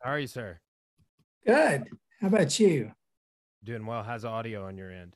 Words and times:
How 0.00 0.10
are 0.10 0.18
you, 0.18 0.26
sir? 0.26 0.58
Good. 1.46 1.88
How 2.20 2.26
about 2.26 2.58
you? 2.58 2.92
Doing 3.64 3.86
well. 3.86 4.02
How's 4.02 4.22
the 4.22 4.28
audio 4.28 4.66
on 4.66 4.76
your 4.76 4.90
end? 4.90 5.14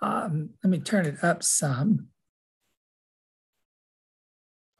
Um, 0.00 0.50
let 0.62 0.70
me 0.70 0.78
turn 0.78 1.06
it 1.06 1.22
up 1.22 1.42
some. 1.42 2.08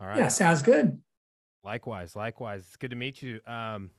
All 0.00 0.06
right. 0.06 0.18
Yeah, 0.18 0.28
sounds 0.28 0.62
good. 0.62 1.00
Likewise, 1.64 2.14
likewise. 2.14 2.60
It's 2.66 2.76
good 2.76 2.90
to 2.90 2.96
meet 2.96 3.20
you. 3.20 3.40
Um, 3.46 3.90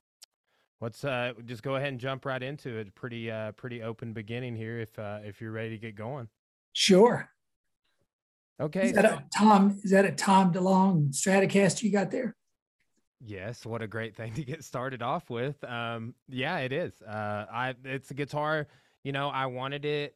let's 0.81 1.03
uh, 1.03 1.33
just 1.45 1.63
go 1.63 1.75
ahead 1.75 1.89
and 1.89 1.99
jump 1.99 2.25
right 2.25 2.41
into 2.41 2.77
it. 2.77 2.93
Pretty, 2.95 3.29
uh, 3.29 3.51
pretty 3.53 3.81
open 3.81 4.13
beginning 4.13 4.55
here. 4.55 4.79
If 4.79 4.97
uh, 4.97 5.19
if 5.23 5.41
you're 5.41 5.51
ready 5.51 5.71
to 5.71 5.77
get 5.77 5.95
going. 5.95 6.27
Sure. 6.73 7.29
Okay. 8.61 8.87
Is 8.87 8.93
that 8.93 9.05
a 9.05 9.23
Tom? 9.35 9.79
Is 9.83 9.91
that 9.91 10.05
a 10.05 10.11
Tom 10.11 10.53
DeLonge 10.53 11.13
Stratocaster 11.13 11.83
you 11.83 11.91
got 11.91 12.11
there? 12.11 12.35
Yes, 13.21 13.65
what 13.65 13.81
a 13.81 13.87
great 13.87 14.15
thing 14.15 14.33
to 14.35 14.43
get 14.43 14.63
started 14.63 15.01
off 15.01 15.29
with. 15.29 15.61
Um, 15.63 16.15
yeah, 16.27 16.57
it 16.59 16.71
is. 16.71 17.01
Uh, 17.01 17.45
I 17.51 17.75
it's 17.83 18.11
a 18.11 18.13
guitar. 18.13 18.67
You 19.03 19.11
know, 19.11 19.29
I 19.29 19.45
wanted 19.45 19.85
it. 19.85 20.15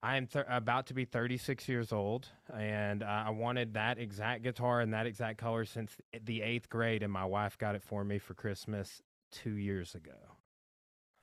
I 0.00 0.16
am 0.16 0.28
th- 0.28 0.44
about 0.48 0.86
to 0.86 0.94
be 0.94 1.04
36 1.04 1.68
years 1.68 1.92
old, 1.92 2.28
and 2.54 3.02
uh, 3.02 3.24
I 3.26 3.30
wanted 3.30 3.74
that 3.74 3.98
exact 3.98 4.44
guitar 4.44 4.80
and 4.80 4.94
that 4.94 5.06
exact 5.06 5.38
color 5.38 5.64
since 5.64 5.96
the 6.22 6.40
eighth 6.42 6.68
grade, 6.68 7.02
and 7.02 7.12
my 7.12 7.24
wife 7.24 7.58
got 7.58 7.74
it 7.74 7.82
for 7.82 8.04
me 8.04 8.18
for 8.18 8.34
Christmas 8.34 9.02
two 9.32 9.56
years 9.56 9.94
ago. 9.94 10.36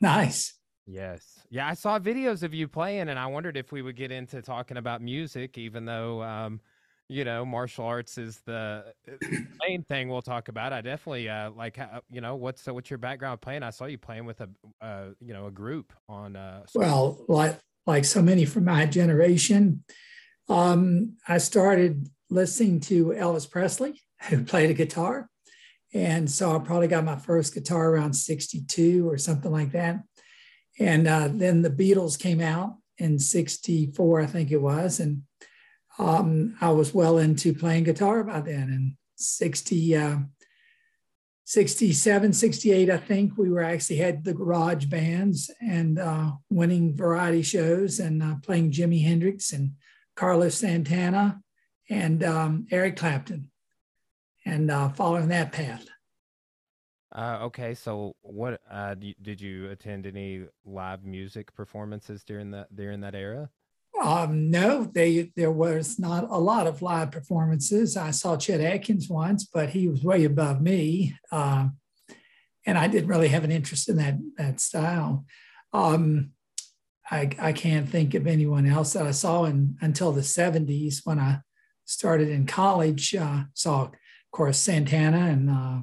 Nice. 0.02 0.54
Yes. 0.86 1.40
Yeah, 1.50 1.68
I 1.68 1.74
saw 1.74 1.98
videos 2.00 2.44
of 2.44 2.54
you 2.54 2.68
playing, 2.68 3.10
and 3.10 3.18
I 3.18 3.26
wondered 3.28 3.58
if 3.58 3.72
we 3.72 3.82
would 3.82 3.96
get 3.96 4.12
into 4.12 4.42
talking 4.42 4.78
about 4.78 5.02
music, 5.02 5.58
even 5.58 5.86
though, 5.86 6.22
um, 6.22 6.62
you 7.10 7.24
know, 7.24 7.46
martial 7.46 7.86
arts 7.86 8.18
is 8.18 8.40
the 8.46 8.86
uh, 9.08 9.16
main 9.68 9.84
thing 9.84 10.10
we'll 10.10 10.22
talk 10.22 10.48
about. 10.48 10.74
I 10.74 10.82
definitely 10.82 11.30
uh, 11.30 11.52
like, 11.52 11.78
how, 11.78 12.02
you 12.12 12.22
know, 12.22 12.36
what's 12.36 12.68
uh, 12.68 12.74
what's 12.74 12.90
your 12.90 13.00
background 13.00 13.42
playing? 13.42 13.64
I 13.64 13.72
saw 13.72 13.86
you 13.86 13.98
playing 13.98 14.26
with 14.26 14.42
a, 14.42 14.50
uh, 14.82 15.06
you 15.20 15.34
know, 15.34 15.48
a 15.48 15.52
group 15.52 15.94
on. 16.08 16.36
Uh, 16.36 16.64
Well, 16.76 17.24
like 17.28 17.60
like 17.88 18.06
so 18.06 18.22
many 18.22 18.46
from 18.46 18.66
my 18.66 18.86
generation, 18.86 19.84
um, 20.50 21.18
I 21.28 21.38
started 21.40 22.10
listening 22.30 22.80
to 22.82 23.08
Elvis 23.08 23.50
Presley, 23.50 24.02
who 24.30 24.44
played 24.44 24.70
a 24.70 24.74
guitar, 24.74 25.30
and 25.96 26.30
so 26.30 26.54
I 26.54 26.60
probably 26.60 26.90
got 26.90 27.06
my 27.06 27.16
first 27.16 27.54
guitar 27.54 27.90
around 27.92 28.14
'62 28.14 29.10
or 29.10 29.18
something 29.18 29.52
like 29.52 29.72
that. 29.72 30.04
And 30.78 31.08
uh, 31.08 31.30
then 31.32 31.62
the 31.62 31.70
Beatles 31.70 32.20
came 32.20 32.42
out 32.42 32.76
in 32.98 33.18
'64, 33.18 34.22
I 34.22 34.26
think 34.26 34.52
it 34.52 34.62
was, 34.62 35.00
and 35.00 35.24
um, 35.98 36.58
I 36.60 36.72
was 36.72 36.94
well 36.94 37.18
into 37.18 37.54
playing 37.54 37.86
guitar 37.86 38.26
by 38.26 38.42
then. 38.42 38.64
And 38.64 38.96
60, 39.16 39.96
uh, 39.96 40.18
67, 41.46 42.34
68, 42.34 42.90
I 42.90 42.98
think 42.98 43.38
we 43.38 43.50
were 43.50 43.64
actually 43.64 43.98
had 43.98 44.26
the 44.26 44.34
garage 44.34 44.86
bands 44.88 45.50
and 45.62 45.98
uh, 45.98 46.32
winning 46.50 46.94
variety 46.94 47.42
shows 47.42 48.00
and 48.00 48.22
uh, 48.22 48.36
playing 48.44 48.72
Jimi 48.72 49.02
Hendrix 49.02 49.54
and 49.54 49.72
Carlos 50.18 50.56
Santana 50.56 51.40
and 51.90 52.22
um, 52.22 52.68
Eric 52.70 52.98
Clapton 52.98 53.50
and 54.46 54.72
uh, 54.72 54.90
following 54.90 55.28
that 55.30 55.52
path. 55.52 55.86
uh, 57.14 57.40
okay, 57.44 57.74
so 57.74 58.16
what 58.22 58.62
uh, 58.70 58.96
did 59.22 59.42
you 59.42 59.70
attend 59.70 60.06
any 60.06 60.44
live 60.66 61.04
music 61.04 61.54
performances 61.54 62.24
during 62.24 62.52
that 62.52 62.76
during 62.76 63.02
that 63.02 63.16
era? 63.16 63.50
Um, 64.02 64.52
no, 64.52 64.84
they 64.84 65.32
there 65.36 65.52
was 65.52 65.98
not 65.98 66.26
a 66.30 66.38
lot 66.38 66.68
of 66.68 66.82
live 66.82 67.12
performances. 67.12 67.96
I 67.96 68.12
saw 68.12 68.36
Chet 68.36 68.60
Atkins 68.60 69.10
once, 69.10 69.46
but 69.46 69.70
he 69.70 69.88
was 69.88 70.04
way 70.04 70.26
above 70.26 70.62
me, 70.62 71.18
um, 71.32 71.78
and 72.66 72.78
I 72.78 72.88
didn't 72.88 73.10
really 73.10 73.30
have 73.30 73.44
an 73.44 73.52
interest 73.52 73.90
in 73.90 73.98
that 73.98 74.18
that 74.38 74.60
style. 74.60 75.26
Um, 75.72 76.32
I, 77.10 77.30
I 77.40 77.54
can't 77.54 77.88
think 77.88 78.16
of 78.16 78.26
anyone 78.26 78.66
else 78.66 78.94
that 78.94 79.06
I 79.06 79.12
saw 79.12 79.46
in 79.46 79.78
until 79.82 80.12
the 80.12 80.22
'70s 80.22 81.02
when 81.06 81.20
I 81.20 81.40
started 81.86 82.30
in 82.30 82.46
college. 82.46 83.16
Uh, 83.16 83.44
saw, 83.54 83.92
course, 84.36 84.60
Santana 84.60 85.18
and 85.18 85.50
uh, 85.50 85.82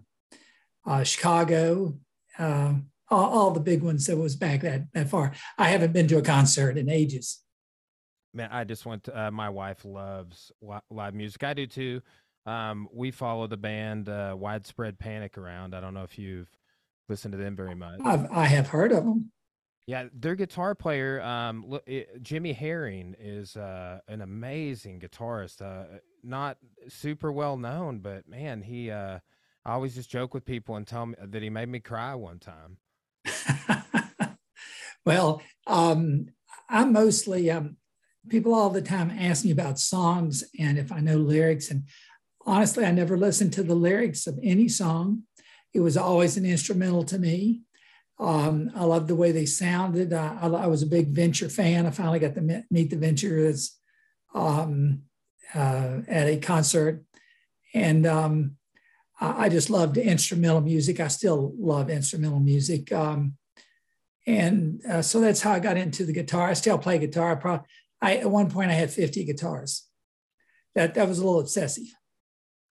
uh, 0.86 1.02
Chicago. 1.04 1.98
Uh, 2.38 2.74
all, 3.10 3.30
all 3.30 3.50
the 3.50 3.60
big 3.60 3.82
ones 3.82 4.06
that 4.06 4.16
was 4.16 4.36
back 4.36 4.62
that 4.62 4.86
that 4.94 5.08
far. 5.08 5.32
I 5.58 5.68
haven't 5.68 5.92
been 5.92 6.08
to 6.08 6.18
a 6.18 6.22
concert 6.22 6.78
in 6.78 6.88
ages. 6.88 7.40
Man, 8.32 8.48
I 8.50 8.64
just 8.64 8.86
went. 8.86 9.04
To, 9.04 9.26
uh, 9.26 9.30
my 9.30 9.48
wife 9.48 9.84
loves 9.84 10.52
live 10.90 11.14
music. 11.14 11.44
I 11.44 11.54
do 11.54 11.66
too. 11.66 12.00
Um, 12.46 12.88
we 12.92 13.10
follow 13.10 13.46
the 13.46 13.56
band 13.56 14.08
uh, 14.08 14.34
Widespread 14.36 14.98
Panic 14.98 15.36
around. 15.38 15.74
I 15.74 15.80
don't 15.80 15.94
know 15.94 16.02
if 16.02 16.18
you've 16.18 16.48
listened 17.08 17.32
to 17.32 17.38
them 17.38 17.54
very 17.54 17.74
much. 17.74 18.00
I've, 18.04 18.30
I 18.32 18.46
have 18.46 18.68
heard 18.68 18.92
of 18.92 19.04
them. 19.04 19.30
Yeah, 19.86 20.06
their 20.14 20.36
guitar 20.36 20.74
player, 20.74 21.20
um, 21.22 21.78
Jimmy 22.22 22.52
Herring, 22.52 23.14
is 23.18 23.56
uh, 23.56 23.98
an 24.08 24.22
amazing 24.22 25.00
guitarist. 25.00 25.60
Uh, 25.60 25.98
not 26.22 26.58
super 26.88 27.30
well 27.32 27.56
known, 27.56 28.00
but 28.00 28.28
man, 28.28 28.62
he. 28.62 28.90
Uh, 28.90 29.18
I 29.64 29.74
always 29.74 29.94
just 29.94 30.10
joke 30.10 30.34
with 30.34 30.44
people 30.44 30.74
and 30.74 30.86
tell 30.86 31.06
me 31.06 31.14
that 31.20 31.42
he 31.42 31.48
made 31.48 31.68
me 31.68 31.78
cry 31.78 32.16
one 32.16 32.40
time. 32.40 32.78
well, 35.06 35.40
um, 35.68 36.26
I'm 36.68 36.92
mostly 36.92 37.48
um, 37.50 37.76
people 38.28 38.54
all 38.54 38.70
the 38.70 38.82
time 38.82 39.10
ask 39.10 39.44
me 39.44 39.52
about 39.52 39.78
songs 39.78 40.42
and 40.58 40.78
if 40.78 40.90
I 40.90 40.98
know 40.98 41.16
lyrics. 41.16 41.70
And 41.70 41.84
honestly, 42.44 42.84
I 42.84 42.90
never 42.90 43.16
listened 43.16 43.52
to 43.54 43.62
the 43.62 43.76
lyrics 43.76 44.26
of 44.26 44.38
any 44.42 44.68
song. 44.68 45.22
It 45.72 45.80
was 45.80 45.96
always 45.96 46.36
an 46.36 46.44
instrumental 46.44 47.04
to 47.04 47.18
me. 47.18 47.62
Um, 48.18 48.70
I 48.74 48.84
loved 48.84 49.08
the 49.08 49.16
way 49.16 49.32
they 49.32 49.46
sounded. 49.46 50.12
Uh, 50.12 50.36
I, 50.40 50.46
I, 50.46 50.66
was 50.66 50.82
a 50.82 50.86
big 50.86 51.08
Venture 51.08 51.48
fan. 51.48 51.86
I 51.86 51.90
finally 51.90 52.18
got 52.18 52.34
to 52.34 52.64
meet 52.70 52.90
the 52.90 52.96
Ventures 52.96 53.78
um, 54.34 55.02
uh, 55.54 55.98
at 56.08 56.28
a 56.28 56.38
concert, 56.38 57.04
and 57.74 58.06
um, 58.06 58.56
I, 59.20 59.48
just 59.48 59.70
loved 59.70 59.96
instrumental 59.96 60.60
music. 60.60 61.00
I 61.00 61.08
still 61.08 61.54
love 61.58 61.90
instrumental 61.90 62.40
music, 62.40 62.92
um, 62.92 63.36
and 64.26 64.80
uh, 64.88 65.02
so 65.02 65.20
that's 65.20 65.40
how 65.40 65.52
I 65.52 65.60
got 65.60 65.76
into 65.76 66.04
the 66.04 66.12
guitar. 66.12 66.48
I 66.48 66.54
still 66.54 66.78
play 66.78 66.98
guitar. 66.98 67.32
I 67.32 67.34
probably 67.36 67.66
I, 68.00 68.16
at 68.16 68.30
one 68.30 68.50
point 68.50 68.70
I 68.70 68.74
had 68.74 68.90
50 68.90 69.24
guitars. 69.24 69.86
That 70.74 70.94
that 70.94 71.08
was 71.08 71.18
a 71.18 71.24
little 71.24 71.40
obsessive. 71.40 71.86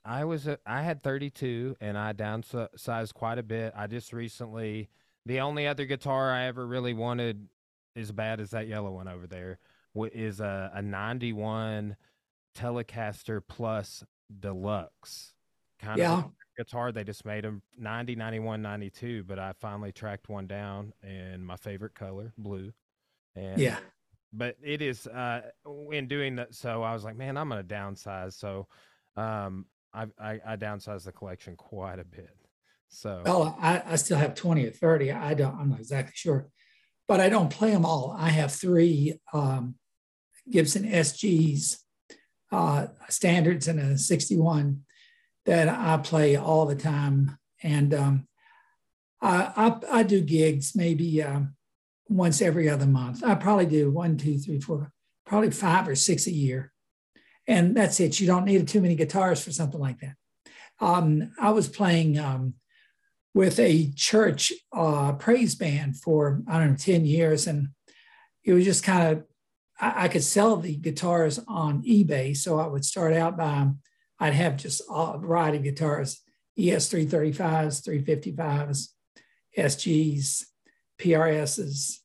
I 0.03 0.25
was 0.25 0.47
a, 0.47 0.57
I 0.65 0.81
had 0.81 1.03
32 1.03 1.77
and 1.79 1.97
I 1.97 2.13
downsized 2.13 3.13
quite 3.13 3.37
a 3.37 3.43
bit. 3.43 3.73
I 3.75 3.87
just 3.87 4.13
recently 4.13 4.89
the 5.25 5.41
only 5.41 5.67
other 5.67 5.85
guitar 5.85 6.31
I 6.31 6.45
ever 6.45 6.65
really 6.65 6.93
wanted 6.93 7.47
as 7.95 8.11
bad 8.11 8.39
as 8.39 8.51
that 8.51 8.67
yellow 8.67 8.91
one 8.91 9.07
over 9.07 9.27
there 9.27 9.59
is 9.95 10.39
a, 10.39 10.71
a 10.73 10.81
91 10.81 11.95
Telecaster 12.55 13.41
Plus 13.47 14.03
Deluxe 14.39 15.33
kind 15.79 15.99
yeah. 15.99 16.19
of 16.19 16.31
guitar. 16.57 16.91
They 16.91 17.03
just 17.03 17.25
made 17.25 17.43
them 17.43 17.61
90, 17.77 18.15
91, 18.15 18.61
92, 18.61 19.23
but 19.23 19.39
I 19.39 19.53
finally 19.53 19.91
tracked 19.91 20.29
one 20.29 20.47
down 20.47 20.93
in 21.03 21.43
my 21.43 21.55
favorite 21.55 21.95
color, 21.95 22.33
blue. 22.37 22.71
And 23.35 23.59
yeah 23.59 23.77
but 24.33 24.55
it 24.63 24.81
is 24.81 25.07
uh 25.07 25.41
in 25.91 26.07
doing 26.07 26.35
that 26.35 26.53
so 26.53 26.83
i 26.83 26.93
was 26.93 27.03
like 27.03 27.15
man 27.15 27.37
i'm 27.37 27.49
gonna 27.49 27.63
downsize 27.63 28.33
so 28.33 28.67
um 29.17 29.65
i 29.93 30.05
i, 30.19 30.39
I 30.45 30.55
downsized 30.55 31.05
the 31.05 31.11
collection 31.11 31.55
quite 31.55 31.99
a 31.99 32.03
bit 32.03 32.35
so 32.89 33.21
well 33.25 33.57
I, 33.61 33.81
I 33.85 33.95
still 33.95 34.17
have 34.17 34.35
20 34.35 34.65
or 34.65 34.71
30 34.71 35.11
i 35.11 35.33
don't 35.33 35.55
i'm 35.55 35.69
not 35.69 35.79
exactly 35.79 36.13
sure 36.15 36.47
but 37.07 37.19
i 37.19 37.29
don't 37.29 37.49
play 37.49 37.71
them 37.71 37.85
all 37.85 38.15
i 38.17 38.29
have 38.29 38.51
three 38.51 39.19
um 39.33 39.75
gibson 40.49 40.83
sgs 40.83 41.77
uh 42.51 42.87
standards 43.09 43.67
and 43.67 43.79
a 43.79 43.97
61 43.97 44.81
that 45.45 45.69
i 45.69 45.97
play 45.97 46.35
all 46.35 46.65
the 46.65 46.75
time 46.75 47.37
and 47.63 47.93
um 47.93 48.27
i 49.21 49.51
i, 49.55 49.99
I 49.99 50.03
do 50.03 50.21
gigs 50.21 50.75
maybe 50.75 51.23
um 51.23 51.55
once 52.11 52.41
every 52.41 52.69
other 52.69 52.85
month. 52.85 53.23
I 53.23 53.35
probably 53.35 53.65
do 53.65 53.89
one, 53.89 54.17
two, 54.17 54.37
three, 54.37 54.59
four, 54.59 54.91
probably 55.25 55.51
five 55.51 55.87
or 55.87 55.95
six 55.95 56.27
a 56.27 56.31
year. 56.31 56.71
And 57.47 57.75
that's 57.75 57.99
it. 57.99 58.19
You 58.19 58.27
don't 58.27 58.45
need 58.45 58.67
too 58.67 58.81
many 58.81 58.95
guitars 58.95 59.43
for 59.43 59.51
something 59.51 59.79
like 59.79 59.99
that. 60.01 60.15
Um, 60.79 61.31
I 61.39 61.51
was 61.51 61.67
playing 61.67 62.19
um, 62.19 62.55
with 63.33 63.59
a 63.59 63.91
church 63.95 64.51
uh, 64.73 65.13
praise 65.13 65.55
band 65.55 65.97
for, 65.97 66.41
I 66.47 66.59
don't 66.59 66.71
know, 66.71 66.77
10 66.77 67.05
years. 67.05 67.47
And 67.47 67.69
it 68.43 68.53
was 68.53 68.65
just 68.65 68.83
kind 68.83 69.11
of, 69.17 69.23
I, 69.81 70.05
I 70.05 70.07
could 70.07 70.23
sell 70.23 70.55
the 70.55 70.75
guitars 70.75 71.39
on 71.47 71.83
eBay. 71.83 72.37
So 72.37 72.59
I 72.59 72.67
would 72.67 72.85
start 72.85 73.13
out 73.13 73.37
by, 73.37 73.67
I'd 74.19 74.33
have 74.33 74.55
just 74.55 74.81
a 74.89 75.17
variety 75.17 75.57
of 75.57 75.63
guitars 75.63 76.21
ES 76.57 76.89
335s, 76.89 77.81
355s, 77.81 78.87
SGs, 79.57 80.43
PRSs, 80.99 81.97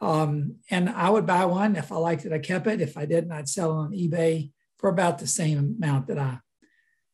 Um, 0.00 0.56
and 0.70 0.90
I 0.90 1.08
would 1.08 1.24
buy 1.26 1.46
one 1.46 1.76
if 1.76 1.90
I 1.90 1.96
liked 1.96 2.26
it. 2.26 2.32
I 2.32 2.38
kept 2.38 2.66
it. 2.66 2.80
If 2.82 2.98
I 2.98 3.06
didn't, 3.06 3.32
I'd 3.32 3.48
sell 3.48 3.72
it 3.72 3.84
on 3.84 3.92
eBay 3.92 4.52
for 4.78 4.90
about 4.90 5.18
the 5.18 5.26
same 5.26 5.76
amount 5.78 6.08
that 6.08 6.18
I 6.18 6.40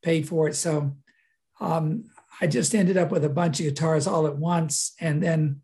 paid 0.03 0.29
for 0.29 0.49
it. 0.49 0.57
So 0.57 0.97
um, 1.61 2.07
I 2.41 2.49
just 2.49 2.75
ended 2.75 2.97
up 2.97 3.13
with 3.13 3.25
a 3.25 3.29
bunch 3.29 3.61
of 3.61 3.67
guitars 3.67 4.09
all 4.09 4.27
at 4.27 4.37
once. 4.37 4.95
And 5.01 5.23
then 5.23 5.62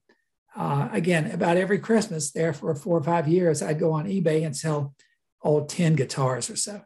uh, 0.58 0.88
again, 0.90 1.30
about 1.30 1.56
every 1.56 1.78
Christmas 1.78 2.32
there 2.32 2.52
for 2.52 2.74
four 2.74 2.98
or 2.98 3.02
five 3.02 3.28
years, 3.28 3.62
I'd 3.62 3.78
go 3.78 3.92
on 3.92 4.06
eBay 4.06 4.44
and 4.44 4.56
sell 4.56 4.92
all 5.40 5.64
10 5.64 5.94
guitars 5.94 6.50
or 6.50 6.56
so. 6.56 6.82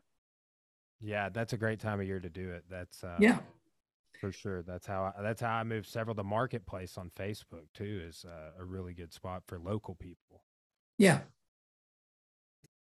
Yeah, 1.00 1.30
that's 1.30 1.54
a 1.54 1.56
great 1.56 1.80
time 1.80 1.98
of 1.98 2.06
year 2.06 2.20
to 2.20 2.28
do 2.28 2.50
it. 2.50 2.64
That's 2.70 3.02
uh, 3.02 3.16
yeah, 3.18 3.38
for 4.20 4.30
sure. 4.30 4.62
That's 4.62 4.86
how 4.86 5.12
I, 5.16 5.22
that's 5.22 5.40
how 5.40 5.50
I 5.50 5.64
moved 5.64 5.88
several. 5.88 6.14
The 6.14 6.22
marketplace 6.22 6.96
on 6.96 7.10
Facebook 7.18 7.64
too 7.74 8.02
is 8.08 8.24
uh, 8.24 8.60
a 8.60 8.64
really 8.64 8.92
good 8.92 9.12
spot 9.12 9.42
for 9.48 9.58
local 9.58 9.96
people. 9.96 10.44
Yeah, 10.98 11.20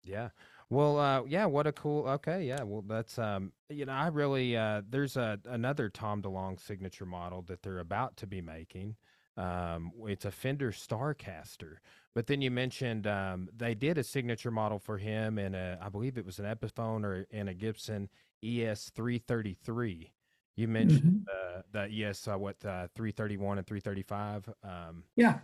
yeah. 0.03 0.31
Well, 0.69 0.99
uh, 0.99 1.23
yeah. 1.29 1.45
What 1.45 1.69
a 1.69 1.73
cool. 1.73 2.09
Okay, 2.09 2.45
yeah. 2.45 2.65
Well, 2.65 2.83
that's 2.85 3.21
um, 3.21 3.53
you 3.69 3.85
know, 3.85 3.93
I 3.93 4.09
really 4.09 4.57
uh, 4.57 4.83
there's 4.89 5.17
a 5.17 5.39
another 5.45 5.89
Tom 5.89 6.23
DeLonge 6.23 6.59
signature 6.59 7.07
model 7.07 7.43
that 7.43 7.63
they're 7.63 7.79
about 7.79 8.17
to 8.17 8.27
be 8.27 8.41
making. 8.41 8.97
Um, 9.37 9.93
it's 10.07 10.25
a 10.25 10.31
Fender 10.31 10.73
Starcaster. 10.73 11.77
But 12.15 12.27
then 12.27 12.43
you 12.43 12.51
mentioned 12.51 13.07
um, 13.07 13.49
they 13.57 13.75
did 13.75 13.97
a 13.97 14.05
signature 14.05 14.51
model 14.51 14.79
for 14.79 14.99
him, 14.99 15.39
and 15.39 15.57
I 15.57 15.89
believe 15.89 16.19
it 16.19 16.27
was 16.27 16.39
an 16.39 16.45
Epiphone 16.45 17.05
or 17.05 17.27
in 17.31 17.49
a 17.49 17.55
Gibson 17.55 18.09
ES 18.45 18.91
333. 18.95 20.13
You 20.57 20.69
mentioned 20.69 21.27
mm-hmm. 21.27 21.59
uh, 21.59 21.63
the 21.73 22.05
ES 22.05 22.29
uh, 22.29 22.37
what 22.37 22.57
uh, 22.65 22.89
331 22.95 23.59
and 23.59 23.67
335. 23.67 24.49
Um, 24.63 25.05
yeah, 25.17 25.39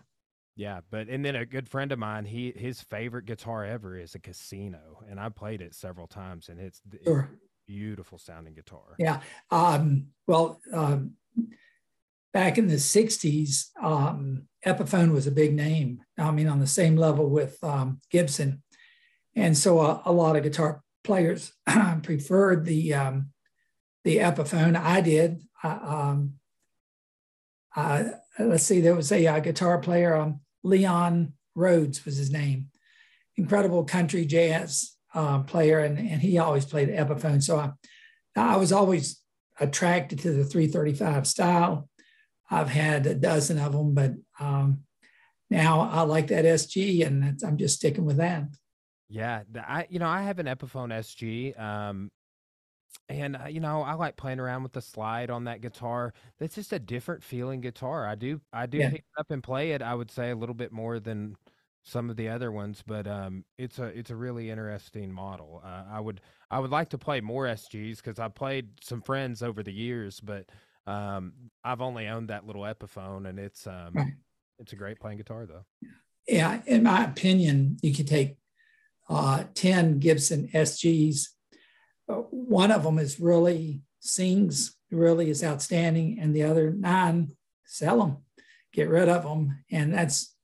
yeah. 0.56 0.80
But 0.90 1.08
and 1.08 1.24
then 1.24 1.36
a 1.36 1.46
good 1.46 1.68
friend 1.68 1.92
of 1.92 1.98
mine, 1.98 2.26
he 2.26 2.52
his 2.54 2.82
favorite 2.82 3.24
guitar 3.24 3.64
ever 3.64 3.96
is 3.96 4.14
a 4.14 4.18
Casino, 4.18 5.02
and 5.08 5.18
I 5.18 5.30
played 5.30 5.62
it 5.62 5.74
several 5.74 6.06
times, 6.06 6.50
and 6.50 6.60
it's, 6.60 6.82
sure. 7.04 7.30
it's 7.32 7.42
beautiful 7.66 8.18
sounding 8.18 8.54
guitar. 8.54 8.96
Yeah. 8.98 9.20
Um, 9.50 10.08
well, 10.26 10.60
um, 10.74 11.12
back 12.38 12.56
in 12.56 12.68
the 12.68 12.76
60s, 12.76 13.70
um, 13.82 14.44
Epiphone 14.64 15.10
was 15.10 15.26
a 15.26 15.32
big 15.32 15.52
name. 15.56 16.00
I 16.16 16.30
mean, 16.30 16.46
on 16.46 16.60
the 16.60 16.68
same 16.68 16.94
level 16.94 17.28
with 17.28 17.58
um, 17.64 18.00
Gibson. 18.12 18.62
And 19.34 19.58
so 19.58 19.80
a, 19.80 20.02
a, 20.04 20.12
lot 20.12 20.36
of 20.36 20.44
guitar 20.44 20.80
players 21.02 21.52
preferred 22.04 22.64
the, 22.64 22.94
um, 22.94 23.30
the 24.04 24.18
Epiphone. 24.18 24.76
I 24.76 25.00
did. 25.00 25.42
Um, 25.64 26.34
let's 28.38 28.62
see, 28.62 28.80
there 28.80 28.94
was 28.94 29.10
a, 29.10 29.26
a 29.26 29.40
guitar 29.40 29.78
player, 29.78 30.14
um, 30.14 30.38
Leon 30.62 31.32
Rhodes 31.56 32.04
was 32.04 32.18
his 32.18 32.30
name, 32.30 32.68
incredible 33.34 33.82
country 33.82 34.24
jazz 34.24 34.92
uh, 35.12 35.40
player, 35.40 35.80
and, 35.80 35.98
and 35.98 36.22
he 36.22 36.38
always 36.38 36.66
played 36.66 36.88
Epiphone. 36.88 37.42
So 37.42 37.58
I, 37.58 37.72
I 38.36 38.58
was 38.58 38.70
always 38.70 39.20
attracted 39.58 40.20
to 40.20 40.30
the 40.30 40.44
335 40.44 41.26
style. 41.26 41.87
I've 42.50 42.68
had 42.68 43.06
a 43.06 43.14
dozen 43.14 43.58
of 43.58 43.72
them, 43.72 43.94
but 43.94 44.12
um, 44.40 44.80
now 45.50 45.80
I 45.80 46.02
like 46.02 46.28
that 46.28 46.44
SG, 46.44 47.06
and 47.06 47.40
I'm 47.44 47.56
just 47.56 47.76
sticking 47.76 48.04
with 48.04 48.16
that. 48.18 48.44
Yeah, 49.08 49.42
I 49.56 49.86
you 49.88 49.98
know 49.98 50.08
I 50.08 50.22
have 50.22 50.38
an 50.38 50.46
Epiphone 50.46 50.92
SG, 50.92 51.58
um, 51.58 52.10
and 53.08 53.36
uh, 53.36 53.46
you 53.48 53.60
know 53.60 53.82
I 53.82 53.94
like 53.94 54.16
playing 54.16 54.40
around 54.40 54.62
with 54.62 54.72
the 54.72 54.82
slide 54.82 55.30
on 55.30 55.44
that 55.44 55.60
guitar. 55.60 56.12
That's 56.38 56.54
just 56.54 56.72
a 56.72 56.78
different 56.78 57.22
feeling 57.22 57.60
guitar. 57.60 58.06
I 58.06 58.14
do 58.14 58.40
I 58.52 58.66
do 58.66 58.78
yeah. 58.78 58.90
pick 58.90 59.00
it 59.00 59.20
up 59.20 59.30
and 59.30 59.42
play 59.42 59.72
it. 59.72 59.82
I 59.82 59.94
would 59.94 60.10
say 60.10 60.30
a 60.30 60.36
little 60.36 60.54
bit 60.54 60.72
more 60.72 61.00
than 61.00 61.36
some 61.84 62.10
of 62.10 62.16
the 62.16 62.28
other 62.28 62.52
ones, 62.52 62.82
but 62.86 63.06
um, 63.06 63.44
it's 63.56 63.78
a 63.78 63.84
it's 63.84 64.10
a 64.10 64.16
really 64.16 64.50
interesting 64.50 65.10
model. 65.10 65.62
Uh, 65.64 65.84
I 65.90 66.00
would 66.00 66.20
I 66.50 66.58
would 66.58 66.70
like 66.70 66.90
to 66.90 66.98
play 66.98 67.20
more 67.22 67.46
SGs 67.46 67.96
because 67.96 68.18
I 68.18 68.28
played 68.28 68.68
some 68.82 69.00
friends 69.00 69.42
over 69.42 69.62
the 69.62 69.72
years, 69.72 70.20
but 70.20 70.50
um, 70.88 71.32
I've 71.62 71.82
only 71.82 72.08
owned 72.08 72.28
that 72.28 72.46
little 72.46 72.62
Epiphone, 72.62 73.28
and 73.28 73.38
it's 73.38 73.66
um, 73.66 73.92
right. 73.92 74.12
it's 74.58 74.72
a 74.72 74.76
great 74.76 74.98
playing 74.98 75.18
guitar 75.18 75.46
though. 75.46 75.64
Yeah, 76.26 76.60
in 76.66 76.82
my 76.82 77.04
opinion, 77.04 77.76
you 77.82 77.94
could 77.94 78.08
take 78.08 78.36
uh, 79.08 79.44
ten 79.54 79.98
Gibson 79.98 80.48
SGs. 80.48 81.28
Uh, 82.08 82.14
one 82.30 82.70
of 82.70 82.84
them 82.84 82.98
is 82.98 83.20
really 83.20 83.82
sings, 84.00 84.76
really 84.90 85.28
is 85.28 85.44
outstanding, 85.44 86.18
and 86.20 86.34
the 86.34 86.44
other 86.44 86.70
nine 86.70 87.32
sell 87.66 87.98
them, 87.98 88.16
get 88.72 88.88
rid 88.88 89.10
of 89.10 89.24
them, 89.24 89.62
and 89.70 89.92
that's 89.92 90.34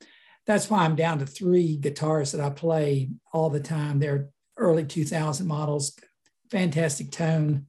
that's 0.46 0.68
why 0.68 0.84
I'm 0.84 0.94
down 0.94 1.20
to 1.20 1.26
three 1.26 1.78
guitars 1.78 2.32
that 2.32 2.42
I 2.42 2.50
play 2.50 3.08
all 3.32 3.48
the 3.48 3.60
time. 3.60 3.98
They're 3.98 4.28
early 4.58 4.84
2000 4.84 5.46
models, 5.46 5.96
fantastic 6.50 7.10
tone 7.10 7.66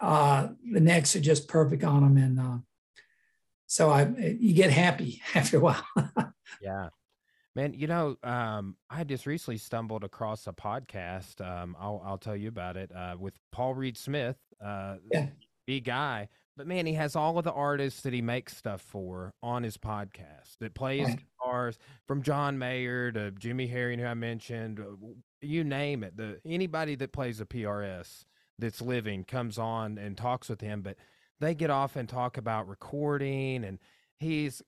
uh, 0.00 0.48
the 0.72 0.80
necks 0.80 1.16
are 1.16 1.20
just 1.20 1.48
perfect 1.48 1.84
on 1.84 2.02
them, 2.02 2.16
and 2.16 2.40
uh, 2.40 2.58
so 3.66 3.90
I 3.90 4.08
you 4.38 4.54
get 4.54 4.70
happy 4.70 5.20
after 5.34 5.58
a 5.58 5.60
while. 5.60 5.86
yeah, 6.62 6.88
man. 7.54 7.74
You 7.74 7.86
know, 7.86 8.16
um, 8.22 8.76
I 8.88 9.04
just 9.04 9.26
recently 9.26 9.58
stumbled 9.58 10.04
across 10.04 10.46
a 10.46 10.52
podcast. 10.52 11.40
Um, 11.40 11.76
I'll 11.78 12.02
I'll 12.04 12.18
tell 12.18 12.36
you 12.36 12.48
about 12.48 12.76
it 12.76 12.90
uh, 12.94 13.16
with 13.18 13.34
Paul 13.52 13.74
Reed 13.74 13.96
Smith. 13.96 14.38
Uh, 14.64 14.96
yeah, 15.12 15.26
big 15.66 15.84
guy. 15.84 16.28
But 16.56 16.66
man, 16.66 16.86
he 16.86 16.94
has 16.94 17.14
all 17.14 17.38
of 17.38 17.44
the 17.44 17.52
artists 17.52 18.00
that 18.00 18.12
he 18.12 18.20
makes 18.20 18.56
stuff 18.56 18.80
for 18.82 19.32
on 19.44 19.62
his 19.62 19.76
podcast 19.76 20.56
that 20.58 20.74
plays 20.74 21.06
right. 21.06 21.20
guitars 21.40 21.78
from 22.08 22.20
John 22.20 22.58
Mayer 22.58 23.12
to 23.12 23.30
Jimmy 23.30 23.68
Herring, 23.68 24.00
who 24.00 24.06
I 24.06 24.14
mentioned, 24.14 24.80
uh, 24.80 25.06
you 25.40 25.62
name 25.62 26.02
it. 26.02 26.16
The 26.16 26.40
anybody 26.44 26.96
that 26.96 27.12
plays 27.12 27.40
a 27.40 27.46
PRS 27.46 28.24
that's 28.58 28.80
living 28.80 29.24
comes 29.24 29.58
on 29.58 29.98
and 29.98 30.16
talks 30.16 30.48
with 30.48 30.60
him, 30.60 30.82
but 30.82 30.96
they 31.40 31.54
get 31.54 31.70
off 31.70 31.96
and 31.96 32.08
talk 32.08 32.36
about 32.36 32.68
recording 32.68 33.64
and 33.64 33.78
he's 34.18 34.62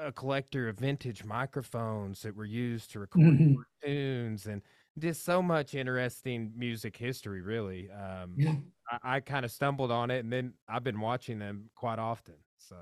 a 0.00 0.10
collector 0.10 0.68
of 0.68 0.78
vintage 0.78 1.24
microphones 1.24 2.22
that 2.22 2.34
were 2.34 2.44
used 2.44 2.90
to 2.90 2.98
record 2.98 3.38
mm-hmm. 3.38 3.54
tunes 3.84 4.46
and 4.46 4.62
just 4.98 5.24
so 5.24 5.40
much 5.40 5.74
interesting 5.74 6.52
music 6.56 6.96
history 6.96 7.40
really. 7.40 7.88
Um, 7.90 8.34
yeah. 8.36 8.54
i, 8.90 9.16
I 9.16 9.20
kind 9.20 9.44
of 9.44 9.50
stumbled 9.50 9.92
on 9.92 10.10
it 10.10 10.18
and 10.24 10.32
then 10.32 10.54
i've 10.68 10.84
been 10.84 11.00
watching 11.00 11.38
them 11.38 11.70
quite 11.74 11.98
often 11.98 12.34
so. 12.58 12.76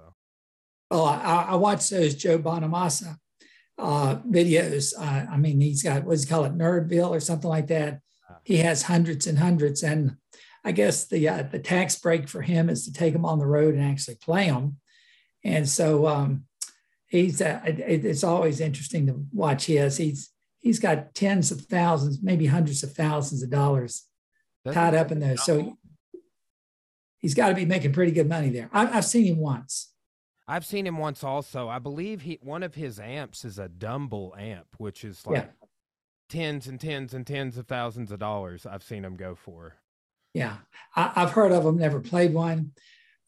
Oh 0.91 1.05
i, 1.05 1.47
I 1.51 1.55
watched 1.57 1.91
those 1.91 2.15
joe 2.15 2.39
bonamassa 2.39 3.17
uh, 3.77 4.17
videos. 4.29 4.95
Uh, 4.99 5.27
i 5.31 5.37
mean 5.37 5.61
he's 5.61 5.83
got 5.83 6.05
what's 6.05 6.25
he 6.25 6.31
call 6.31 6.45
it? 6.45 6.57
Nerdville 6.57 7.11
or 7.11 7.21
something 7.21 7.51
like 7.51 7.67
that. 7.69 8.01
Uh, 8.31 8.37
he 8.45 8.59
has 8.59 8.83
hundreds 8.83 9.27
and 9.27 9.39
hundreds 9.39 9.83
and 9.83 10.17
I 10.65 10.73
guess 10.73 11.07
the 11.07 11.29
uh, 11.29 11.43
the 11.43 11.59
tax 11.59 11.97
break 11.97 12.29
for 12.29 12.41
him 12.41 12.71
is 12.71 12.85
to 12.87 12.93
take 12.93 13.13
them 13.13 13.27
on 13.27 13.39
the 13.39 13.47
road 13.47 13.75
and 13.75 13.85
actually 13.85 14.17
play 14.17 14.49
them. 14.49 14.79
And 15.45 15.69
so 15.69 16.07
um, 16.07 16.45
he's 17.07 17.43
uh, 17.43 17.61
it, 17.67 18.05
it's 18.05 18.25
always 18.25 18.61
interesting 18.61 19.07
to 19.07 19.27
watch 19.33 19.67
his. 19.67 19.99
He's 19.99 20.31
he's 20.61 20.79
got 20.79 21.15
tens 21.15 21.51
of 21.51 21.61
thousands, 21.63 22.23
maybe 22.23 22.47
hundreds 22.47 22.83
of 22.83 22.93
thousands 22.93 23.43
of 23.43 23.51
dollars 23.51 24.07
That's 24.65 24.75
tied 24.75 24.95
up 24.95 25.13
in 25.13 25.21
those. 25.21 25.45
So 25.45 25.77
he's 27.19 27.35
got 27.35 27.51
to 27.51 27.55
be 27.55 27.67
making 27.67 27.93
pretty 27.93 28.13
good 28.13 28.29
money 28.29 28.49
there. 28.49 28.71
I, 28.73 28.99
I've 28.99 29.05
seen 29.05 29.27
him 29.27 29.39
once. 29.39 29.93
I've 30.49 30.65
seen 30.65 30.87
him 30.87 30.99
once 30.99 31.23
also. 31.23 31.69
I 31.69 31.79
believe 31.79 32.23
he 32.23 32.39
one 32.43 32.63
of 32.63 32.75
his 32.75 32.99
amps 32.99 33.45
is 33.45 33.59
a 33.59 33.69
Dumble 33.69 34.35
amp, 34.39 34.69
which 34.79 35.05
is 35.05 35.27
like 35.27 35.37
yeah. 35.37 35.67
tens 36.31 36.67
and 36.67 36.81
tens 36.81 37.13
and 37.13 37.27
tens 37.27 37.59
of 37.59 37.67
thousands 37.67 38.11
of 38.11 38.19
dollars. 38.19 38.67
I've 38.67 38.83
seen 38.83 39.05
him 39.05 39.17
go 39.17 39.35
for. 39.35 39.77
Yeah, 40.35 40.57
I, 40.95 41.21
have 41.21 41.31
heard 41.31 41.53
of 41.53 41.65
them, 41.65 41.79
never 41.79 42.01
played 42.01 42.35
one. 42.35 42.73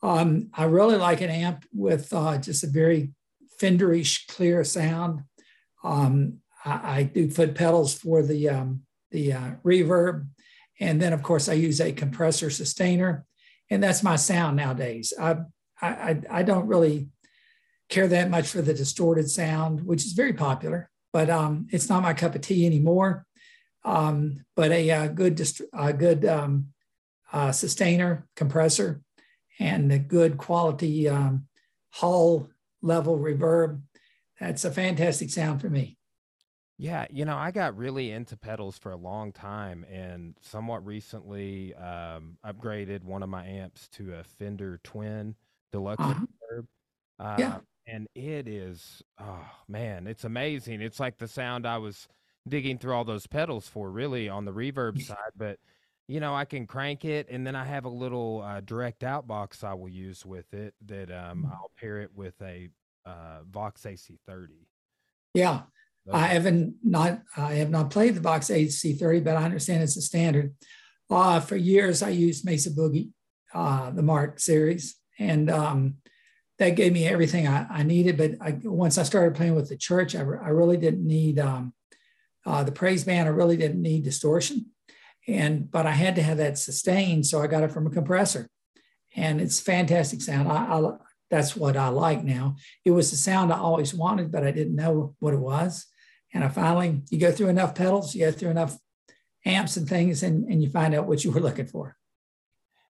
Um, 0.03 0.51
I 0.53 0.65
really 0.65 0.97
like 0.97 1.21
an 1.21 1.31
amp 1.31 1.65
with 1.73 2.13
uh, 2.13 2.39
just 2.39 2.65
a 2.65 2.69
very 2.69 3.13
Fenderish 3.61 4.27
clear 4.27 4.63
sound. 4.65 5.23
Um, 5.83 6.39
I, 6.65 6.99
I, 6.99 7.03
do 7.05 7.31
foot 7.31 7.55
pedals 7.55 7.95
for 7.95 8.23
the 8.23 8.51
um, 8.51 8.83
the 9.13 9.33
uh, 9.33 9.51
reverb, 9.65 10.27
and 10.81 11.01
then 11.01 11.13
of 11.13 11.23
course 11.23 11.49
I 11.49 11.55
use 11.55 11.81
a 11.81 11.93
compressor 11.93 12.51
sustainer, 12.51 13.25
and 13.71 13.83
that's 13.83 14.03
my 14.03 14.17
sound 14.17 14.57
nowadays. 14.57 15.15
I 15.19 15.39
I, 15.81 16.21
I 16.31 16.43
don't 16.43 16.67
really 16.67 17.09
care 17.89 18.09
that 18.09 18.31
much 18.31 18.49
for 18.49 18.63
the 18.63 18.75
distorted 18.75 19.31
sound, 19.31 19.85
which 19.85 20.05
is 20.05 20.13
very 20.13 20.33
popular, 20.33 20.91
but 21.13 21.31
um, 21.31 21.67
it's 21.71 21.89
not 21.89 22.03
my 22.03 22.15
cup 22.15 22.35
of 22.35 22.41
tea 22.41 22.67
anymore. 22.67 23.27
Um, 23.85 24.45
but 24.57 24.73
a, 24.73 24.91
a, 24.91 25.09
good, 25.09 25.37
dist- 25.37 25.63
a 25.73 25.93
good 25.93 26.25
um, 26.25 26.69
uh, 27.33 27.53
sustainer 27.53 28.27
compressor 28.37 29.03
and 29.59 29.91
the 29.91 29.99
good 29.99 30.39
quality 30.39 31.09
um, 31.09 31.47
hall 31.91 32.49
level 32.83 33.19
reverb. 33.19 33.81
That's 34.41 34.65
a 34.65 34.71
fantastic 34.71 35.31
sound 35.31 35.61
for 35.61 35.71
me. 35.71 35.97
Yeah, 36.79 37.07
you 37.11 37.25
know, 37.25 37.37
I 37.37 37.53
got 37.53 37.75
really 37.77 38.11
into 38.11 38.37
pedals 38.37 38.77
for 38.77 38.93
a 38.93 38.97
long 38.97 39.33
time 39.33 39.85
and 39.91 40.37
somewhat 40.43 40.85
recently 40.85 41.75
um, 41.75 42.37
upgraded 42.45 43.03
one 43.03 43.23
of 43.23 43.31
my 43.31 43.47
amps 43.47 43.89
to 43.95 44.15
a 44.15 44.25
Fender 44.25 44.79
Twin 44.85 45.35
Deluxe 45.73 46.03
uh-huh. 46.03 46.27
reverb. 46.53 46.67
Uh, 47.19 47.37
yeah. 47.39 47.59
And 47.87 48.09
it 48.15 48.47
is, 48.47 49.03
oh 49.19 49.47
man, 49.69 50.07
it's 50.07 50.25
amazing. 50.25 50.83
It's 50.83 51.01
like 51.01 51.17
the 51.17 51.29
sound 51.29 51.67
I 51.67 51.79
was 51.79 52.09
digging 52.47 52.79
through 52.79 52.95
all 52.95 53.05
those 53.05 53.27
pedals 53.27 53.69
for, 53.69 53.91
really, 53.91 54.29
on 54.29 54.45
the 54.45 54.53
reverb 54.53 55.01
side. 55.01 55.33
But 55.35 55.59
you 56.09 56.21
know, 56.21 56.35
I 56.35 56.45
can 56.45 56.67
crank 56.67 57.05
it, 57.05 57.29
and 57.31 57.47
then 57.47 57.57
I 57.57 57.65
have 57.65 57.85
a 57.85 57.91
little 57.91 58.43
uh, 58.43 58.61
direct 58.61 59.03
out 59.03 59.27
box 59.27 59.65
I 59.65 59.75
will 59.75 59.89
use 59.89 60.25
with 60.25 60.53
it 60.55 60.75
that 60.87 61.11
um, 61.11 61.45
mm. 61.45 61.53
I'll 61.53 61.73
pair 61.79 62.01
it 62.01 62.11
with 62.15 62.35
a 62.43 62.69
uh, 63.05 63.41
Vox 63.51 63.83
AC30. 63.83 64.49
Yeah, 65.35 65.63
I 66.13 66.27
haven't 66.29 66.77
not 66.83 67.23
I 67.37 67.55
have 67.55 67.71
not 67.71 67.91
played 67.91 68.15
the 68.15 68.21
Vox 68.21 68.49
AC30, 68.49 69.25
but 69.25 69.37
I 69.37 69.45
understand 69.45 69.83
it's 69.83 69.97
a 69.97 70.03
standard. 70.03 70.55
Uh, 71.11 71.41
for 71.41 71.57
years, 71.57 72.03
I 72.03 72.11
used 72.11 72.45
Mesa 72.45 72.71
Boogie, 72.71 73.11
uh, 73.55 73.91
the 73.91 74.03
Mark 74.03 74.41
series, 74.41 74.97
and 75.19 75.51
um, 75.51 75.97
that 76.59 76.71
gave 76.71 76.93
me 76.93 77.07
everything 77.07 77.47
I, 77.47 77.67
I 77.69 77.83
needed. 77.83 78.17
But 78.17 78.33
I, 78.41 78.59
once 78.63 78.99
I 78.99 79.03
started 79.03 79.37
playing 79.37 79.55
with 79.55 79.69
the 79.69 79.77
church, 79.77 80.15
I, 80.15 80.23
re- 80.23 80.39
I 80.43 80.49
really 80.49 80.77
didn't 80.77 81.07
need 81.07 81.39
um, 81.39 81.75
uh, 82.45 82.65
the 82.65 82.73
praise 82.73 83.05
band. 83.05 83.29
I 83.29 83.33
really 83.33 83.57
didn't 83.57 83.83
need 83.83 84.05
distortion, 84.05 84.67
and 85.27 85.71
but 85.71 85.87
I 85.87 85.93
had 85.93 86.15
to 86.17 86.23
have 86.23 86.39
that 86.39 86.59
sustained, 86.59 87.27
so 87.27 87.43
I 87.43 87.47
got 87.47 87.63
it 87.63 87.73
from 87.73 87.87
a 87.87 87.91
compressor, 87.91 88.49
and 89.15 89.41
it's 89.41 89.61
fantastic 89.61 90.21
sound. 90.21 90.51
I, 90.51 90.57
I 90.57 90.93
that's 91.31 91.57
what 91.57 91.77
I 91.77 91.89
like 91.89 92.23
now. 92.23 92.57
It 92.85 92.93
was 92.93 93.11
the 93.11 93.17
sound 93.17 93.53
I 93.53 93.59
always 93.59 93.93
wanted, 93.93 94.31
but 94.31 94.45
I 94.45 94.53
didn't 94.53 94.77
know 94.77 95.17
what 95.19 95.35
it 95.35 95.41
was. 95.41 95.87
And 96.33 96.45
I 96.45 96.49
finally, 96.49 97.03
you 97.11 97.19
go 97.19 97.33
through 97.33 97.49
enough 97.49 97.75
pedals, 97.75 98.15
you 98.15 98.27
go 98.27 98.33
through 98.33 98.51
enough 98.51 98.79
amps 99.45 99.77
and 99.77 99.89
things, 99.89 100.23
and, 100.23 100.45
and 100.45 100.63
you 100.63 100.71
find 100.71 100.95
out 100.95 101.07
what 101.07 101.25
you 101.25 101.31
were 101.31 101.41
looking 101.49 101.67
for. 101.67 101.97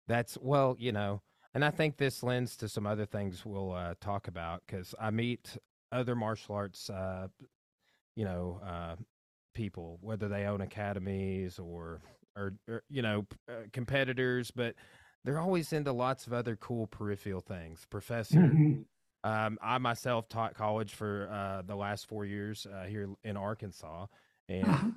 That's 0.07 0.37
well, 0.41 0.77
you 0.79 0.93
know, 0.93 1.23
and 1.55 1.65
I 1.65 1.71
think 1.71 1.97
this 1.97 2.23
lends 2.23 2.57
to 2.59 2.69
some 2.69 2.87
other 2.87 3.07
things 3.07 3.45
we'll 3.47 3.73
uh, 3.73 3.95
talk 4.01 4.29
about 4.29 4.63
because 4.67 4.95
I 5.01 5.11
meet 5.11 5.57
other 5.91 6.15
martial 6.15 6.55
arts, 6.55 6.91
uh, 6.91 7.29
you 8.15 8.25
know, 8.25 8.61
uh, 8.65 8.97
people, 9.55 9.99
whether 10.03 10.29
they 10.29 10.45
own 10.45 10.61
academies 10.61 11.59
or, 11.59 12.03
or, 12.37 12.53
or 12.69 12.83
you 12.89 13.03
know, 13.03 13.27
uh, 13.49 13.63
competitors, 13.73 14.51
but 14.51 14.75
they're 15.25 15.41
always 15.41 15.73
into 15.73 15.93
lots 15.93 16.27
of 16.27 16.33
other 16.33 16.57
cool 16.57 16.87
peripheral 16.87 17.41
things. 17.41 17.85
Professor, 17.91 18.37
mm-hmm. 18.37 18.83
um, 19.29 19.59
I 19.63 19.79
myself 19.79 20.29
taught 20.29 20.55
college 20.55 20.95
for 20.95 21.29
uh, 21.33 21.63
the 21.63 21.75
last 21.75 22.07
four 22.07 22.25
years 22.25 22.67
uh, 22.67 22.85
here 22.85 23.09
in 23.25 23.37
Arkansas, 23.37 24.07
and 24.49 24.65
uh-huh. 24.65 24.89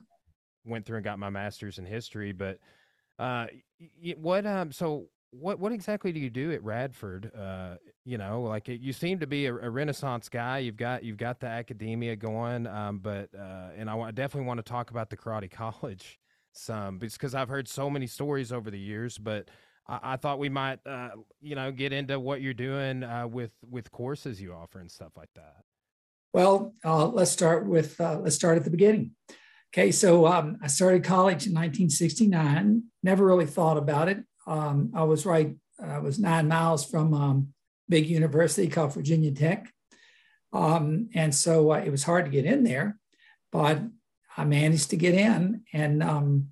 went 0.66 0.86
through 0.86 0.98
and 0.98 1.06
got 1.06 1.20
my 1.20 1.30
master's 1.30 1.80
in 1.80 1.86
history. 1.86 2.32
But 2.32 2.60
uh, 3.18 3.48
what 4.18 4.46
um, 4.46 4.72
so 4.72 5.08
what 5.32 5.60
what 5.60 5.72
exactly 5.72 6.12
do 6.12 6.20
you 6.20 6.30
do 6.30 6.52
at 6.52 6.64
Radford? 6.64 7.32
Uh, 7.36 7.76
you 8.06 8.18
know, 8.18 8.44
like 8.44 8.70
it, 8.70 8.82
you 8.82 8.94
seem 8.94 9.20
to 9.20 9.28
be 9.28 9.48
a, 9.48 9.54
a, 9.56 9.70
Renaissance 9.70 10.30
guy. 10.30 10.60
You've 10.60 10.78
got 10.78 11.04
you've 11.04 11.18
got 11.18 11.40
the 11.40 11.48
academia 11.48 12.16
going, 12.16 12.68
um, 12.68 13.00
but 13.00 13.30
uh, 13.38 13.70
and 13.78 13.90
I 13.90 14.12
definitely 14.12 14.48
want 14.48 14.60
to 14.60 14.72
talk 14.72 14.92
about 14.92 15.10
the 15.10 15.18
karate 15.18 15.50
college 15.52 16.20
some 16.60 16.98
because 16.98 17.34
I've 17.34 17.50
heard 17.50 17.68
so 17.68 17.90
many 17.90 18.08
stories 18.08 18.52
over 18.52 18.70
the 18.70 18.80
years, 18.80 19.18
but 19.18 19.50
I, 19.88 20.00
I 20.04 20.16
thought 20.18 20.40
we 20.40 20.50
might, 20.50 20.80
uh, 20.86 21.10
you 21.42 21.56
know, 21.56 21.72
get 21.72 21.94
into 21.94 22.20
what 22.20 22.42
you're 22.42 22.54
doing 22.54 23.04
uh, 23.04 23.28
with 23.28 23.52
with 23.70 23.92
courses 23.92 24.42
you 24.42 24.54
offer 24.54 24.80
and 24.80 24.92
stuff 24.92 25.14
like 25.18 25.30
that. 25.36 25.64
Well, 26.34 26.76
uh, 26.86 27.08
let's 27.08 27.32
start 27.32 27.66
with 27.66 28.00
uh, 28.00 28.20
let's 28.20 28.36
start 28.36 28.58
at 28.58 28.64
the 28.64 28.70
beginning. 28.70 29.12
Okay, 29.74 29.92
so 29.92 30.26
um, 30.26 30.58
I 30.64 30.68
started 30.68 31.04
college 31.04 31.46
in 31.46 31.54
1969. 31.54 32.84
Never 33.04 33.26
really 33.26 33.46
thought 33.46 33.78
about 33.78 34.10
it. 34.10 34.24
Um, 34.48 34.92
I 34.96 35.04
was 35.04 35.26
right. 35.26 35.56
I 35.84 36.00
was 36.00 36.20
nine 36.20 36.48
miles 36.48 36.86
from 36.86 37.14
um, 37.14 37.54
big 37.88 38.08
university 38.08 38.68
called 38.68 38.94
Virginia 38.94 39.32
Tech, 39.32 39.72
um, 40.54 41.10
and 41.14 41.34
so 41.34 41.72
uh, 41.72 41.78
it 41.78 41.90
was 41.90 42.04
hard 42.04 42.26
to 42.26 42.32
get 42.32 42.46
in 42.46 42.64
there, 42.64 42.98
but 43.52 43.82
I 44.40 44.46
managed 44.46 44.92
to 44.92 44.96
get 44.96 45.16
in 45.16 45.64
and 45.74 46.02
um, 46.02 46.48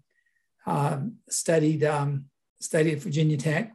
uh, 0.66 1.00
studied 1.30 1.86
um, 1.86 2.26
studied 2.60 2.96
at 2.96 3.02
Virginia 3.02 3.38
Tech. 3.38 3.74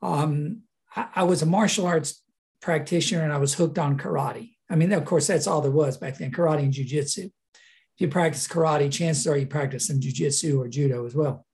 Um, 0.00 0.62
I, 0.94 1.08
I, 1.16 1.22
was 1.24 1.42
a 1.42 1.46
martial 1.46 1.86
arts 1.86 2.22
practitioner 2.60 3.24
and 3.24 3.32
I 3.32 3.38
was 3.38 3.54
hooked 3.54 3.80
on 3.80 3.98
karate. 3.98 4.52
I 4.70 4.76
mean, 4.76 4.92
of 4.92 5.04
course, 5.04 5.26
that's 5.26 5.48
all 5.48 5.60
there 5.60 5.72
was 5.72 5.96
back 5.96 6.18
then 6.18 6.30
karate 6.30 6.60
and 6.60 6.72
jujitsu. 6.72 7.24
If 7.24 7.98
you 7.98 8.06
practice 8.06 8.46
karate, 8.46 8.92
chances 8.92 9.26
are 9.26 9.36
you 9.36 9.46
practice 9.46 9.88
some 9.88 9.98
jujitsu 9.98 10.56
or 10.58 10.68
judo 10.68 11.04
as 11.04 11.16
well. 11.16 11.44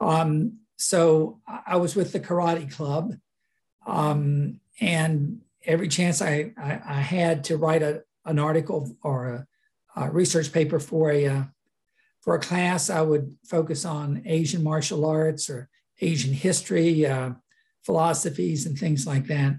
Um, 0.00 0.60
so 0.76 1.40
I 1.66 1.78
was 1.78 1.96
with 1.96 2.12
the 2.12 2.20
karate 2.20 2.70
club. 2.70 3.14
Um, 3.86 4.60
and 4.80 5.40
every 5.64 5.88
chance 5.88 6.22
I, 6.22 6.52
I, 6.56 6.80
I, 6.86 7.00
had 7.00 7.44
to 7.44 7.56
write 7.56 7.82
a, 7.82 8.02
an 8.24 8.38
article 8.38 8.96
or 9.02 9.28
a, 9.28 9.46
a 9.96 10.10
research 10.10 10.52
paper 10.52 10.80
for 10.80 11.10
a, 11.10 11.26
uh, 11.26 11.42
for 12.20 12.34
a 12.34 12.40
class, 12.40 12.90
I 12.90 13.02
would 13.02 13.36
focus 13.44 13.84
on 13.84 14.22
Asian 14.24 14.62
martial 14.62 15.04
arts 15.04 15.50
or 15.50 15.68
Asian 16.00 16.32
history, 16.32 17.06
uh, 17.06 17.32
philosophies, 17.84 18.66
and 18.66 18.78
things 18.78 19.06
like 19.06 19.26
that. 19.26 19.56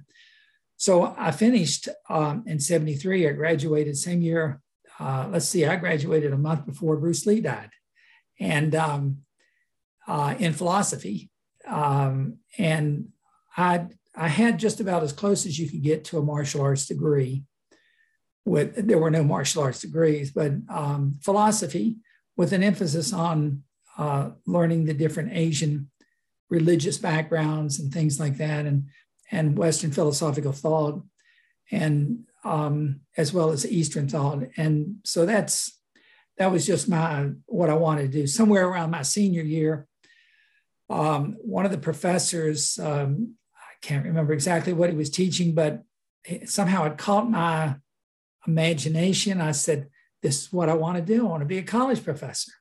So 0.77 1.15
I 1.17 1.31
finished 1.31 1.87
um, 2.09 2.43
in 2.47 2.59
73. 2.59 3.27
I 3.27 3.31
graduated 3.31 3.97
same 3.97 4.21
year. 4.21 4.61
Uh, 4.99 5.27
let's 5.29 5.47
see, 5.47 5.65
I 5.65 5.75
graduated 5.75 6.33
a 6.33 6.37
month 6.37 6.65
before 6.65 6.97
Bruce 6.97 7.25
Lee 7.25 7.41
died. 7.41 7.69
And 8.39 8.75
um, 8.75 9.19
uh, 10.07 10.35
in 10.39 10.53
philosophy. 10.53 11.29
Um, 11.67 12.37
and 12.57 13.09
I, 13.57 13.87
I 14.15 14.27
had 14.27 14.59
just 14.59 14.79
about 14.79 15.03
as 15.03 15.13
close 15.13 15.45
as 15.45 15.57
you 15.57 15.69
could 15.69 15.81
get 15.81 16.05
to 16.05 16.17
a 16.17 16.23
martial 16.23 16.61
arts 16.61 16.87
degree. 16.87 17.43
With 18.45 18.87
there 18.87 18.99
were 18.99 19.11
no 19.11 19.23
martial 19.23 19.63
arts 19.63 19.81
degrees, 19.81 20.31
but 20.31 20.51
um, 20.69 21.17
philosophy 21.21 21.97
with 22.37 22.53
an 22.53 22.63
emphasis 22.63 23.11
on 23.11 23.63
uh, 23.97 24.31
learning 24.45 24.85
the 24.85 24.93
different 24.93 25.31
Asian 25.33 25.89
religious 26.49 26.97
backgrounds 26.97 27.79
and 27.79 27.91
things 27.91 28.19
like 28.19 28.37
that, 28.37 28.65
and 28.65 28.85
and 29.31 29.57
Western 29.57 29.91
philosophical 29.91 30.51
thought, 30.51 31.01
and 31.71 32.25
um, 32.43 33.01
as 33.17 33.33
well 33.33 33.49
as 33.49 33.65
Eastern 33.65 34.07
thought. 34.07 34.43
And 34.57 34.97
so 35.03 35.25
that's 35.25 35.79
that 36.37 36.51
was 36.51 36.65
just 36.65 36.87
my 36.87 37.29
what 37.45 37.69
I 37.69 37.75
wanted 37.75 38.11
to 38.11 38.19
do. 38.19 38.27
Somewhere 38.27 38.67
around 38.67 38.91
my 38.91 39.01
senior 39.01 39.41
year, 39.41 39.87
um, 40.89 41.37
one 41.41 41.65
of 41.65 41.71
the 41.71 41.77
professors, 41.77 42.77
um, 42.77 43.35
I 43.55 43.73
can't 43.81 44.05
remember 44.05 44.33
exactly 44.33 44.73
what 44.73 44.89
he 44.89 44.95
was 44.95 45.09
teaching, 45.09 45.55
but 45.55 45.83
somehow 46.45 46.85
it 46.85 46.97
caught 46.97 47.29
my 47.29 47.75
imagination. 48.47 49.41
I 49.41 49.51
said, 49.51 49.87
this 50.21 50.43
is 50.43 50.53
what 50.53 50.69
I 50.69 50.73
want 50.73 50.97
to 50.97 51.03
do. 51.03 51.25
I 51.25 51.29
want 51.29 51.41
to 51.41 51.47
be 51.47 51.57
a 51.57 51.63
college 51.63 52.03
professor. 52.03 52.51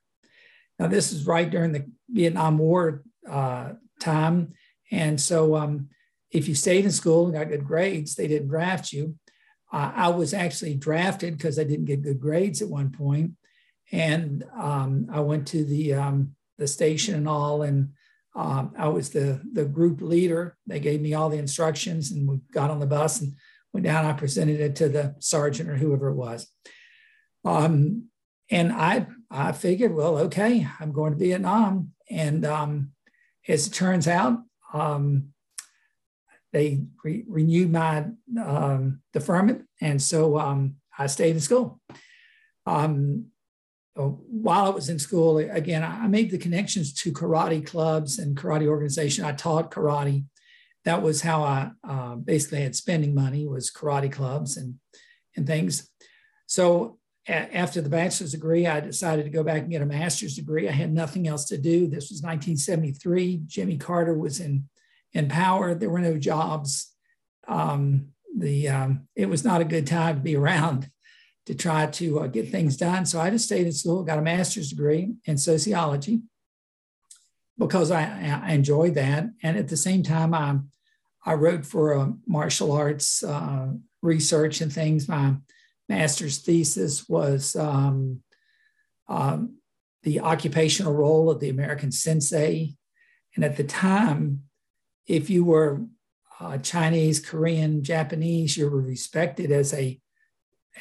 Now, 0.78 0.88
this 0.88 1.12
is 1.12 1.26
right 1.26 1.48
during 1.48 1.72
the 1.72 1.86
Vietnam 2.10 2.58
War 2.58 3.02
uh, 3.28 3.72
time. 4.00 4.52
And 4.90 5.20
so, 5.20 5.56
um, 5.56 5.88
if 6.30 6.48
you 6.48 6.54
stayed 6.54 6.84
in 6.84 6.90
school 6.90 7.26
and 7.26 7.34
got 7.34 7.48
good 7.48 7.64
grades, 7.64 8.16
they 8.16 8.26
didn't 8.26 8.48
draft 8.48 8.92
you. 8.92 9.14
Uh, 9.72 9.92
I 9.94 10.08
was 10.08 10.34
actually 10.34 10.74
drafted 10.74 11.36
because 11.36 11.58
I 11.58 11.64
didn't 11.64 11.86
get 11.86 12.02
good 12.02 12.20
grades 12.20 12.60
at 12.60 12.68
one 12.68 12.90
point. 12.90 13.32
And 13.92 14.44
um, 14.58 15.06
I 15.12 15.20
went 15.20 15.46
to 15.48 15.64
the, 15.64 15.94
um, 15.94 16.34
the 16.58 16.66
station 16.66 17.14
and 17.14 17.28
all, 17.28 17.62
and 17.62 17.90
um, 18.34 18.74
I 18.76 18.88
was 18.88 19.10
the, 19.10 19.40
the 19.52 19.64
group 19.64 20.00
leader. 20.00 20.56
They 20.66 20.80
gave 20.80 21.00
me 21.00 21.14
all 21.14 21.28
the 21.28 21.38
instructions, 21.38 22.10
and 22.10 22.28
we 22.28 22.40
got 22.52 22.70
on 22.70 22.80
the 22.80 22.86
bus 22.86 23.20
and 23.20 23.34
went 23.74 23.84
down. 23.84 24.06
I 24.06 24.12
presented 24.12 24.60
it 24.60 24.76
to 24.76 24.88
the 24.88 25.16
sergeant 25.18 25.68
or 25.68 25.76
whoever 25.76 26.08
it 26.08 26.14
was. 26.14 26.48
Um, 27.44 28.04
and 28.50 28.72
I, 28.72 29.08
I 29.30 29.52
figured, 29.52 29.94
well, 29.94 30.16
okay, 30.18 30.66
I'm 30.78 30.92
going 30.92 31.12
to 31.12 31.18
Vietnam. 31.18 31.90
And 32.08 32.46
um, 32.46 32.92
as 33.48 33.66
it 33.66 33.72
turns 33.72 34.06
out, 34.06 34.38
um, 34.72 35.30
they 36.52 36.84
re- 37.02 37.24
renewed 37.28 37.72
my 37.72 38.06
um, 38.40 39.00
deferment. 39.12 39.64
And 39.80 40.00
so 40.00 40.38
um, 40.38 40.76
I 40.96 41.08
stayed 41.08 41.34
in 41.34 41.40
school. 41.40 41.80
Um, 42.66 43.26
while 43.96 44.66
I 44.66 44.70
was 44.70 44.88
in 44.88 44.98
school, 44.98 45.38
again, 45.38 45.82
I 45.84 46.06
made 46.06 46.30
the 46.30 46.38
connections 46.38 46.92
to 46.94 47.12
karate 47.12 47.64
clubs 47.64 48.18
and 48.18 48.36
karate 48.36 48.66
organization. 48.66 49.24
I 49.24 49.32
taught 49.32 49.70
karate. 49.70 50.24
That 50.84 51.02
was 51.02 51.22
how 51.22 51.42
I 51.42 51.70
uh, 51.82 52.16
basically 52.16 52.62
had 52.62 52.76
spending 52.76 53.14
money 53.14 53.46
was 53.46 53.70
karate 53.70 54.12
clubs 54.12 54.56
and, 54.56 54.76
and 55.36 55.46
things. 55.46 55.88
So 56.46 56.98
after 57.26 57.80
the 57.80 57.88
bachelor's 57.88 58.32
degree, 58.32 58.66
I 58.66 58.80
decided 58.80 59.24
to 59.24 59.30
go 59.30 59.42
back 59.42 59.62
and 59.62 59.70
get 59.70 59.80
a 59.80 59.86
master's 59.86 60.36
degree. 60.36 60.68
I 60.68 60.72
had 60.72 60.92
nothing 60.92 61.26
else 61.26 61.46
to 61.46 61.56
do. 61.56 61.86
This 61.86 62.10
was 62.10 62.20
1973. 62.20 63.42
Jimmy 63.46 63.78
Carter 63.78 64.14
was 64.14 64.40
in, 64.40 64.68
in 65.14 65.28
power. 65.28 65.74
There 65.74 65.88
were 65.88 66.00
no 66.00 66.18
jobs. 66.18 66.92
Um, 67.48 68.08
the 68.36 68.68
um, 68.68 69.08
it 69.14 69.28
was 69.28 69.44
not 69.44 69.60
a 69.60 69.64
good 69.64 69.86
time 69.86 70.16
to 70.16 70.20
be 70.20 70.36
around 70.36 70.90
to 71.46 71.54
try 71.54 71.86
to 71.86 72.20
uh, 72.20 72.26
get 72.26 72.50
things 72.50 72.76
done. 72.76 73.06
So 73.06 73.20
I 73.20 73.30
just 73.30 73.46
stayed 73.46 73.66
in 73.66 73.72
school, 73.72 74.02
got 74.02 74.18
a 74.18 74.22
master's 74.22 74.70
degree 74.70 75.14
in 75.24 75.38
sociology 75.38 76.22
because 77.58 77.90
I, 77.90 78.40
I 78.44 78.52
enjoyed 78.52 78.94
that, 78.94 79.30
and 79.42 79.56
at 79.56 79.68
the 79.68 79.76
same 79.76 80.02
time, 80.02 80.34
I 80.34 80.58
I 81.24 81.34
wrote 81.34 81.64
for 81.64 81.92
a 81.92 82.12
martial 82.26 82.72
arts 82.72 83.22
uh, 83.22 83.68
research 84.02 84.60
and 84.60 84.72
things. 84.72 85.08
My 85.08 85.36
master's 85.88 86.38
thesis 86.38 87.08
was 87.08 87.56
um, 87.56 88.20
um, 89.08 89.56
the 90.02 90.20
occupational 90.20 90.92
role 90.92 91.30
of 91.30 91.40
the 91.40 91.48
American 91.48 91.90
sensei. 91.90 92.74
And 93.34 93.44
at 93.44 93.56
the 93.56 93.64
time, 93.64 94.42
if 95.06 95.30
you 95.30 95.44
were 95.44 95.82
uh, 96.40 96.58
Chinese, 96.58 97.20
Korean, 97.20 97.82
Japanese, 97.82 98.56
you 98.56 98.68
were 98.68 98.80
respected 98.80 99.50
as 99.50 99.72
a 99.72 100.00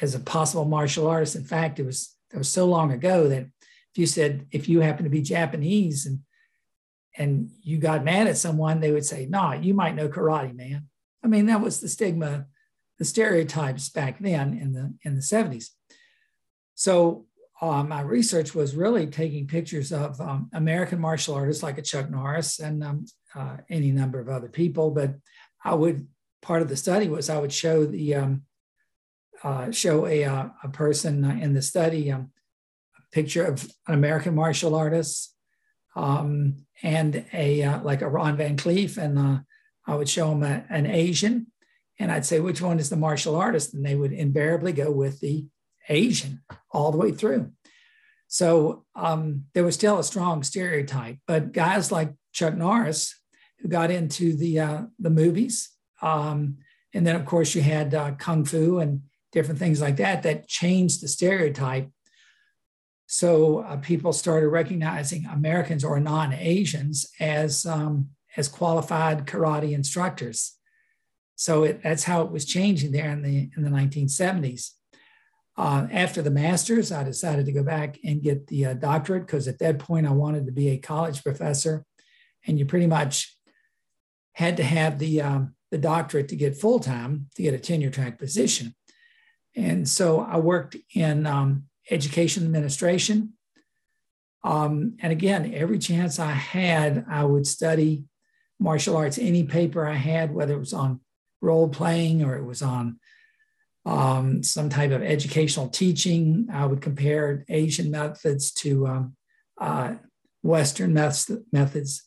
as 0.00 0.14
a 0.14 0.20
possible 0.20 0.64
martial 0.64 1.06
artist. 1.06 1.36
In 1.36 1.44
fact, 1.44 1.78
it 1.78 1.86
was 1.86 2.14
it 2.32 2.38
was 2.38 2.50
so 2.50 2.66
long 2.66 2.92
ago 2.92 3.28
that 3.28 3.42
if 3.42 3.98
you 3.98 4.06
said 4.06 4.46
if 4.50 4.68
you 4.68 4.80
happen 4.80 5.04
to 5.04 5.10
be 5.10 5.22
Japanese 5.22 6.04
and 6.06 6.20
and 7.16 7.50
you 7.62 7.78
got 7.78 8.04
mad 8.04 8.26
at 8.26 8.36
someone, 8.36 8.80
they 8.80 8.92
would 8.92 9.04
say, 9.04 9.26
"Nah, 9.26 9.52
you 9.54 9.74
might 9.74 9.94
know 9.94 10.08
karate, 10.08 10.54
man." 10.54 10.88
I 11.22 11.28
mean, 11.28 11.46
that 11.46 11.60
was 11.60 11.80
the 11.80 11.88
stigma, 11.88 12.46
the 12.98 13.04
stereotypes 13.04 13.88
back 13.88 14.18
then 14.18 14.54
in 14.54 14.72
the 14.72 14.94
in 15.02 15.16
the 15.16 15.22
seventies. 15.22 15.72
So 16.74 17.26
uh, 17.60 17.82
my 17.82 18.00
research 18.00 18.54
was 18.54 18.74
really 18.74 19.06
taking 19.06 19.46
pictures 19.46 19.92
of 19.92 20.20
um, 20.20 20.50
American 20.52 21.00
martial 21.00 21.34
artists 21.34 21.62
like 21.62 21.78
a 21.78 21.82
Chuck 21.82 22.10
Norris 22.10 22.58
and 22.58 22.82
um, 22.82 23.06
uh, 23.34 23.58
any 23.70 23.90
number 23.90 24.20
of 24.20 24.28
other 24.28 24.48
people. 24.48 24.90
But 24.90 25.14
I 25.64 25.74
would 25.74 26.06
part 26.42 26.62
of 26.62 26.68
the 26.68 26.76
study 26.76 27.08
was 27.08 27.30
I 27.30 27.38
would 27.38 27.52
show 27.52 27.86
the 27.86 28.16
um, 28.16 28.42
uh, 29.42 29.70
show 29.70 30.06
a, 30.06 30.24
uh, 30.24 30.48
a 30.62 30.68
person 30.68 31.24
in 31.24 31.52
the 31.54 31.62
study 31.62 32.10
um, 32.10 32.32
a 32.98 33.14
picture 33.14 33.44
of 33.44 33.64
an 33.86 33.94
American 33.94 34.34
martial 34.34 34.74
artist 34.74 35.34
um, 35.96 36.66
and 36.84 37.24
a 37.32 37.62
uh, 37.62 37.82
like 37.82 38.02
a 38.02 38.08
Ron 38.08 38.36
Van 38.36 38.56
Clief, 38.58 38.98
and 38.98 39.18
uh, 39.18 39.38
I 39.86 39.96
would 39.96 40.08
show 40.08 40.28
them 40.28 40.42
a, 40.42 40.64
an 40.68 40.86
Asian, 40.86 41.46
and 41.98 42.12
I'd 42.12 42.26
say 42.26 42.38
which 42.38 42.60
one 42.60 42.78
is 42.78 42.90
the 42.90 42.96
martial 42.96 43.34
artist, 43.34 43.72
and 43.72 43.84
they 43.84 43.94
would 43.94 44.12
invariably 44.12 44.72
go 44.72 44.92
with 44.92 45.18
the 45.20 45.46
Asian 45.88 46.42
all 46.70 46.92
the 46.92 46.98
way 46.98 47.10
through. 47.10 47.50
So 48.28 48.84
um, 48.94 49.44
there 49.54 49.64
was 49.64 49.74
still 49.74 49.98
a 49.98 50.04
strong 50.04 50.42
stereotype, 50.42 51.16
but 51.26 51.52
guys 51.52 51.90
like 51.90 52.12
Chuck 52.32 52.54
Norris, 52.54 53.14
who 53.60 53.68
got 53.68 53.90
into 53.90 54.36
the 54.36 54.60
uh, 54.60 54.82
the 54.98 55.10
movies, 55.10 55.70
um, 56.02 56.58
and 56.92 57.06
then 57.06 57.16
of 57.16 57.24
course 57.24 57.54
you 57.54 57.62
had 57.62 57.94
uh, 57.94 58.12
kung 58.12 58.44
fu 58.44 58.78
and 58.78 59.00
different 59.32 59.58
things 59.58 59.80
like 59.80 59.96
that 59.96 60.22
that 60.24 60.48
changed 60.48 61.02
the 61.02 61.08
stereotype. 61.08 61.88
So 63.14 63.60
uh, 63.60 63.76
people 63.76 64.12
started 64.12 64.48
recognizing 64.48 65.24
Americans 65.26 65.84
or 65.84 66.00
non-Asians 66.00 67.06
as 67.20 67.64
um, 67.64 68.08
as 68.36 68.48
qualified 68.48 69.24
karate 69.24 69.70
instructors. 69.70 70.58
So 71.36 71.62
it, 71.62 71.80
that's 71.80 72.02
how 72.02 72.22
it 72.22 72.32
was 72.32 72.44
changing 72.44 72.90
there 72.90 73.10
in 73.10 73.22
the 73.22 73.50
in 73.56 73.62
the 73.62 73.70
1970s. 73.70 74.70
Uh, 75.56 75.86
after 75.92 76.22
the 76.22 76.30
master's, 76.32 76.90
I 76.90 77.04
decided 77.04 77.46
to 77.46 77.52
go 77.52 77.62
back 77.62 78.00
and 78.02 78.20
get 78.20 78.48
the 78.48 78.66
uh, 78.66 78.74
doctorate 78.74 79.28
because 79.28 79.46
at 79.46 79.60
that 79.60 79.78
point 79.78 80.08
I 80.08 80.12
wanted 80.12 80.46
to 80.46 80.52
be 80.52 80.70
a 80.70 80.78
college 80.78 81.22
professor, 81.22 81.84
and 82.48 82.58
you 82.58 82.66
pretty 82.66 82.88
much 82.88 83.38
had 84.32 84.56
to 84.56 84.64
have 84.64 84.98
the 84.98 85.22
um, 85.22 85.54
the 85.70 85.78
doctorate 85.78 86.26
to 86.30 86.36
get 86.36 86.56
full 86.56 86.80
time 86.80 87.28
to 87.36 87.44
get 87.44 87.54
a 87.54 87.60
tenure 87.60 87.90
track 87.90 88.18
position. 88.18 88.74
And 89.54 89.88
so 89.88 90.18
I 90.18 90.38
worked 90.38 90.76
in 90.96 91.28
um, 91.28 91.66
education 91.90 92.44
administration. 92.44 93.34
Um, 94.42 94.96
and 95.00 95.12
again, 95.12 95.52
every 95.54 95.78
chance 95.78 96.18
I 96.18 96.32
had, 96.32 97.06
I 97.08 97.24
would 97.24 97.46
study 97.46 98.04
martial 98.60 98.96
arts. 98.96 99.18
Any 99.18 99.44
paper 99.44 99.86
I 99.86 99.94
had, 99.94 100.34
whether 100.34 100.54
it 100.54 100.58
was 100.58 100.74
on 100.74 101.00
role 101.40 101.68
playing 101.68 102.22
or 102.24 102.36
it 102.36 102.44
was 102.44 102.62
on 102.62 102.98
um, 103.86 104.42
some 104.42 104.68
type 104.68 104.90
of 104.90 105.02
educational 105.02 105.68
teaching. 105.68 106.48
I 106.52 106.66
would 106.66 106.80
compare 106.80 107.44
Asian 107.48 107.90
methods 107.90 108.52
to 108.54 108.86
um, 108.86 109.16
uh, 109.60 109.94
Western 110.42 110.92
methods. 110.92 112.02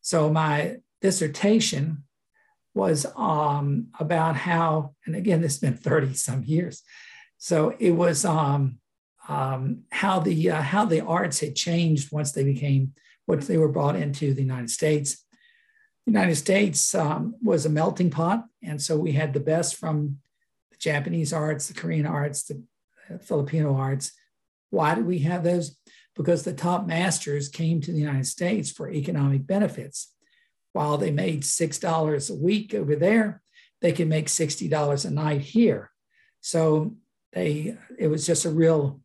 So 0.00 0.30
my 0.30 0.76
dissertation 1.00 2.04
was 2.74 3.06
um, 3.16 3.88
about 4.00 4.36
how, 4.36 4.94
and 5.06 5.14
again, 5.14 5.40
this 5.40 5.54
has 5.54 5.60
been 5.60 5.76
30 5.76 6.14
some 6.14 6.42
years. 6.44 6.82
So 7.38 7.74
it 7.78 7.92
was 7.92 8.24
um, 8.24 8.78
um, 9.28 9.82
how 9.90 10.18
the 10.18 10.50
uh, 10.50 10.62
how 10.62 10.84
the 10.84 11.04
arts 11.04 11.40
had 11.40 11.54
changed 11.54 12.12
once 12.12 12.32
they 12.32 12.44
became 12.44 12.94
once 13.26 13.46
they 13.46 13.56
were 13.56 13.68
brought 13.68 13.96
into 13.96 14.34
the 14.34 14.42
United 14.42 14.70
States. 14.70 15.24
The 16.06 16.12
United 16.12 16.34
States 16.34 16.94
um, 16.94 17.36
was 17.42 17.64
a 17.64 17.70
melting 17.70 18.10
pot, 18.10 18.44
and 18.62 18.82
so 18.82 18.98
we 18.98 19.12
had 19.12 19.32
the 19.32 19.40
best 19.40 19.76
from 19.76 20.18
the 20.70 20.76
Japanese 20.78 21.32
arts, 21.32 21.68
the 21.68 21.74
Korean 21.74 22.06
arts, 22.06 22.44
the 22.44 22.62
Filipino 23.20 23.76
arts. 23.76 24.12
Why 24.70 24.94
did 24.94 25.06
we 25.06 25.20
have 25.20 25.44
those? 25.44 25.76
Because 26.16 26.42
the 26.42 26.52
top 26.52 26.86
masters 26.86 27.48
came 27.48 27.80
to 27.80 27.92
the 27.92 28.00
United 28.00 28.26
States 28.26 28.70
for 28.70 28.90
economic 28.90 29.46
benefits. 29.46 30.12
While 30.72 30.98
they 30.98 31.10
made 31.10 31.42
$6 31.42 32.30
a 32.30 32.34
week 32.34 32.74
over 32.74 32.96
there, 32.96 33.42
they 33.80 33.92
could 33.92 34.08
make 34.08 34.26
$60 34.26 35.04
a 35.04 35.10
night 35.10 35.40
here. 35.42 35.90
So 36.40 36.96
they 37.32 37.76
it 37.98 38.08
was 38.08 38.26
just 38.26 38.44
a 38.44 38.50
real 38.50 39.00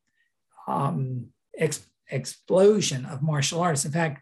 um, 0.68 1.28
ex, 1.58 1.86
explosion 2.10 3.06
of 3.06 3.22
martial 3.22 3.62
arts. 3.62 3.86
In 3.86 3.92
fact, 3.92 4.22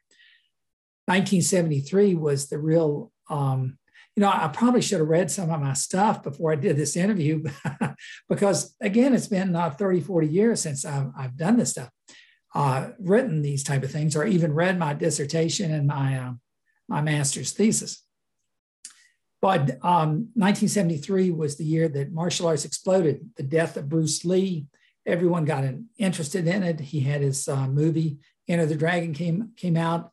1973 1.08 2.16
was 2.16 2.50
the 2.50 2.58
real 2.58 3.12
um, 3.30 3.78
you 4.16 4.22
know, 4.22 4.30
I 4.30 4.48
probably 4.48 4.82
should 4.82 5.00
have 5.00 5.10
read 5.10 5.30
some 5.30 5.52
of 5.52 5.60
my 5.60 5.74
stuff 5.74 6.24
before 6.24 6.52
I 6.54 6.56
did 6.56 6.78
this 6.78 6.96
interview 6.96 7.44
because, 8.30 8.74
again, 8.80 9.14
it's 9.14 9.28
been 9.28 9.56
uh, 9.56 9.72
30, 9.72 10.02
40 10.02 10.28
years 10.28 10.62
since 10.62 10.86
I've, 10.86 11.10
I've 11.18 11.36
done 11.36 11.58
this 11.58 11.72
stuff, 11.72 11.90
uh, 12.54 12.92
written 12.98 13.42
these 13.42 13.64
type 13.64 13.84
of 13.84 13.92
things, 13.92 14.16
or 14.16 14.26
even 14.26 14.54
read 14.54 14.80
my 14.80 14.94
dissertation 14.94 15.74
and 15.74 15.88
my, 15.88 16.18
uh, 16.18 16.32
my 16.88 17.02
master's 17.02 17.52
thesis. 17.52 18.04
But 19.42 19.72
um, 19.84 20.30
1973 20.36 21.32
was 21.32 21.58
the 21.58 21.66
year 21.66 21.90
that 21.90 22.14
martial 22.14 22.48
arts 22.48 22.64
exploded. 22.64 23.32
The 23.36 23.44
death 23.44 23.76
of 23.76 23.90
Bruce 23.90 24.24
Lee, 24.24 24.68
everyone 25.06 25.46
got 25.46 25.64
interested 25.98 26.48
in 26.48 26.64
it. 26.64 26.80
He 26.80 27.02
had 27.02 27.22
his 27.22 27.48
uh, 27.48 27.68
movie 27.68 28.20
Enter 28.48 28.66
the 28.66 28.76
Dragon 28.76 29.14
came 29.14 29.52
came 29.58 29.78
out. 29.78 30.12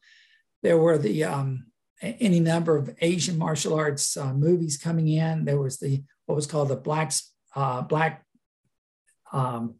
There 0.62 0.78
were 0.78 0.96
the 0.96 1.24
um, 1.24 1.66
any 2.00 2.40
number 2.40 2.76
of 2.76 2.94
Asian 3.00 3.38
martial 3.38 3.74
arts 3.74 4.16
uh, 4.16 4.33
movies 4.33 4.76
coming 4.76 5.09
in. 5.09 5.44
There 5.44 5.61
was 5.61 5.78
the 5.78 6.02
what 6.26 6.35
was 6.35 6.46
called 6.46 6.68
the 6.68 6.76
Black 6.76 7.12
uh, 7.55 7.83
Black 7.83 8.24
um, 9.33 9.74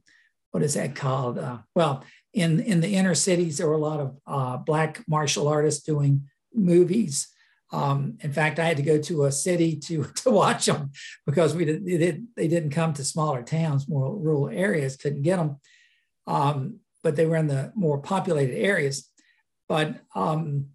what 0.51 0.63
is 0.63 0.75
that 0.75 0.95
called? 0.95 1.39
Uh, 1.39 1.59
well, 1.75 2.05
in 2.35 2.61
in 2.61 2.81
the 2.81 2.95
inner 2.95 3.15
cities, 3.15 3.59
there 3.59 3.69
were 3.69 3.75
a 3.75 3.79
lot 3.79 4.01
of 4.01 4.19
uh, 4.27 4.57
black 4.59 5.03
martial 5.09 5.49
artists 5.49 5.83
doing 5.83 6.29
movies. 6.55 7.29
Um, 7.73 8.19
in 8.21 8.33
fact, 8.33 8.59
I 8.59 8.65
had 8.65 8.77
to 8.77 8.83
go 8.83 8.99
to 8.99 9.25
a 9.25 9.33
city 9.33 9.77
to 9.77 10.05
to 10.17 10.31
watch 10.31 10.67
them 10.67 10.91
because 11.27 11.55
we 11.55 11.65
did, 11.65 11.85
they, 11.87 11.99
did, 11.99 12.27
they 12.37 12.49
didn't 12.49 12.71
come 12.71 12.93
to 12.95 13.05
smaller 13.05 13.43
towns, 13.43 13.89
more 13.89 14.15
rural 14.15 14.49
areas, 14.49 14.97
couldn't 14.97 15.23
get 15.23 15.37
them. 15.37 15.57
Um, 16.27 16.81
but 17.03 17.17
they 17.17 17.27
were 17.27 17.37
in 17.37 17.49
the 17.49 17.73
more 17.75 17.99
populated 17.99 18.57
areas. 18.57 19.09
But 19.69 20.01
um, 20.15 20.67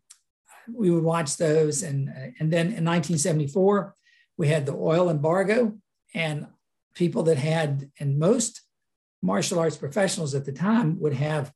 we 0.74 0.90
would 0.90 1.04
watch 1.04 1.38
those. 1.38 1.84
And, 1.84 2.10
and 2.40 2.52
then 2.52 2.68
in 2.68 2.84
1974, 2.84 3.96
we 4.38 4.48
had 4.48 4.66
the 4.66 4.76
oil 4.76 5.10
embargo, 5.10 5.78
and 6.14 6.48
people 6.94 7.24
that 7.24 7.38
had, 7.38 7.90
and 8.00 8.20
most 8.20 8.62
martial 9.22 9.60
arts 9.60 9.78
professionals 9.78 10.36
at 10.36 10.46
the 10.46 10.52
time 10.52 11.00
would 11.00 11.14
have 11.14 11.52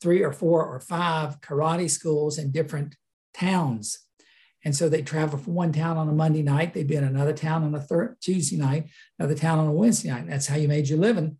three 0.00 0.22
or 0.22 0.32
four 0.32 0.64
or 0.64 0.80
five 0.80 1.40
karate 1.40 1.90
schools 1.90 2.38
in 2.38 2.50
different 2.50 2.96
towns. 3.34 3.98
And 4.64 4.74
so 4.74 4.88
they 4.88 5.02
travel 5.02 5.38
from 5.38 5.54
one 5.54 5.72
town 5.72 5.96
on 5.96 6.08
a 6.08 6.12
Monday 6.12 6.42
night, 6.42 6.74
they'd 6.74 6.86
be 6.86 6.96
in 6.96 7.04
another 7.04 7.32
town 7.32 7.62
on 7.62 7.74
a 7.74 7.80
third 7.80 8.16
Tuesday 8.20 8.56
night, 8.56 8.88
another 9.18 9.36
town 9.36 9.58
on 9.58 9.68
a 9.68 9.72
Wednesday 9.72 10.10
night. 10.10 10.26
That's 10.28 10.48
how 10.48 10.56
you 10.56 10.68
made 10.68 10.88
your 10.88 10.98
living 10.98 11.38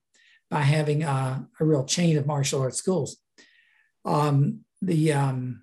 by 0.50 0.61
having 0.62 1.02
a, 1.02 1.46
a 1.61 1.64
real 1.64 1.85
chain 1.85 2.16
of 2.16 2.26
martial 2.26 2.62
arts 2.62 2.78
schools. 2.78 3.18
Um, 4.04 4.61
the 4.81 5.12
um, 5.12 5.62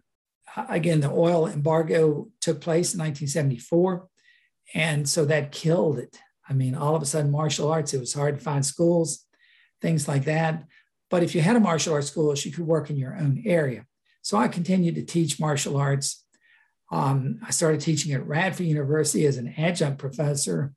again, 0.69 0.99
the 0.99 1.09
oil 1.09 1.47
embargo 1.47 2.27
took 2.41 2.61
place 2.61 2.93
in 2.93 2.99
1974. 2.99 4.07
And 4.73 5.07
so 5.07 5.25
that 5.25 5.51
killed 5.51 5.99
it. 5.99 6.19
I 6.47 6.53
mean, 6.53 6.75
all 6.75 6.95
of 6.95 7.01
a 7.01 7.05
sudden, 7.05 7.31
martial 7.31 7.71
arts, 7.71 7.93
it 7.93 7.99
was 7.99 8.13
hard 8.13 8.35
to 8.35 8.43
find 8.43 8.65
schools, 8.65 9.25
things 9.81 10.07
like 10.07 10.25
that. 10.25 10.63
But 11.09 11.23
if 11.23 11.35
you 11.35 11.41
had 11.41 11.55
a 11.55 11.59
martial 11.59 11.93
arts 11.93 12.07
school, 12.07 12.33
you 12.35 12.51
could 12.51 12.67
work 12.67 12.89
in 12.89 12.97
your 12.97 13.15
own 13.15 13.43
area. 13.45 13.85
So 14.21 14.37
I 14.37 14.47
continued 14.47 14.95
to 14.95 15.03
teach 15.03 15.39
martial 15.39 15.77
arts. 15.77 16.24
Um, 16.91 17.39
I 17.45 17.51
started 17.51 17.81
teaching 17.81 18.13
at 18.13 18.25
Radford 18.27 18.65
University 18.65 19.25
as 19.25 19.37
an 19.37 19.53
adjunct 19.57 19.97
professor, 19.97 20.73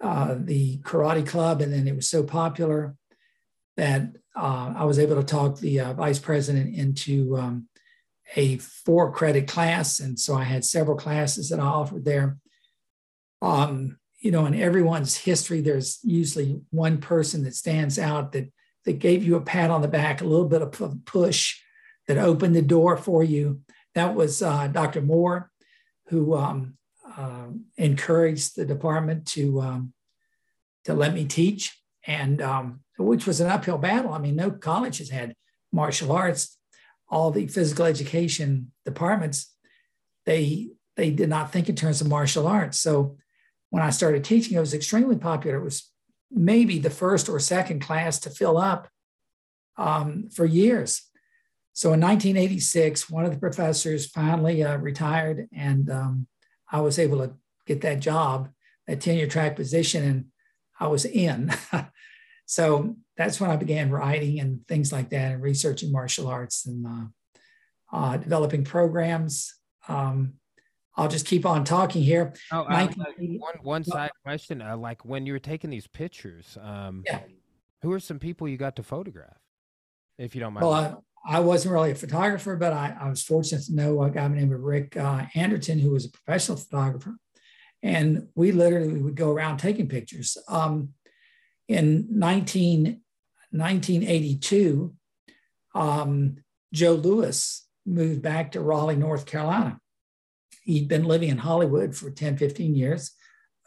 uh, 0.00 0.36
the 0.38 0.78
karate 0.78 1.26
club, 1.26 1.60
and 1.60 1.72
then 1.72 1.88
it 1.88 1.96
was 1.96 2.08
so 2.08 2.22
popular 2.22 2.94
that 3.76 4.02
uh, 4.36 4.74
I 4.76 4.84
was 4.84 4.98
able 4.98 5.16
to 5.16 5.24
talk 5.24 5.58
the 5.58 5.80
uh, 5.80 5.92
vice 5.94 6.18
president 6.18 6.74
into 6.74 7.36
um, 7.36 7.68
a 8.36 8.58
four 8.58 9.12
credit 9.12 9.48
class. 9.48 10.00
And 10.00 10.18
so 10.18 10.34
I 10.34 10.44
had 10.44 10.64
several 10.64 10.96
classes 10.96 11.48
that 11.50 11.60
I 11.60 11.64
offered 11.64 12.04
there. 12.04 12.38
Um, 13.40 13.98
you 14.20 14.30
know, 14.30 14.46
in 14.46 14.54
everyone's 14.54 15.16
history, 15.16 15.60
there's 15.60 15.98
usually 16.04 16.60
one 16.70 16.98
person 16.98 17.42
that 17.44 17.56
stands 17.56 17.98
out 17.98 18.32
that 18.32 18.52
that 18.84 18.98
gave 18.98 19.22
you 19.24 19.36
a 19.36 19.40
pat 19.40 19.70
on 19.70 19.82
the 19.82 19.88
back, 19.88 20.20
a 20.20 20.24
little 20.24 20.48
bit 20.48 20.62
of 20.62 21.04
push 21.04 21.60
that 22.08 22.18
opened 22.18 22.56
the 22.56 22.62
door 22.62 22.96
for 22.96 23.22
you. 23.22 23.60
That 23.94 24.14
was 24.14 24.42
uh, 24.42 24.68
Dr. 24.68 25.02
Moore, 25.02 25.50
who 26.08 26.34
um, 26.34 26.74
uh, 27.16 27.46
encouraged 27.76 28.56
the 28.56 28.64
department 28.64 29.26
to 29.28 29.60
um, 29.60 29.92
to 30.84 30.94
let 30.94 31.14
me 31.14 31.24
teach, 31.24 31.78
and 32.06 32.40
um, 32.40 32.80
which 32.98 33.26
was 33.26 33.40
an 33.40 33.50
uphill 33.50 33.78
battle. 33.78 34.12
I 34.12 34.18
mean, 34.18 34.36
no 34.36 34.50
college 34.50 34.98
has 34.98 35.10
had 35.10 35.34
martial 35.72 36.12
arts. 36.12 36.56
All 37.08 37.30
the 37.30 37.46
physical 37.46 37.84
education 37.84 38.72
departments, 38.84 39.54
they 40.24 40.70
they 40.96 41.10
did 41.10 41.28
not 41.28 41.52
think 41.52 41.68
in 41.68 41.76
terms 41.76 42.00
of 42.00 42.08
martial 42.08 42.46
arts. 42.46 42.78
So 42.78 43.16
when 43.70 43.82
I 43.82 43.90
started 43.90 44.24
teaching, 44.24 44.56
it 44.56 44.60
was 44.60 44.74
extremely 44.74 45.16
popular. 45.16 45.56
It 45.56 45.64
was 45.64 45.90
maybe 46.30 46.78
the 46.78 46.90
first 46.90 47.28
or 47.28 47.38
second 47.38 47.80
class 47.80 48.18
to 48.20 48.30
fill 48.30 48.56
up 48.56 48.88
um, 49.76 50.28
for 50.30 50.44
years. 50.44 51.02
So 51.72 51.92
in 51.94 52.00
1986, 52.00 53.08
one 53.08 53.24
of 53.24 53.32
the 53.32 53.38
professors 53.38 54.06
finally 54.06 54.62
uh, 54.62 54.76
retired, 54.76 55.48
and 55.52 55.90
um, 55.90 56.26
I 56.70 56.80
was 56.80 56.98
able 56.98 57.18
to 57.18 57.34
get 57.66 57.80
that 57.82 58.00
job, 58.00 58.50
that 58.86 59.00
tenure 59.00 59.26
track 59.26 59.56
position, 59.56 60.04
and 60.04 60.24
I 60.78 60.88
was 60.88 61.04
in. 61.04 61.52
so 62.46 62.96
that's 63.16 63.40
when 63.40 63.50
I 63.50 63.56
began 63.56 63.90
writing 63.90 64.40
and 64.40 64.66
things 64.68 64.92
like 64.92 65.10
that, 65.10 65.32
and 65.32 65.42
researching 65.42 65.92
martial 65.92 66.28
arts 66.28 66.66
and 66.66 66.86
uh, 66.86 67.04
uh, 67.92 68.16
developing 68.18 68.64
programs. 68.64 69.54
Um, 69.88 70.34
I'll 70.94 71.08
just 71.08 71.26
keep 71.26 71.46
on 71.46 71.64
talking 71.64 72.02
here. 72.02 72.34
Oh, 72.52 72.64
uh, 72.64 72.88
one 73.16 73.54
one 73.62 73.84
side 73.84 74.10
question: 74.22 74.60
uh, 74.60 74.76
like 74.76 75.06
when 75.06 75.24
you 75.24 75.32
were 75.32 75.38
taking 75.38 75.70
these 75.70 75.86
pictures, 75.86 76.58
um, 76.60 77.02
yeah. 77.06 77.20
who 77.80 77.92
are 77.92 78.00
some 78.00 78.18
people 78.18 78.46
you 78.46 78.58
got 78.58 78.76
to 78.76 78.82
photograph, 78.82 79.38
if 80.18 80.34
you 80.34 80.42
don't 80.42 80.52
mind? 80.52 80.66
Well, 80.66 81.04
I, 81.24 81.40
wasn't 81.40 81.72
really 81.72 81.92
a 81.92 81.96
photographer, 81.96 82.56
but 82.56 82.72
I, 82.72 82.96
I, 83.00 83.08
was 83.08 83.22
fortunate 83.22 83.64
to 83.64 83.74
know 83.74 84.02
a 84.02 84.10
guy 84.10 84.26
named 84.28 84.52
Rick 84.52 84.96
uh, 84.96 85.26
Anderton, 85.34 85.78
who 85.78 85.90
was 85.90 86.04
a 86.04 86.10
professional 86.10 86.58
photographer, 86.58 87.16
and 87.82 88.28
we 88.34 88.52
literally 88.52 89.00
would 89.00 89.14
go 89.14 89.30
around 89.30 89.58
taking 89.58 89.88
pictures. 89.88 90.36
Um, 90.48 90.90
in 91.68 92.06
19, 92.10 93.00
1982, 93.50 94.94
um, 95.74 96.36
Joe 96.72 96.94
Lewis 96.94 97.66
moved 97.86 98.22
back 98.22 98.52
to 98.52 98.60
Raleigh, 98.60 98.96
North 98.96 99.26
Carolina 99.26 99.78
he'd 100.64 100.88
been 100.88 101.04
living 101.04 101.28
in 101.28 101.38
Hollywood 101.38 101.94
for 101.94 102.10
10, 102.10 102.36
15 102.36 102.74
years, 102.74 103.12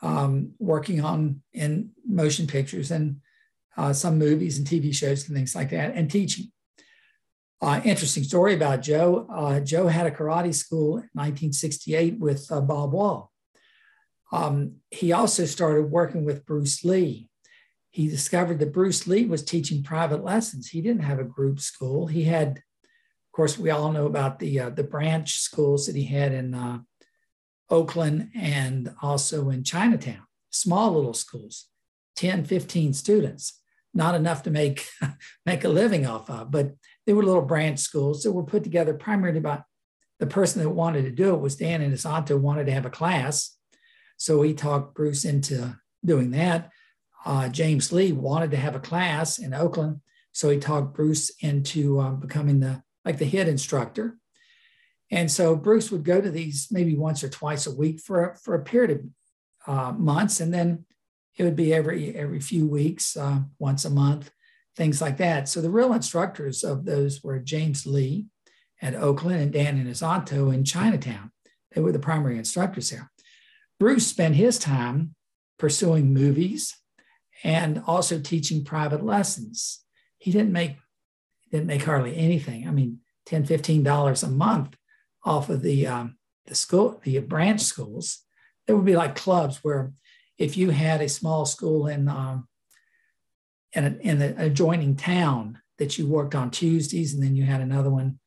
um, 0.01 0.53
working 0.59 1.03
on 1.03 1.41
in 1.53 1.91
motion 2.07 2.47
pictures 2.47 2.91
and 2.91 3.17
uh, 3.77 3.93
some 3.93 4.17
movies 4.17 4.57
and 4.57 4.67
TV 4.67 4.93
shows 4.95 5.27
and 5.27 5.35
things 5.35 5.55
like 5.55 5.69
that, 5.71 5.93
and 5.95 6.09
teaching. 6.09 6.51
Uh, 7.61 7.81
interesting 7.83 8.23
story 8.23 8.53
about 8.53 8.81
Joe. 8.81 9.27
Uh, 9.31 9.59
Joe 9.59 9.87
had 9.87 10.05
a 10.05 10.11
karate 10.11 10.53
school 10.53 10.97
in 10.97 11.09
1968 11.13 12.19
with 12.19 12.51
uh, 12.51 12.61
Bob 12.61 12.91
Wall. 12.91 13.31
Um, 14.31 14.77
he 14.91 15.13
also 15.13 15.45
started 15.45 15.91
working 15.91 16.25
with 16.25 16.45
Bruce 16.45 16.83
Lee. 16.83 17.29
He 17.91 18.07
discovered 18.07 18.59
that 18.59 18.73
Bruce 18.73 19.07
Lee 19.07 19.25
was 19.25 19.43
teaching 19.43 19.83
private 19.83 20.23
lessons. 20.23 20.67
He 20.67 20.81
didn't 20.81 21.03
have 21.03 21.19
a 21.19 21.23
group 21.23 21.59
school. 21.59 22.07
He 22.07 22.25
had 22.25 22.61
of 23.35 23.37
course, 23.37 23.59
we 23.59 23.69
all 23.69 23.91
know 23.91 24.05
about 24.05 24.39
the 24.39 24.61
uh, 24.61 24.69
the 24.69 24.85
branch 24.85 25.39
schools 25.39 25.87
that 25.87 25.95
he 25.97 26.05
had 26.05 26.31
in 26.31 26.53
uh, 26.53 26.79
Oakland 27.69 28.29
and 28.33 28.95
also 29.01 29.49
in 29.49 29.65
Chinatown, 29.65 30.23
small 30.51 30.93
little 30.93 31.13
schools, 31.13 31.67
10, 32.15 32.45
15 32.45 32.93
students, 32.93 33.61
not 33.95 34.15
enough 34.15 34.43
to 34.43 34.51
make, 34.51 34.87
make 35.45 35.63
a 35.63 35.69
living 35.69 36.05
off 36.05 36.29
of, 36.29 36.51
but 36.51 36.73
they 37.05 37.13
were 37.13 37.23
little 37.23 37.41
branch 37.41 37.79
schools 37.79 38.23
that 38.23 38.31
were 38.31 38.43
put 38.43 38.63
together 38.63 38.93
primarily 38.93 39.39
by 39.39 39.63
the 40.19 40.27
person 40.27 40.61
that 40.61 40.69
wanted 40.69 41.03
to 41.03 41.11
do 41.11 41.33
it 41.33 41.41
was 41.41 41.55
Dan 41.55 41.81
Inosanto 41.81 42.39
wanted 42.39 42.65
to 42.67 42.71
have 42.71 42.85
a 42.85 42.89
class. 42.89 43.57
So 44.17 44.41
he 44.41 44.53
talked 44.53 44.95
Bruce 44.95 45.25
into 45.25 45.77
doing 46.03 46.31
that. 46.31 46.71
Uh, 47.25 47.49
James 47.49 47.91
Lee 47.91 48.11
wanted 48.11 48.51
to 48.51 48.57
have 48.57 48.75
a 48.75 48.79
class 48.79 49.39
in 49.39 49.53
Oakland. 49.53 50.01
So 50.31 50.49
he 50.49 50.57
talked 50.57 50.95
Bruce 50.95 51.31
into 51.41 51.99
uh, 51.99 52.11
becoming 52.11 52.59
the 52.59 52.83
like 53.03 53.17
the 53.17 53.25
head 53.25 53.47
instructor. 53.47 54.17
And 55.11 55.29
so 55.29 55.55
Bruce 55.55 55.91
would 55.91 56.03
go 56.03 56.19
to 56.19 56.31
these 56.31 56.67
maybe 56.71 56.95
once 56.95 57.23
or 57.23 57.29
twice 57.29 57.67
a 57.67 57.75
week 57.75 57.99
for, 57.99 58.35
for 58.43 58.55
a 58.55 58.63
period 58.63 58.91
of 58.91 59.77
uh, 59.77 59.91
months. 59.93 60.39
And 60.39 60.53
then 60.53 60.85
it 61.37 61.43
would 61.43 61.55
be 61.55 61.73
every, 61.73 62.15
every 62.15 62.39
few 62.39 62.65
weeks, 62.65 63.17
uh, 63.17 63.39
once 63.59 63.85
a 63.85 63.89
month, 63.89 64.31
things 64.75 65.01
like 65.01 65.17
that. 65.17 65.49
So 65.49 65.61
the 65.61 65.69
real 65.69 65.93
instructors 65.93 66.63
of 66.63 66.85
those 66.85 67.23
were 67.23 67.39
James 67.39 67.85
Lee 67.85 68.27
at 68.81 68.95
Oakland 68.95 69.41
and 69.41 69.51
Dan 69.51 69.83
Inosanto 69.83 70.53
in 70.53 70.63
Chinatown. 70.63 71.31
They 71.73 71.81
were 71.81 71.91
the 71.91 71.99
primary 71.99 72.37
instructors 72.37 72.89
there. 72.89 73.11
Bruce 73.79 74.07
spent 74.07 74.35
his 74.35 74.57
time 74.57 75.15
pursuing 75.59 76.13
movies 76.13 76.75
and 77.43 77.83
also 77.85 78.19
teaching 78.19 78.63
private 78.63 79.03
lessons. 79.03 79.83
He 80.17 80.31
didn't 80.31 80.51
make 80.51 80.77
didn't 81.51 81.67
make 81.67 81.83
hardly 81.83 82.17
anything. 82.17 82.67
I 82.67 82.71
mean, 82.71 82.99
10 83.27 83.45
$15 83.45 84.23
a 84.23 84.27
month 84.27 84.75
off 85.23 85.49
of 85.49 85.61
the, 85.61 85.87
um, 85.87 86.17
the 86.47 86.55
school, 86.55 86.99
the 87.03 87.19
branch 87.19 87.61
schools. 87.61 88.21
There 88.65 88.75
would 88.75 88.85
be 88.85 88.95
like 88.95 89.15
clubs 89.15 89.63
where 89.63 89.93
if 90.37 90.57
you 90.57 90.69
had 90.69 91.01
a 91.01 91.09
small 91.09 91.45
school 91.45 91.87
in, 91.87 92.07
um, 92.07 92.47
in, 93.73 93.85
a, 93.85 93.97
in 94.01 94.19
the 94.19 94.35
adjoining 94.37 94.95
town 94.95 95.59
that 95.77 95.97
you 95.97 96.07
worked 96.07 96.35
on 96.35 96.51
Tuesdays 96.51 97.13
and 97.13 97.23
then 97.23 97.35
you 97.35 97.43
had 97.43 97.61
another 97.61 97.89
one, 97.89 98.19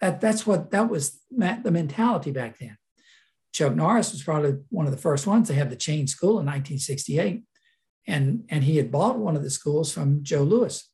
that, 0.00 0.20
that's 0.20 0.46
what, 0.46 0.70
that 0.70 0.88
was 0.88 1.20
the 1.30 1.70
mentality 1.70 2.30
back 2.30 2.58
then. 2.58 2.76
Chuck 3.52 3.74
Norris 3.74 4.12
was 4.12 4.22
probably 4.22 4.56
one 4.70 4.86
of 4.86 4.92
the 4.92 4.98
first 4.98 5.26
ones 5.26 5.48
to 5.48 5.54
have 5.54 5.70
the 5.70 5.76
chain 5.76 6.06
school 6.06 6.40
in 6.40 6.46
1968. 6.46 7.44
And, 8.06 8.44
and 8.50 8.64
he 8.64 8.76
had 8.76 8.90
bought 8.90 9.18
one 9.18 9.36
of 9.36 9.42
the 9.42 9.50
schools 9.50 9.92
from 9.92 10.22
Joe 10.22 10.42
Lewis, 10.42 10.90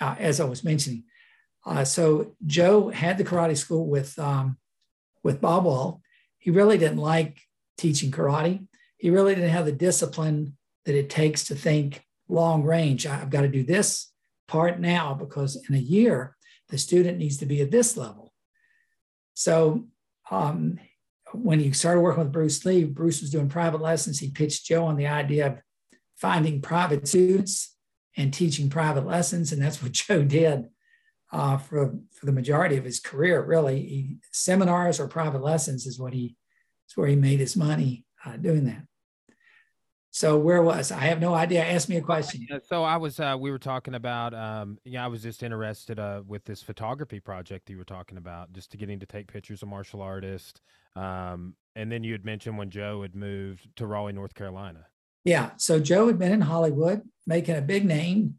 uh, 0.00 0.16
as 0.18 0.40
I 0.40 0.44
was 0.44 0.64
mentioning. 0.64 1.04
Uh, 1.64 1.84
so 1.84 2.34
Joe 2.46 2.88
had 2.88 3.18
the 3.18 3.24
karate 3.24 3.56
school 3.56 3.86
with 3.86 4.18
um, 4.18 4.58
with 5.22 5.40
Bob 5.40 5.64
Wall. 5.64 6.00
He 6.38 6.50
really 6.50 6.78
didn't 6.78 6.98
like 6.98 7.38
teaching 7.76 8.10
karate. 8.10 8.66
He 9.00 9.10
really 9.10 9.34
didn't 9.34 9.50
have 9.50 9.64
the 9.64 9.72
discipline 9.72 10.56
that 10.84 10.94
it 10.94 11.08
takes 11.08 11.44
to 11.44 11.54
think 11.54 12.04
long 12.28 12.62
range. 12.62 13.06
I've 13.06 13.30
got 13.30 13.42
to 13.42 13.48
do 13.48 13.62
this 13.62 14.12
part 14.46 14.78
now 14.78 15.14
because 15.14 15.56
in 15.68 15.74
a 15.74 15.78
year 15.78 16.36
the 16.68 16.78
student 16.78 17.18
needs 17.18 17.38
to 17.38 17.46
be 17.46 17.62
at 17.62 17.70
this 17.70 17.96
level. 17.96 18.32
So 19.34 19.86
um, 20.30 20.78
when 21.32 21.60
he 21.60 21.72
started 21.72 22.00
working 22.00 22.24
with 22.24 22.32
Bruce 22.32 22.64
Lee, 22.64 22.84
Bruce 22.84 23.20
was 23.20 23.30
doing 23.30 23.48
private 23.48 23.80
lessons. 23.80 24.18
He 24.18 24.30
pitched 24.30 24.66
Joe 24.66 24.84
on 24.84 24.96
the 24.96 25.06
idea 25.06 25.46
of 25.46 25.58
finding 26.16 26.60
private 26.60 27.08
students 27.08 27.74
and 28.16 28.34
teaching 28.34 28.68
private 28.68 29.06
lessons, 29.06 29.52
and 29.52 29.62
that's 29.62 29.82
what 29.82 29.92
Joe 29.92 30.24
did 30.24 30.66
uh, 31.32 31.56
for, 31.56 31.94
for 32.12 32.26
the 32.26 32.32
majority 32.32 32.76
of 32.76 32.84
his 32.84 33.00
career, 33.00 33.42
really. 33.42 33.80
He, 33.80 34.16
seminars 34.32 35.00
or 35.00 35.08
private 35.08 35.42
lessons 35.42 35.86
is 35.86 35.98
what 35.98 36.12
he 36.12 36.36
is 36.88 36.96
where 36.96 37.08
he 37.08 37.16
made 37.16 37.40
his 37.40 37.56
money 37.56 38.04
uh, 38.24 38.36
doing 38.36 38.64
that. 38.64 38.82
So 40.12 40.36
where 40.36 40.62
was 40.62 40.90
I? 40.90 41.00
have 41.00 41.20
no 41.20 41.34
idea. 41.34 41.64
Ask 41.64 41.88
me 41.88 41.96
a 41.96 42.00
question. 42.00 42.46
So 42.66 42.82
I 42.82 42.96
was 42.96 43.20
uh, 43.20 43.36
we 43.38 43.50
were 43.50 43.58
talking 43.58 43.94
about 43.94 44.34
um, 44.34 44.78
yeah 44.84 45.04
I 45.04 45.08
was 45.08 45.22
just 45.22 45.42
interested 45.42 46.00
uh, 46.00 46.22
with 46.26 46.44
this 46.44 46.62
photography 46.62 47.20
project 47.20 47.70
you 47.70 47.78
were 47.78 47.84
talking 47.84 48.18
about, 48.18 48.52
just 48.52 48.72
to 48.72 48.76
getting 48.76 48.98
to 49.00 49.06
take 49.06 49.32
pictures 49.32 49.62
of 49.62 49.68
martial 49.68 50.02
artists. 50.02 50.60
Um, 50.96 51.54
and 51.76 51.90
then 51.92 52.02
you 52.02 52.12
had 52.12 52.24
mentioned 52.24 52.58
when 52.58 52.70
Joe 52.70 53.02
had 53.02 53.14
moved 53.14 53.68
to 53.76 53.86
Raleigh, 53.86 54.12
North 54.12 54.34
Carolina. 54.34 54.86
Yeah. 55.24 55.50
So 55.56 55.78
Joe 55.78 56.08
had 56.08 56.18
been 56.18 56.32
in 56.32 56.40
Hollywood 56.40 57.02
making 57.26 57.56
a 57.56 57.62
big 57.62 57.84
name. 57.84 58.38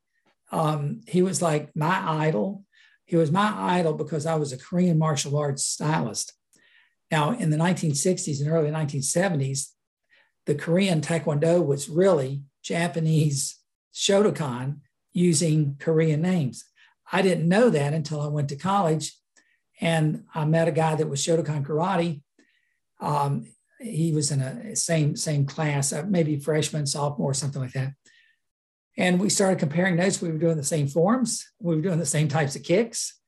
Um, 0.52 1.02
he 1.08 1.22
was 1.22 1.42
like 1.42 1.74
my 1.76 2.26
idol. 2.26 2.66
He 3.06 3.16
was 3.16 3.32
my 3.32 3.54
idol 3.56 3.94
because 3.94 4.26
I 4.26 4.36
was 4.36 4.52
a 4.52 4.58
Korean 4.58 4.98
martial 4.98 5.38
arts 5.38 5.66
stylist. 5.66 6.34
Now, 7.10 7.32
in 7.32 7.50
the 7.50 7.58
1960s 7.58 8.42
and 8.42 8.50
early 8.50 8.72
1970s, 8.72 9.68
the 10.46 10.56
Korean 10.56 11.02
Taekwondo 11.02 11.66
was 11.66 11.90
really 11.90 12.44
Japanese 12.64 13.60
Shotokan 13.94 14.80
using 15.14 15.76
Korean 15.80 16.22
names. 16.22 16.66
I 17.12 17.22
didn't 17.22 17.50
know 17.50 17.70
that 17.70 17.94
until 17.94 18.22
I 18.22 18.28
went 18.28 18.50
to 18.50 18.56
college 18.56 19.14
and 19.80 20.24
I 20.34 20.46
met 20.46 20.68
a 20.68 20.72
guy 20.72 20.96
that 20.96 21.10
was 21.10 21.22
Shotokan 21.22 21.66
Karate. 21.66 22.22
Um, 23.00 23.48
he 23.80 24.14
was 24.14 24.32
in 24.32 24.42
a 24.42 24.76
same 24.76 25.16
same 25.16 25.46
class, 25.46 25.92
uh, 25.92 26.06
maybe 26.08 26.38
freshman, 26.38 26.86
sophomore, 26.86 27.34
something 27.34 27.62
like 27.62 27.74
that. 27.74 27.94
And 28.98 29.20
we 29.20 29.30
started 29.30 29.60
comparing 29.60 29.96
notes. 29.96 30.22
We 30.22 30.32
were 30.32 30.38
doing 30.38 30.58
the 30.58 30.64
same 30.64 30.88
forms, 30.88 31.46
we 31.60 31.76
were 31.76 31.82
doing 31.82 32.00
the 32.00 32.06
same 32.06 32.28
types 32.28 32.56
of 32.56 32.64
kicks. 32.64 33.20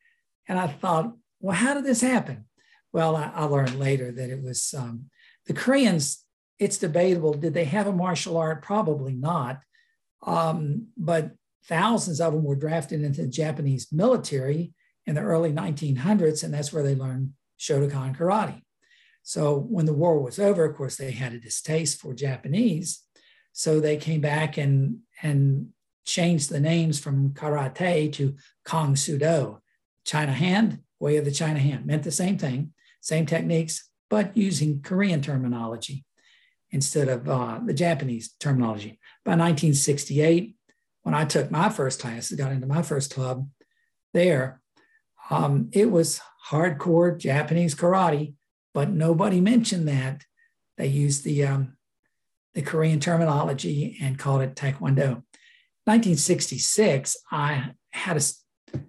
And 0.47 0.59
I 0.59 0.67
thought, 0.67 1.13
well, 1.39 1.55
how 1.55 1.73
did 1.73 1.85
this 1.85 2.01
happen? 2.01 2.45
Well, 2.91 3.15
I, 3.15 3.31
I 3.33 3.45
learned 3.45 3.79
later 3.79 4.11
that 4.11 4.29
it 4.29 4.43
was 4.43 4.73
um, 4.77 5.09
the 5.47 5.53
Koreans 5.53 6.22
it's 6.59 6.77
debatable. 6.77 7.33
Did 7.33 7.53
they 7.53 7.65
have 7.65 7.87
a 7.87 7.93
martial 7.93 8.37
art? 8.37 8.61
Probably 8.61 9.13
not. 9.13 9.61
Um, 10.25 10.87
but 10.97 11.31
thousands 11.65 12.21
of 12.21 12.33
them 12.33 12.43
were 12.43 12.55
drafted 12.55 13.03
into 13.03 13.21
the 13.21 13.27
Japanese 13.27 13.91
military 13.91 14.73
in 15.05 15.15
the 15.15 15.21
early 15.21 15.51
1900s, 15.51 16.43
and 16.43 16.53
that's 16.53 16.71
where 16.71 16.83
they 16.83 16.95
learned 16.95 17.31
Shotokan 17.59 18.15
karate. 18.15 18.61
So 19.23 19.57
when 19.57 19.85
the 19.85 19.93
war 19.93 20.19
was 20.19 20.39
over, 20.39 20.65
of 20.65 20.75
course, 20.75 20.97
they 20.97 21.11
had 21.11 21.33
a 21.33 21.39
distaste 21.39 21.99
for 21.99 22.13
Japanese. 22.13 23.01
So 23.53 23.79
they 23.79 23.97
came 23.97 24.21
back 24.21 24.57
and, 24.57 24.99
and 25.21 25.69
changed 26.05 26.49
the 26.49 26.59
names 26.59 26.99
from 26.99 27.31
karate 27.31 28.11
to 28.13 28.35
Kong 28.65 28.95
Sudo. 28.95 29.59
China 30.05 30.33
hand, 30.33 30.79
way 30.99 31.17
of 31.17 31.25
the 31.25 31.31
China 31.31 31.59
hand, 31.59 31.85
meant 31.85 32.03
the 32.03 32.11
same 32.11 32.37
thing, 32.37 32.73
same 32.99 33.25
techniques, 33.25 33.89
but 34.09 34.35
using 34.35 34.81
Korean 34.81 35.21
terminology 35.21 36.03
instead 36.73 37.07
of 37.07 37.29
uh, 37.29 37.59
the 37.63 37.73
Japanese 37.73 38.33
terminology. 38.39 38.99
By 39.23 39.33
1968, 39.33 40.55
when 41.03 41.13
I 41.13 41.23
took 41.23 41.51
my 41.51 41.69
first 41.69 42.01
class, 42.01 42.31
got 42.31 42.51
into 42.51 42.67
my 42.67 42.81
first 42.81 43.13
club 43.13 43.47
there, 44.13 44.59
um, 45.29 45.69
it 45.71 45.91
was 45.91 46.19
hardcore 46.49 47.17
Japanese 47.17 47.75
karate, 47.75 48.33
but 48.73 48.89
nobody 48.89 49.39
mentioned 49.39 49.87
that. 49.87 50.23
They 50.77 50.87
used 50.87 51.23
the 51.23 51.45
um, 51.45 51.77
the 52.55 52.63
Korean 52.63 52.99
terminology 52.99 53.97
and 54.01 54.19
called 54.19 54.41
it 54.41 54.55
Taekwondo. 54.55 55.23
1966, 55.85 57.17
I 57.31 57.71
had 57.91 58.17
a 58.17 58.81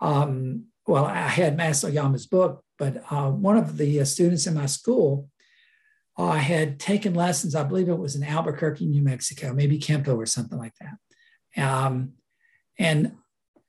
um, 0.00 0.64
well, 0.86 1.04
I 1.04 1.28
had 1.28 1.56
Mas 1.56 1.84
Oyama's 1.84 2.26
book, 2.26 2.64
but 2.78 3.02
uh, 3.10 3.30
one 3.30 3.58
of 3.58 3.76
the 3.76 4.00
uh, 4.00 4.04
students 4.04 4.46
in 4.46 4.54
my 4.54 4.66
school 4.66 5.28
uh, 6.18 6.32
had 6.32 6.80
taken 6.80 7.14
lessons. 7.14 7.54
I 7.54 7.64
believe 7.64 7.88
it 7.88 7.98
was 7.98 8.16
in 8.16 8.24
Albuquerque, 8.24 8.86
New 8.86 9.02
Mexico, 9.02 9.52
maybe 9.52 9.78
Kempo 9.78 10.16
or 10.16 10.26
something 10.26 10.58
like 10.58 10.74
that. 10.80 11.62
Um, 11.62 12.12
and 12.78 13.12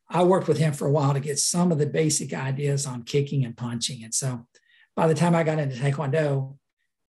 I 0.10 0.24
worked 0.24 0.48
with 0.48 0.58
him 0.58 0.74
for 0.74 0.88
a 0.88 0.92
while 0.92 1.14
to 1.14 1.20
get 1.20 1.40
some 1.40 1.72
of 1.72 1.78
the 1.78 1.86
basic 1.86 2.34
ideas 2.34 2.86
on 2.86 3.04
kicking 3.04 3.44
and 3.44 3.58
punching. 3.58 4.04
And 4.04 4.14
so 4.14 4.48
by 4.96 5.08
the 5.08 5.14
time 5.14 5.36
I 5.36 5.44
got 5.44 5.60
into 5.60 5.76
Taekwondo, 5.76 6.58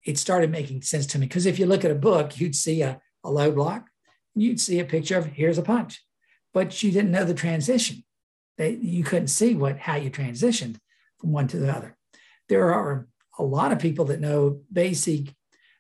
it 0.04 0.18
started 0.18 0.50
making 0.50 0.82
sense 0.82 1.06
to 1.06 1.18
me. 1.18 1.26
Because 1.26 1.46
if 1.46 1.58
you 1.58 1.66
look 1.66 1.84
at 1.84 1.90
a 1.90 1.96
book, 1.96 2.40
you'd 2.40 2.56
see 2.56 2.82
a, 2.82 3.00
a 3.24 3.30
low 3.30 3.52
block, 3.52 3.88
you'd 4.34 4.60
see 4.60 4.80
a 4.80 4.84
picture 4.84 5.18
of 5.18 5.26
here's 5.26 5.58
a 5.58 5.62
punch, 5.62 6.02
but 6.54 6.82
you 6.82 6.90
didn't 6.90 7.10
know 7.10 7.24
the 7.24 7.34
transition. 7.34 8.04
They, 8.56 8.70
you 8.70 9.04
couldn't 9.04 9.28
see 9.28 9.54
what 9.54 9.78
how 9.78 9.96
you 9.96 10.10
transitioned 10.10 10.76
from 11.20 11.32
one 11.32 11.46
to 11.48 11.58
the 11.58 11.74
other. 11.74 11.96
There 12.48 12.72
are 12.72 13.06
a 13.38 13.44
lot 13.44 13.72
of 13.72 13.78
people 13.78 14.04
that 14.06 14.20
know 14.20 14.60
basic 14.72 15.34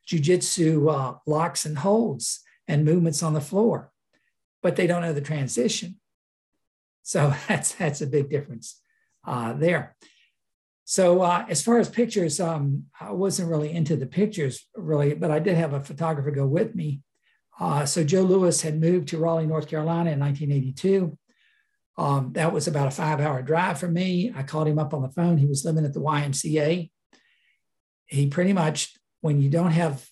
jujitsu 0.06 0.90
uh, 0.90 1.18
locks 1.26 1.66
and 1.66 1.78
holds 1.78 2.40
and 2.66 2.84
movements 2.84 3.22
on 3.22 3.34
the 3.34 3.40
floor, 3.40 3.92
but 4.62 4.76
they 4.76 4.86
don't 4.86 5.02
know 5.02 5.12
the 5.12 5.20
transition. 5.20 5.96
So 7.02 7.34
that's 7.48 7.72
that's 7.74 8.00
a 8.00 8.06
big 8.06 8.30
difference 8.30 8.80
uh, 9.26 9.52
there. 9.54 9.96
So 10.84 11.20
uh, 11.20 11.44
as 11.50 11.62
far 11.62 11.78
as 11.78 11.90
pictures, 11.90 12.40
um, 12.40 12.84
I 12.98 13.12
wasn't 13.12 13.50
really 13.50 13.72
into 13.72 13.94
the 13.94 14.06
pictures 14.06 14.66
really, 14.74 15.14
but 15.14 15.30
I 15.30 15.38
did 15.38 15.56
have 15.56 15.74
a 15.74 15.84
photographer 15.84 16.30
go 16.30 16.46
with 16.46 16.74
me. 16.74 17.02
Uh, 17.60 17.84
so 17.84 18.04
Joe 18.04 18.22
Lewis 18.22 18.62
had 18.62 18.80
moved 18.80 19.08
to 19.08 19.18
Raleigh, 19.18 19.46
North 19.46 19.68
Carolina 19.68 20.12
in 20.12 20.20
1982. 20.20 21.18
Um, 21.98 22.32
that 22.34 22.52
was 22.52 22.68
about 22.68 22.86
a 22.86 22.92
five 22.92 23.20
hour 23.20 23.42
drive 23.42 23.80
for 23.80 23.88
me. 23.88 24.32
I 24.34 24.44
called 24.44 24.68
him 24.68 24.78
up 24.78 24.94
on 24.94 25.02
the 25.02 25.10
phone. 25.10 25.36
He 25.36 25.46
was 25.46 25.64
living 25.64 25.84
at 25.84 25.92
the 25.92 26.00
YMCA. 26.00 26.90
He 28.08 28.26
pretty 28.26 28.52
much, 28.52 28.96
when 29.20 29.40
you 29.40 29.48
don't 29.48 29.70
have 29.70 30.06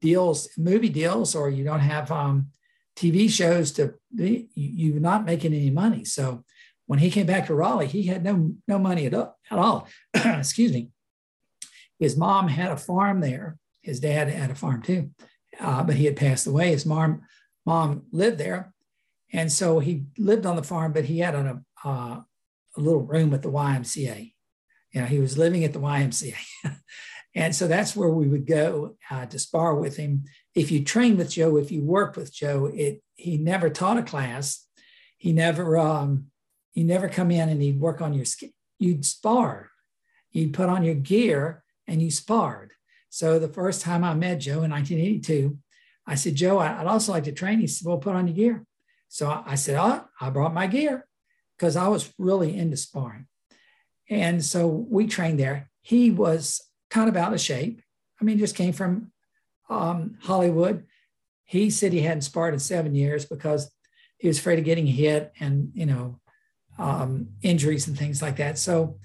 deals, 0.00 0.48
movie 0.56 0.88
deals, 0.88 1.34
or 1.34 1.50
you 1.50 1.64
don't 1.64 1.80
have 1.80 2.10
um, 2.10 2.48
TV 2.96 3.28
shows 3.28 3.72
to, 3.72 3.94
you're 4.14 5.00
not 5.00 5.24
making 5.24 5.54
any 5.54 5.70
money. 5.70 6.04
So 6.04 6.44
when 6.86 6.98
he 6.98 7.10
came 7.10 7.26
back 7.26 7.46
to 7.46 7.54
Raleigh, 7.54 7.86
he 7.86 8.04
had 8.04 8.22
no, 8.22 8.54
no 8.68 8.78
money 8.78 9.06
at 9.06 9.14
all. 9.14 9.38
At 9.50 9.58
all. 9.58 9.88
Excuse 10.14 10.72
me. 10.72 10.90
His 11.98 12.16
mom 12.16 12.48
had 12.48 12.72
a 12.72 12.76
farm 12.76 13.20
there. 13.20 13.58
His 13.82 14.00
dad 14.00 14.28
had 14.28 14.50
a 14.50 14.54
farm 14.54 14.82
too, 14.82 15.10
uh, 15.58 15.82
but 15.82 15.96
he 15.96 16.04
had 16.04 16.16
passed 16.16 16.46
away. 16.46 16.70
His 16.70 16.86
mom, 16.86 17.22
mom 17.66 18.04
lived 18.12 18.38
there 18.38 18.72
and 19.32 19.50
so 19.50 19.78
he 19.78 20.04
lived 20.18 20.44
on 20.44 20.56
the 20.56 20.62
farm, 20.62 20.92
but 20.92 21.06
he 21.06 21.20
had 21.20 21.34
a, 21.34 21.62
uh, 21.84 22.20
a 22.76 22.80
little 22.80 23.02
room 23.02 23.32
at 23.32 23.42
the 23.42 23.50
YMCA. 23.50 24.32
You 24.92 25.00
know, 25.00 25.06
he 25.06 25.18
was 25.18 25.38
living 25.38 25.64
at 25.64 25.72
the 25.72 25.80
YMCA. 25.80 26.34
and 27.34 27.54
so 27.54 27.66
that's 27.66 27.96
where 27.96 28.10
we 28.10 28.28
would 28.28 28.46
go 28.46 28.96
uh, 29.10 29.26
to 29.26 29.38
spar 29.38 29.74
with 29.74 29.96
him. 29.96 30.24
If 30.54 30.70
you 30.70 30.84
train 30.84 31.16
with 31.16 31.30
Joe, 31.30 31.56
if 31.56 31.72
you 31.72 31.82
work 31.82 32.16
with 32.16 32.32
Joe, 32.32 32.66
it 32.66 33.02
he 33.14 33.38
never 33.38 33.70
taught 33.70 33.98
a 33.98 34.02
class. 34.02 34.66
He 35.16 35.32
never 35.32 35.78
um, 35.78 36.26
you 36.74 36.84
never 36.84 37.08
come 37.08 37.30
in 37.30 37.48
and 37.48 37.62
he'd 37.62 37.80
work 37.80 38.00
on 38.00 38.12
your 38.12 38.24
skin. 38.24 38.52
You'd 38.78 39.04
spar. 39.04 39.70
You'd 40.30 40.54
put 40.54 40.68
on 40.68 40.82
your 40.82 40.94
gear 40.94 41.62
and 41.86 42.02
you 42.02 42.10
sparred. 42.10 42.72
So 43.10 43.38
the 43.38 43.48
first 43.48 43.82
time 43.82 44.04
I 44.04 44.14
met 44.14 44.40
Joe 44.40 44.62
in 44.62 44.70
1982, 44.70 45.58
I 46.06 46.14
said, 46.14 46.34
Joe, 46.34 46.58
I'd 46.58 46.86
also 46.86 47.12
like 47.12 47.24
to 47.24 47.32
train. 47.32 47.60
He 47.60 47.66
said, 47.66 47.86
Well, 47.86 47.98
put 47.98 48.14
on 48.14 48.26
your 48.26 48.36
gear. 48.36 48.66
So 49.12 49.42
I 49.44 49.56
said, 49.56 49.76
oh, 49.78 50.06
I 50.22 50.30
brought 50.30 50.54
my 50.54 50.66
gear 50.66 51.06
because 51.58 51.76
I 51.76 51.88
was 51.88 52.10
really 52.18 52.56
into 52.56 52.78
sparring. 52.78 53.26
And 54.08 54.42
so 54.42 54.66
we 54.66 55.06
trained 55.06 55.38
there. 55.38 55.70
He 55.82 56.10
was 56.10 56.62
kind 56.92 57.08
of 57.08 57.16
out 57.16 57.32
of 57.32 57.40
shape. 57.40 57.80
I 58.20 58.24
mean, 58.24 58.38
just 58.38 58.54
came 58.54 58.74
from 58.74 59.10
um, 59.70 60.18
Hollywood. 60.20 60.84
He 61.44 61.70
said 61.70 61.92
he 61.92 62.02
hadn't 62.02 62.20
sparred 62.20 62.52
in 62.52 62.60
seven 62.60 62.94
years 62.94 63.24
because 63.24 63.72
he 64.18 64.28
was 64.28 64.38
afraid 64.38 64.58
of 64.58 64.66
getting 64.66 64.86
hit 64.86 65.32
and, 65.40 65.70
you 65.72 65.86
know, 65.86 66.20
um, 66.78 67.28
injuries 67.40 67.88
and 67.88 67.98
things 67.98 68.20
like 68.20 68.36
that. 68.36 68.58
So 68.58 68.98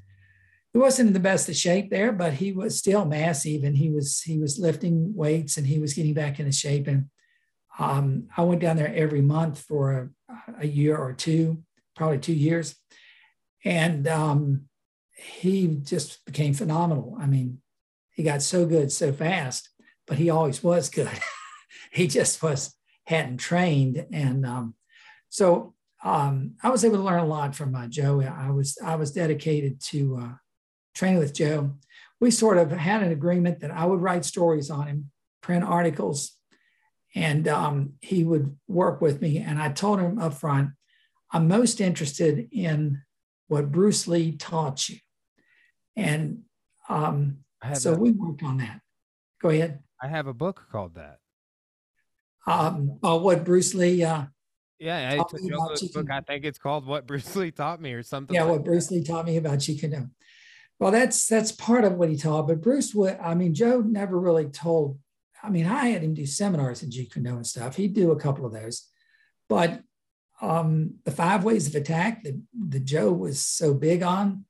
he 0.73 0.80
wasn't 0.80 1.08
in 1.08 1.13
the 1.13 1.19
best 1.21 1.47
of 1.47 1.56
shape 1.56 1.89
there, 1.89 2.12
but 2.12 2.34
he 2.34 2.52
was 2.52 2.78
still 2.78 3.06
massive 3.06 3.63
and 3.63 3.78
he 3.78 3.89
was 3.89 4.21
he 4.21 4.38
was 4.38 4.60
lifting 4.60 5.15
weights 5.15 5.58
and 5.58 5.65
he 5.65 5.80
was 5.80 5.93
getting 5.93 6.13
back 6.13 6.39
into 6.39 6.52
shape. 6.52 6.88
And 6.88 7.06
um, 7.80 8.28
I 8.36 8.43
went 8.43 8.62
down 8.62 8.76
there 8.76 8.93
every 8.93 9.21
month 9.21 9.62
for 9.62 10.12
a, 10.30 10.62
a, 10.63 10.67
year 10.67 10.97
or 10.97 11.13
two, 11.13 11.63
probably 11.95 12.19
two 12.19 12.34
years. 12.34 12.76
And 13.63 14.08
um, 14.08 14.63
he 15.15 15.67
just 15.67 16.23
became 16.26 16.54
phenomenal. 16.54 17.17
I 17.19 17.28
mean, 17.28 17.62
he 18.17 18.23
got 18.23 18.41
so 18.41 18.65
good 18.65 18.91
so 18.91 19.13
fast, 19.13 19.69
but 20.08 20.17
he 20.17 20.32
always 20.32 20.63
was 20.63 20.89
good. 20.89 21.12
he 21.91 22.08
just 22.08 22.41
was 22.41 22.75
hadn't 23.06 23.38
trained. 23.38 24.06
And 24.12 24.43
um, 24.43 24.73
so 25.30 25.75
um, 26.03 26.56
I 26.63 26.69
was 26.69 26.84
able 26.84 26.97
to 26.97 27.03
learn 27.03 27.19
a 27.19 27.27
lot 27.27 27.56
from 27.56 27.75
uh, 27.75 27.88
Joe. 27.88 28.21
I 28.21 28.49
was 28.49 28.77
I 28.84 28.95
was 28.95 29.12
dedicated 29.12 29.80
to 29.91 30.17
uh, 30.17 30.34
training 30.95 31.19
with 31.19 31.36
Joe. 31.36 31.75
We 32.19 32.32
sort 32.32 32.58
of 32.58 32.71
had 32.71 33.03
an 33.03 33.12
agreement 33.12 33.60
that 33.60 33.69
I 33.69 33.86
would 33.86 34.01
write 34.01 34.25
stories 34.25 34.71
on 34.71 34.88
him, 34.88 35.12
print 35.41 35.63
articles, 35.63 36.34
and 37.13 37.47
um, 37.47 37.93
he 38.01 38.23
would 38.23 38.58
work 38.67 38.99
with 38.99 39.21
me. 39.21 39.38
And 39.38 39.62
I 39.62 39.71
told 39.71 39.99
him 39.99 40.17
up 40.17 40.34
front, 40.34 40.71
I'm 41.32 41.47
most 41.47 41.80
interested 41.80 42.49
in 42.51 43.03
what 43.47 43.71
Bruce 43.71 44.08
Lee 44.08 44.36
taught 44.36 44.89
you. 44.89 44.97
And 45.95 46.41
um, 46.89 47.43
so 47.74 47.93
we 47.93 48.12
worked 48.12 48.43
on 48.43 48.58
that. 48.58 48.82
Go 49.41 49.50
ahead. 49.50 49.80
I 50.02 50.08
have 50.08 50.28
a 50.28 50.34
book 50.34 50.67
called 50.72 50.96
that. 50.96 51.20
Um, 52.46 53.00
uh, 53.04 53.17
what 53.17 53.43
Bruce 53.43 53.74
Lee. 53.74 54.04
Uh, 54.04 54.26
yeah, 54.80 55.12
I 55.13 55.17
took 55.17 55.93
book. 55.93 56.12
I 56.12 56.22
think 56.22 56.46
it's 56.46 56.60
called 56.60 56.86
"What 56.86 57.08
Bruce 57.08 57.36
Lee 57.36 57.52
Taught 57.52 57.82
Me" 57.82 57.93
or 57.93 58.04
something. 58.04 58.36
Yeah, 58.36 58.43
like 58.43 58.52
what 58.52 58.65
Bruce 58.65 58.91
Lee 58.91 59.04
taught 59.04 59.26
me 59.26 59.38
about 59.38 59.60
Jeet 59.60 59.80
Kune 59.80 60.12
Well, 60.80 60.91
that's 60.91 61.28
that's 61.28 61.52
part 61.52 61.84
of 61.84 61.93
what 61.93 62.10
he 62.10 62.15
taught. 62.15 62.48
But 62.48 62.62
Bruce 62.62 62.93
would. 62.93 63.17
I 63.20 63.34
mean, 63.34 63.54
Joe 63.54 63.82
never 63.82 64.20
really 64.20 64.46
told 64.46 65.00
I 65.43 65.50
mean, 65.50 65.65
I 65.65 65.88
had 65.88 66.04
him 66.04 66.13
do 66.13 66.26
seminars 66.26 66.84
in 66.84 66.89
Jeet 66.89 67.13
Kune 67.13 67.24
Do 67.24 67.36
and 67.36 67.48
stuff. 67.48 67.76
He'd 67.76 67.93
do 67.93 68.12
a 68.12 68.20
couple 68.20 68.46
of 68.46 68.54
those. 68.54 68.88
But 69.48 69.82
um, 70.41 70.96
the 71.06 71.12
five 71.12 71.43
ways 71.43 71.67
of 71.67 71.76
attack 71.76 72.24
that, 72.24 72.41
that 72.70 72.86
Joe 72.86 73.12
was 73.12 73.39
so 73.39 73.74
big 73.74 74.04
on, 74.04 74.46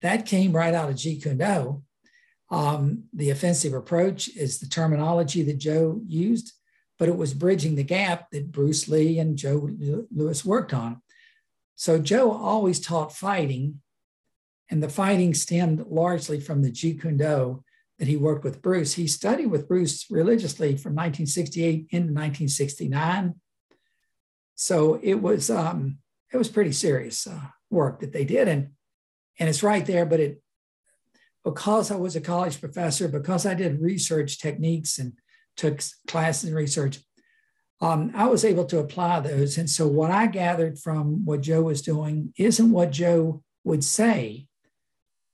that 0.00 0.26
came 0.26 0.52
right 0.52 0.74
out 0.74 0.90
of 0.90 0.96
Jeet 0.96 1.22
Kune 1.22 1.38
Do. 1.38 1.82
Um, 2.52 3.04
the 3.14 3.30
offensive 3.30 3.72
approach 3.72 4.28
is 4.28 4.58
the 4.58 4.68
terminology 4.68 5.42
that 5.42 5.56
Joe 5.56 6.02
used, 6.06 6.52
but 6.98 7.08
it 7.08 7.16
was 7.16 7.32
bridging 7.32 7.76
the 7.76 7.82
gap 7.82 8.30
that 8.30 8.52
Bruce 8.52 8.88
Lee 8.88 9.18
and 9.18 9.38
Joe 9.38 9.70
Lewis 10.14 10.44
worked 10.44 10.74
on. 10.74 11.00
So 11.76 11.98
Joe 11.98 12.30
always 12.30 12.78
taught 12.78 13.16
fighting, 13.16 13.80
and 14.70 14.82
the 14.82 14.90
fighting 14.90 15.32
stemmed 15.32 15.86
largely 15.88 16.40
from 16.40 16.62
the 16.62 16.70
Jeet 16.70 17.00
Kune 17.00 17.16
Do 17.16 17.64
that 17.98 18.08
he 18.08 18.16
worked 18.16 18.44
with 18.44 18.60
Bruce. 18.60 18.94
He 18.94 19.06
studied 19.06 19.46
with 19.46 19.66
Bruce 19.66 20.06
religiously 20.10 20.76
from 20.76 20.92
1968 20.92 21.86
into 21.90 22.12
1969. 22.12 23.34
So 24.56 25.00
it 25.02 25.14
was 25.14 25.48
um, 25.48 25.98
it 26.30 26.36
was 26.36 26.48
pretty 26.50 26.72
serious 26.72 27.26
uh, 27.26 27.40
work 27.70 28.00
that 28.00 28.12
they 28.12 28.24
did, 28.24 28.46
and 28.46 28.72
and 29.38 29.48
it's 29.48 29.62
right 29.62 29.86
there. 29.86 30.04
But 30.04 30.20
it 30.20 30.41
because 31.44 31.90
I 31.90 31.96
was 31.96 32.16
a 32.16 32.20
college 32.20 32.60
professor, 32.60 33.08
because 33.08 33.46
I 33.46 33.54
did 33.54 33.80
research 33.80 34.38
techniques 34.38 34.98
and 34.98 35.14
took 35.56 35.80
classes 36.06 36.48
in 36.48 36.54
research. 36.54 37.00
Um, 37.80 38.12
I 38.14 38.26
was 38.26 38.44
able 38.44 38.64
to 38.66 38.78
apply 38.78 39.20
those. 39.20 39.58
And 39.58 39.68
so 39.68 39.88
what 39.88 40.10
I 40.10 40.28
gathered 40.28 40.78
from 40.78 41.24
what 41.24 41.40
Joe 41.40 41.62
was 41.62 41.82
doing 41.82 42.32
isn't 42.36 42.70
what 42.70 42.92
Joe 42.92 43.42
would 43.64 43.82
say, 43.82 44.46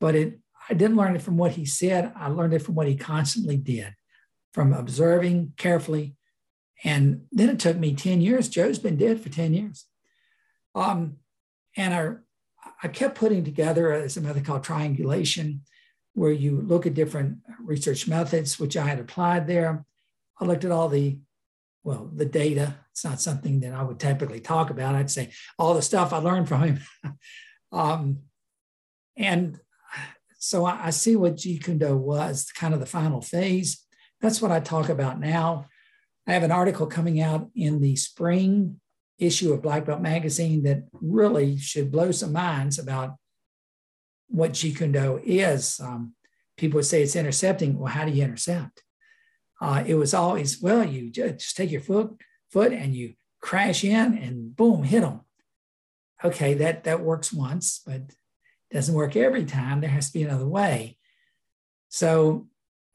but 0.01 0.15
it 0.15 0.39
I 0.71 0.75
didn't 0.75 0.97
learn 0.97 1.17
it 1.17 1.23
from 1.23 1.37
what 1.37 1.53
he 1.53 1.65
said. 1.65 2.13
I 2.15 2.29
learned 2.29 2.53
it 2.53 2.63
from 2.63 2.75
what 2.75 2.89
he 2.89 2.97
constantly 2.97 3.57
did, 3.57 3.95
from 4.53 4.73
observing 4.73 5.55
carefully. 5.57 6.15
And 6.85 7.23
then 7.33 7.49
it 7.49 7.59
took 7.59 7.77
me 7.77 7.95
10 7.95 8.21
years. 8.21 8.49
Joe's 8.49 8.79
been 8.79 8.97
dead 8.97 9.21
for 9.21 9.31
10 9.31 9.55
years. 9.55 9.87
Um, 10.75 11.17
and 11.77 11.95
I, 11.95 12.13
I 12.83 12.89
kept 12.89 13.17
putting 13.17 13.45
together 13.45 13.93
a 13.93 14.21
method 14.21 14.45
called 14.45 14.63
triangulation, 14.63 15.63
where 16.19 16.33
you 16.33 16.61
look 16.61 16.87
at 16.87 16.95
different 16.95 17.39
research 17.61 18.09
methods, 18.09 18.59
which 18.59 18.77
I 18.77 18.87
had 18.87 18.99
applied 18.99 19.47
there. 19.47 19.85
I 20.41 20.45
looked 20.45 20.65
at 20.65 20.71
all 20.71 20.89
the, 20.89 21.19
well, 21.85 22.11
the 22.15 22.27
data. 22.27 22.77
It's 22.93 23.05
not 23.05 23.21
something 23.21 23.61
that 23.61 23.73
I 23.73 23.83
would 23.83 24.01
typically 24.01 24.41
talk 24.41 24.71
about. 24.71 24.95
I'd 24.95 25.11
say 25.11 25.31
all 25.59 25.75
the 25.75 25.83
stuff 25.83 26.13
I 26.13 26.19
learned 26.19 26.49
from 26.49 26.63
him. 26.63 26.81
um, 27.73 28.19
and 29.17 29.59
so 30.39 30.65
I, 30.65 30.87
I 30.87 30.91
see 30.91 31.17
what 31.17 31.37
Jeet 31.37 31.65
Kune 31.65 31.79
Do 31.79 31.97
was, 31.97 32.51
kind 32.53 32.75
of 32.75 32.81
the 32.81 32.87
final 32.87 33.21
phase. 33.21 33.85
That's 34.21 34.43
what 34.43 34.51
I 34.51 34.61
talk 34.61 34.89
about 34.89 35.21
now. 35.21 35.67
I 36.27 36.33
have 36.33 36.43
an 36.43 36.53
article 36.53 36.87
coming 36.87 37.21
out 37.21 37.49
in 37.55 37.81
the 37.81 37.97
spring 37.97 38.81
issue 39.19 39.53
of 39.53 39.63
Black 39.63 39.85
Belt 39.85 40.01
Magazine 40.01 40.63
that 40.65 40.85
really 40.93 41.59
should 41.59 41.91
blow 41.91 42.13
some 42.13 42.33
minds 42.33 42.79
about 42.79 43.17
what 44.29 44.53
Jeet 44.53 44.77
Kune 44.77 44.93
Do 44.93 45.21
is. 45.23 45.81
Um, 45.81 46.15
people 46.57 46.79
would 46.79 46.87
say 46.87 47.03
it's 47.03 47.17
intercepting. 47.17 47.79
Well, 47.79 47.93
how 47.93 48.05
do 48.05 48.13
you 48.13 48.25
intercept? 48.25 48.83
Uh, 49.61 49.83
it 49.87 49.95
was 49.95 50.15
always, 50.15 50.63
well, 50.63 50.85
you 50.85 51.11
just 51.11 51.57
take 51.57 51.71
your 51.71 51.81
foot, 51.81 52.17
foot 52.51 52.73
and 52.73 52.95
you 52.95 53.15
crash 53.41 53.85
in 53.85 54.17
and 54.17 54.55
boom, 54.55 54.85
hit 54.85 55.01
them. 55.01 55.23
Okay, 56.23 56.55
that, 56.55 56.85
that 56.85 57.01
works 57.01 57.33
once, 57.33 57.81
but 57.85 58.03
doesn't 58.71 58.95
work 58.95 59.17
every 59.17 59.45
time. 59.45 59.81
There 59.81 59.91
has 59.91 60.09
to 60.09 60.13
be 60.13 60.23
another 60.23 60.47
way. 60.47 60.99
So 61.89 62.49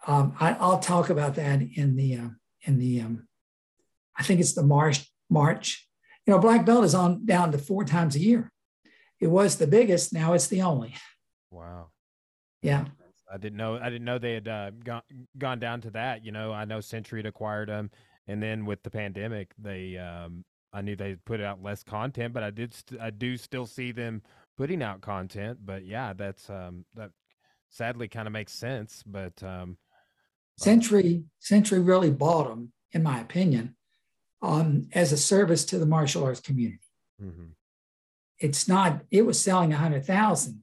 um, 0.06 0.36
I, 0.39 0.54
will 0.54 0.80
talk 0.80 1.10
about 1.10 1.36
that 1.36 1.62
in 1.62 1.96
the 1.96 2.17
uh, 2.17 2.30
in 2.63 2.78
the 2.78 3.02
um, 3.02 3.28
I 4.17 4.24
think 4.24 4.39
it's 4.39 4.54
the 4.54 4.63
March 4.63 5.10
March. 5.30 5.88
You 6.26 6.34
know, 6.34 6.39
black 6.39 6.65
belt 6.65 6.86
is 6.86 6.96
on 6.96 7.26
down 7.26 7.52
to 7.52 7.58
four 7.58 7.84
times 7.84 8.15
a 8.15 8.19
year. 8.19 8.52
It 9.19 9.28
was 9.28 9.58
the 9.58 9.67
biggest. 9.67 10.13
Now 10.13 10.34
it's 10.34 10.48
the 10.48 10.62
only. 10.62 10.96
Wow. 11.54 11.89
Yeah. 12.62 12.86
I 13.32 13.38
didn't 13.38 13.58
know. 13.58 13.78
I 13.78 13.89
didn't 13.89 14.06
know 14.06 14.18
they 14.18 14.34
had 14.34 14.48
uh, 14.48 14.72
gone 14.84 15.02
gone 15.38 15.60
down 15.60 15.82
to 15.82 15.92
that. 15.92 16.26
You 16.26 16.32
know, 16.32 16.52
I 16.52 16.66
know 16.66 16.82
Century 16.82 17.20
had 17.20 17.26
acquired 17.26 17.70
them, 17.70 17.89
and 18.28 18.44
then 18.44 18.66
with 18.66 18.84
the 18.84 18.92
pandemic, 18.92 19.52
they 19.58 19.98
um, 19.98 20.44
I 20.72 20.82
knew 20.82 20.96
they 20.96 21.16
put 21.26 21.42
out 21.42 21.63
less 21.63 21.84
content, 21.84 22.34
but 22.34 22.44
I 22.44 22.52
did 22.52 22.74
st- 22.74 23.00
I 23.00 23.10
do 23.12 23.38
still 23.38 23.66
see 23.66 23.92
them 23.92 24.22
putting 24.58 24.84
out 24.84 25.02
content. 25.02 25.60
But 25.66 25.86
yeah, 25.86 26.13
that's 26.13 26.50
um, 26.50 26.86
that 26.96 27.12
sadly 27.70 28.08
kind 28.08 28.28
of 28.28 28.34
makes 28.34 28.54
sense. 28.54 29.04
But 29.06 29.42
um, 29.42 29.78
Century 30.58 31.24
Century 31.39 31.80
really 31.80 32.12
bought 32.12 32.50
them, 32.50 32.72
in 32.92 33.04
my 33.04 33.20
opinion, 33.20 33.76
um, 34.42 34.89
as 34.94 35.12
a 35.12 35.18
service 35.18 35.66
to 35.66 35.80
the 35.80 35.86
martial 35.86 36.24
arts 36.24 36.42
community. 36.42 36.80
Mm-hmm. 37.22 37.52
It's 38.39 38.68
not. 38.68 39.02
It 39.10 39.26
was 39.26 39.39
selling 39.39 39.74
a 39.74 39.78
hundred 39.78 40.06
thousand 40.06 40.62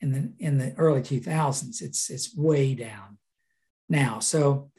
in 0.00 0.12
the 0.12 0.32
in 0.38 0.58
the 0.58 0.74
early 0.76 1.02
two 1.02 1.20
thousands. 1.20 1.80
It's 1.80 2.10
it's 2.10 2.36
way 2.36 2.74
down 2.74 3.18
now. 3.88 4.20
So 4.20 4.70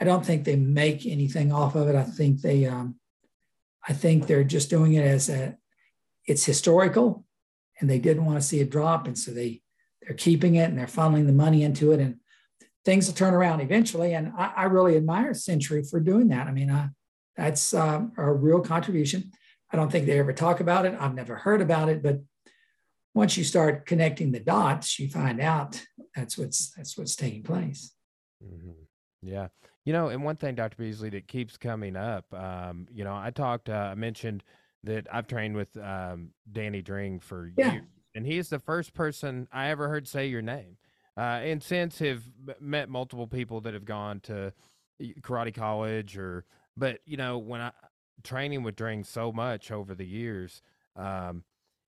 I 0.00 0.04
don't 0.04 0.24
think 0.24 0.44
they 0.44 0.56
make 0.56 1.06
anything 1.06 1.52
off 1.52 1.74
of 1.74 1.88
it. 1.88 1.96
I 1.96 2.04
think 2.04 2.40
they 2.40 2.66
um, 2.66 2.96
I 3.86 3.92
think 3.92 4.26
they're 4.26 4.44
just 4.44 4.70
doing 4.70 4.94
it 4.94 5.04
as 5.04 5.28
a 5.28 5.56
it's 6.26 6.44
historical 6.44 7.24
and 7.80 7.88
they 7.88 7.98
didn't 7.98 8.24
want 8.24 8.40
to 8.40 8.46
see 8.46 8.60
it 8.60 8.70
drop. 8.70 9.06
And 9.06 9.18
so 9.18 9.30
they 9.32 9.62
they're 10.02 10.16
keeping 10.16 10.56
it 10.56 10.68
and 10.68 10.78
they're 10.78 10.86
funneling 10.86 11.26
the 11.26 11.32
money 11.32 11.62
into 11.62 11.92
it. 11.92 12.00
And 12.00 12.16
things 12.84 13.06
will 13.06 13.14
turn 13.14 13.34
around 13.34 13.60
eventually. 13.60 14.14
And 14.14 14.32
I, 14.36 14.52
I 14.56 14.64
really 14.64 14.96
admire 14.96 15.34
Century 15.34 15.82
for 15.82 16.00
doing 16.00 16.28
that. 16.28 16.46
I 16.46 16.52
mean, 16.52 16.70
uh, 16.70 16.88
that's 17.36 17.74
uh, 17.74 18.02
a 18.16 18.32
real 18.32 18.60
contribution. 18.60 19.32
I 19.70 19.76
don't 19.76 19.92
think 19.92 20.06
they 20.06 20.18
ever 20.18 20.32
talk 20.32 20.60
about 20.60 20.86
it. 20.86 20.96
I've 20.98 21.14
never 21.14 21.36
heard 21.36 21.60
about 21.60 21.88
it, 21.88 22.02
but 22.02 22.20
once 23.18 23.36
you 23.36 23.42
start 23.42 23.84
connecting 23.84 24.30
the 24.30 24.38
dots, 24.38 24.96
you 25.00 25.08
find 25.08 25.40
out 25.40 25.82
that's 26.14 26.38
what's 26.38 26.70
that's 26.76 26.96
what's 26.96 27.16
taking 27.16 27.42
place. 27.42 27.92
Mm-hmm. 28.42 28.70
Yeah, 29.22 29.48
you 29.84 29.92
know, 29.92 30.06
and 30.10 30.22
one 30.22 30.36
thing, 30.36 30.54
Dr. 30.54 30.76
Beasley, 30.76 31.10
that 31.10 31.26
keeps 31.26 31.56
coming 31.56 31.96
up. 31.96 32.32
Um, 32.32 32.86
you 32.92 33.02
know, 33.02 33.16
I 33.16 33.32
talked, 33.32 33.68
uh, 33.68 33.88
I 33.90 33.96
mentioned 33.96 34.44
that 34.84 35.08
I've 35.12 35.26
trained 35.26 35.56
with 35.56 35.76
um, 35.78 36.30
Danny 36.52 36.80
Dring 36.80 37.18
for 37.18 37.50
yeah. 37.58 37.72
years, 37.72 37.84
and 38.14 38.24
he 38.24 38.38
is 38.38 38.50
the 38.50 38.60
first 38.60 38.94
person 38.94 39.48
I 39.50 39.70
ever 39.70 39.88
heard 39.88 40.06
say 40.06 40.28
your 40.28 40.42
name. 40.42 40.76
Uh, 41.16 41.40
and 41.42 41.60
since 41.60 41.98
have 41.98 42.22
met 42.60 42.88
multiple 42.88 43.26
people 43.26 43.60
that 43.62 43.74
have 43.74 43.84
gone 43.84 44.20
to 44.20 44.52
karate 45.20 45.52
college 45.52 46.16
or, 46.16 46.44
but 46.76 47.00
you 47.04 47.16
know, 47.16 47.36
when 47.38 47.60
I 47.60 47.72
training 48.22 48.62
with 48.62 48.76
Dring 48.76 49.02
so 49.02 49.32
much 49.32 49.72
over 49.72 49.96
the 49.96 50.06
years, 50.06 50.62
um, 50.94 51.42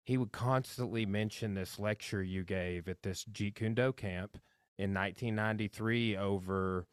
he 0.09 0.17
would 0.17 0.31
constantly 0.31 1.05
mention 1.05 1.53
this 1.53 1.77
lecture 1.77 2.23
you 2.23 2.43
gave 2.43 2.87
at 2.87 3.03
this 3.03 3.23
Jeet 3.31 3.55
Kune 3.55 3.75
Do 3.75 3.93
camp 3.93 4.39
in 4.77 4.93
1993 4.93 6.17
over 6.17 6.87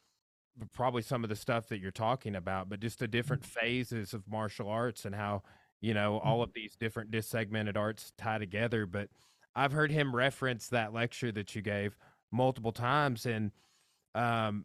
probably 0.75 1.01
some 1.03 1.25
of 1.25 1.31
the 1.31 1.37
stuff 1.37 1.69
that 1.69 1.79
you're 1.79 1.91
talking 1.91 2.37
about, 2.37 2.69
but 2.69 2.81
just 2.81 2.99
the 2.99 3.09
different 3.09 3.43
mm-hmm. 3.43 3.61
phases 3.61 4.13
of 4.13 4.29
martial 4.29 4.69
arts 4.69 5.07
and 5.07 5.15
how 5.15 5.43
you 5.81 5.95
know 5.95 6.19
all 6.19 6.43
of 6.43 6.51
mm-hmm. 6.51 6.61
these 6.61 6.77
different 6.77 7.11
dissegmented 7.11 7.77
arts 7.77 8.13
tie 8.17 8.39
together 8.39 8.87
but 8.87 9.09
i've 9.55 9.73
heard 9.73 9.91
him 9.91 10.15
reference 10.15 10.69
that 10.69 10.93
lecture 10.93 11.33
that 11.33 11.55
you 11.55 11.63
gave 11.63 11.97
multiple 12.33 12.73
times 12.73 13.27
and 13.27 13.53
um 14.15 14.65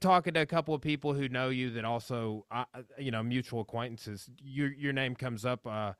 talking 0.00 0.34
to 0.34 0.40
a 0.40 0.46
couple 0.46 0.74
of 0.74 0.80
people 0.80 1.14
who 1.14 1.28
know 1.28 1.48
you 1.48 1.70
that 1.70 1.84
also 1.84 2.44
uh, 2.50 2.64
you 2.98 3.10
know 3.10 3.22
mutual 3.22 3.60
acquaintances 3.60 4.28
your 4.42 4.72
your 4.72 4.92
name 4.92 5.14
comes 5.14 5.44
up 5.44 5.66
uh 5.66 5.92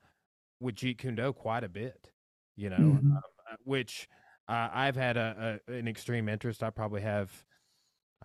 with 0.59 0.75
Jeet 0.75 0.97
Kune 0.97 1.15
Do 1.15 1.33
quite 1.33 1.63
a 1.63 1.69
bit 1.69 2.11
you 2.55 2.69
know 2.69 2.77
mm-hmm. 2.77 3.11
um, 3.11 3.21
uh, 3.51 3.55
which 3.63 4.09
uh, 4.49 4.69
I've 4.73 4.95
had 4.95 5.17
a, 5.17 5.59
a, 5.67 5.71
an 5.71 5.87
extreme 5.87 6.29
interest 6.29 6.63
I 6.63 6.69
probably 6.69 7.01
have 7.01 7.31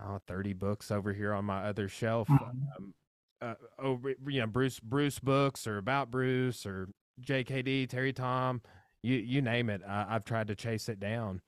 uh, 0.01 0.19
30 0.27 0.55
books 0.55 0.91
over 0.91 1.13
here 1.13 1.33
on 1.33 1.45
my 1.45 1.65
other 1.65 1.89
shelf 1.89 2.29
mm-hmm. 2.29 2.45
um, 2.45 2.95
uh, 3.43 3.55
over 3.79 4.15
you 4.29 4.41
know 4.41 4.47
Bruce 4.47 4.81
Bruce 4.81 5.19
books 5.19 5.67
or 5.67 5.79
about 5.79 6.11
Bruce 6.11 6.65
or 6.65 6.89
JKD 7.21 7.89
Terry 7.89 8.13
Tom, 8.13 8.63
you 9.03 9.17
you 9.17 9.43
name 9.43 9.69
it. 9.69 9.83
I, 9.87 10.07
have 10.11 10.25
tried 10.25 10.47
to 10.49 10.55
chase 10.55 10.89
it 10.89 11.01
down. 11.01 11.41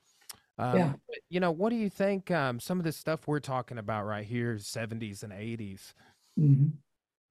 Um, 0.59 0.77
yeah. 0.77 0.93
You 1.31 1.41
know, 1.41 1.51
what 1.51 1.71
do 1.71 1.77
you 1.77 1.91
think? 1.91 2.31
Um, 2.31 2.61
some 2.61 2.79
of 2.79 2.85
this 2.85 2.97
stuff 2.97 3.27
we're 3.27 3.41
talking 3.41 3.79
about 3.79 4.05
right 4.05 4.25
here, 4.25 4.59
seventies 4.59 5.23
and 5.23 5.33
80s 5.33 5.95
mm-hmm. 6.39 6.69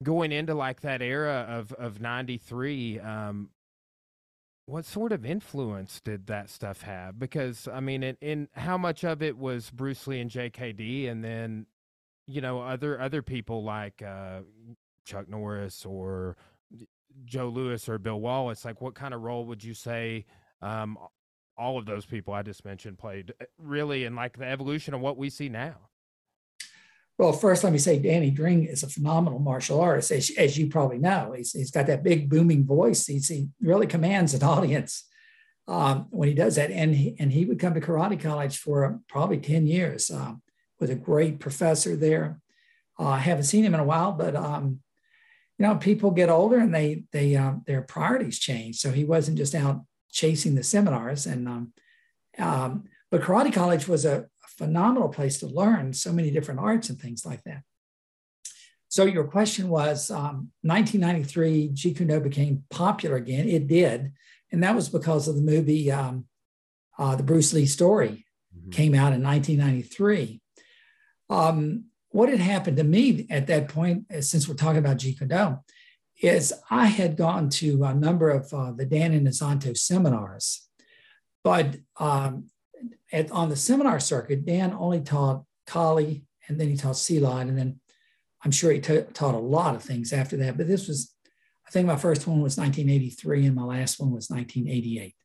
Going 0.04 0.32
into 0.32 0.54
like 0.54 0.82
that 0.82 1.02
era 1.02 1.46
of 1.50 1.72
of 1.74 2.02
ninety 2.02 2.38
three. 2.38 3.00
Um, 3.00 3.50
what 4.66 4.86
sort 4.86 5.12
of 5.12 5.26
influence 5.26 6.00
did 6.00 6.28
that 6.28 6.50
stuff 6.50 6.84
have? 6.84 7.20
Because 7.20 7.68
I 7.68 7.80
mean, 7.80 8.04
in, 8.04 8.18
in 8.22 8.48
how 8.54 8.78
much 8.78 9.04
of 9.04 9.22
it 9.22 9.38
was 9.38 9.70
Bruce 9.70 10.08
Lee 10.08 10.20
and 10.20 10.32
JKD, 10.32 11.10
and 11.10 11.24
then 11.24 11.66
you 12.28 12.42
know 12.42 12.62
other 12.62 13.00
other 13.00 13.22
people 13.22 13.64
like 13.64 14.02
uh, 14.02 14.42
Chuck 15.06 15.28
Norris 15.28 15.86
or 15.86 16.38
Joe 17.26 17.50
lewis 17.50 17.90
or 17.90 17.98
Bill 17.98 18.20
Wallace. 18.20 18.66
Like, 18.66 18.82
what 18.82 18.96
kind 18.96 19.14
of 19.14 19.22
role 19.22 19.46
would 19.46 19.64
you 19.64 19.74
say 19.74 20.26
um, 20.62 20.98
all 21.58 21.78
of 21.78 21.86
those 21.86 22.06
people 22.06 22.34
I 22.34 22.42
just 22.42 22.66
mentioned 22.66 22.98
played 22.98 23.34
uh, 23.42 23.46
really 23.58 24.06
in 24.06 24.16
like 24.16 24.38
the 24.38 24.46
evolution 24.46 24.94
of 24.94 25.02
what 25.02 25.18
we 25.18 25.30
see 25.30 25.50
now? 25.50 25.76
Well, 27.18 27.32
first, 27.32 27.64
let 27.64 27.72
me 27.72 27.80
say 27.80 28.00
Danny 28.00 28.32
Dring 28.32 28.66
is 28.66 28.84
a 28.84 28.90
phenomenal 28.90 29.40
martial 29.40 29.80
artist, 29.80 30.12
as, 30.12 30.32
as 30.38 30.58
you 30.58 30.68
probably 30.68 30.98
know. 30.98 31.34
He's, 31.36 31.52
he's 31.52 31.72
got 31.72 31.86
that 31.88 32.04
big 32.04 32.30
booming 32.30 32.66
voice. 32.66 33.06
He's, 33.06 33.28
he 33.28 33.50
really 33.62 33.86
commands 33.86 34.34
an 34.34 34.44
audience 34.56 35.06
um, 35.68 36.08
when 36.10 36.28
he 36.28 36.34
does 36.34 36.56
that. 36.56 36.72
And 36.72 36.96
he, 36.96 37.16
and 37.20 37.32
he 37.32 37.46
would 37.46 37.60
come 37.60 37.76
to 37.76 37.82
karate 37.82 38.20
college 38.20 38.58
for 38.58 39.00
probably 39.08 39.38
10 39.38 39.68
years. 39.68 40.10
Um, 40.10 40.42
with 40.84 40.92
a 40.92 40.96
great 40.96 41.40
professor 41.40 41.96
there. 41.96 42.42
Uh, 43.00 43.08
I 43.08 43.20
haven't 43.20 43.46
seen 43.46 43.64
him 43.64 43.74
in 43.74 43.80
a 43.80 43.86
while, 43.86 44.12
but 44.12 44.36
um, 44.36 44.82
you 45.58 45.66
know, 45.66 45.76
people 45.76 46.12
get 46.12 46.30
older 46.30 46.60
and 46.60 46.76
they 46.76 47.06
they 47.14 47.38
um, 47.38 47.64
their 47.66 47.82
priorities 47.82 48.38
change. 48.38 48.78
So 48.78 48.92
he 48.92 49.06
wasn't 49.06 49.38
just 49.38 49.56
out 49.56 49.86
chasing 50.12 50.56
the 50.56 50.64
seminars. 50.64 51.26
And 51.26 51.48
um, 51.48 51.74
um, 52.38 52.84
but 53.12 53.22
karate 53.22 53.54
college 53.54 53.88
was 53.88 54.04
a 54.04 54.26
phenomenal 54.58 55.10
place 55.10 55.40
to 55.40 55.48
learn 55.48 55.94
so 55.94 56.12
many 56.12 56.32
different 56.32 56.60
arts 56.60 56.90
and 56.90 57.00
things 57.00 57.26
like 57.26 57.44
that. 57.44 57.64
So 58.88 59.06
your 59.06 59.24
question 59.24 59.70
was, 59.70 60.12
um, 60.12 60.52
1993, 60.62 61.72
Jeet 61.74 62.24
became 62.24 62.64
popular 62.70 63.16
again. 63.16 63.50
It 63.50 63.68
did, 63.68 64.14
and 64.52 64.64
that 64.64 64.76
was 64.76 64.88
because 64.88 65.28
of 65.28 65.36
the 65.36 65.42
movie, 65.42 65.92
um, 65.92 66.26
uh, 67.00 67.16
the 67.16 67.24
Bruce 67.24 67.54
Lee 67.54 67.66
story, 67.66 68.26
mm-hmm. 68.56 68.70
came 68.70 68.94
out 68.94 69.14
in 69.14 69.24
1993. 69.24 70.42
Um, 71.30 71.86
what 72.10 72.30
had 72.30 72.40
happened 72.40 72.78
to 72.78 72.84
me 72.84 73.26
at 73.32 73.48
that 73.48 73.68
point, 73.68 74.06
uh, 74.16 74.22
since 74.22 74.48
we're 74.48 74.54
talking 74.54 74.78
about 74.78 74.98
Jeet 74.98 75.18
Kune 75.18 75.60
is 76.22 76.54
I 76.70 76.86
had 76.86 77.18
gone 77.18 77.50
to 77.50 77.84
a 77.84 77.94
number 77.96 78.30
of 78.30 78.54
uh, 78.54 78.72
the 78.72 78.86
Dan 78.86 79.20
Inosanto 79.20 79.76
seminars, 79.76 80.68
but 81.44 81.78
um, 82.00 82.46
at, 83.14 83.32
on 83.32 83.50
the 83.50 83.56
seminar 83.56 84.00
circuit, 84.00 84.46
Dan 84.46 84.74
only 84.74 85.02
taught 85.02 85.46
Kali 85.68 86.26
and 86.50 86.60
then 86.60 86.68
he 86.68 86.76
taught 86.76 86.96
Silat, 86.96 87.44
and 87.44 87.58
then 87.58 87.80
I'm 88.44 88.52
sure 88.52 88.72
he 88.72 88.80
taught 88.82 89.36
a 89.36 89.38
lot 89.38 89.76
of 89.76 89.84
things 89.84 90.12
after 90.12 90.36
that. 90.38 90.58
But 90.58 90.68
this 90.68 90.88
was, 90.88 91.14
I 91.66 91.72
think 91.72 91.88
my 91.88 91.96
first 91.96 92.28
one 92.28 92.42
was 92.42 92.58
1983 92.58 93.46
and 93.46 93.56
my 93.56 93.64
last 93.64 94.00
one 94.00 94.12
was 94.12 94.30
1988. 94.30 95.16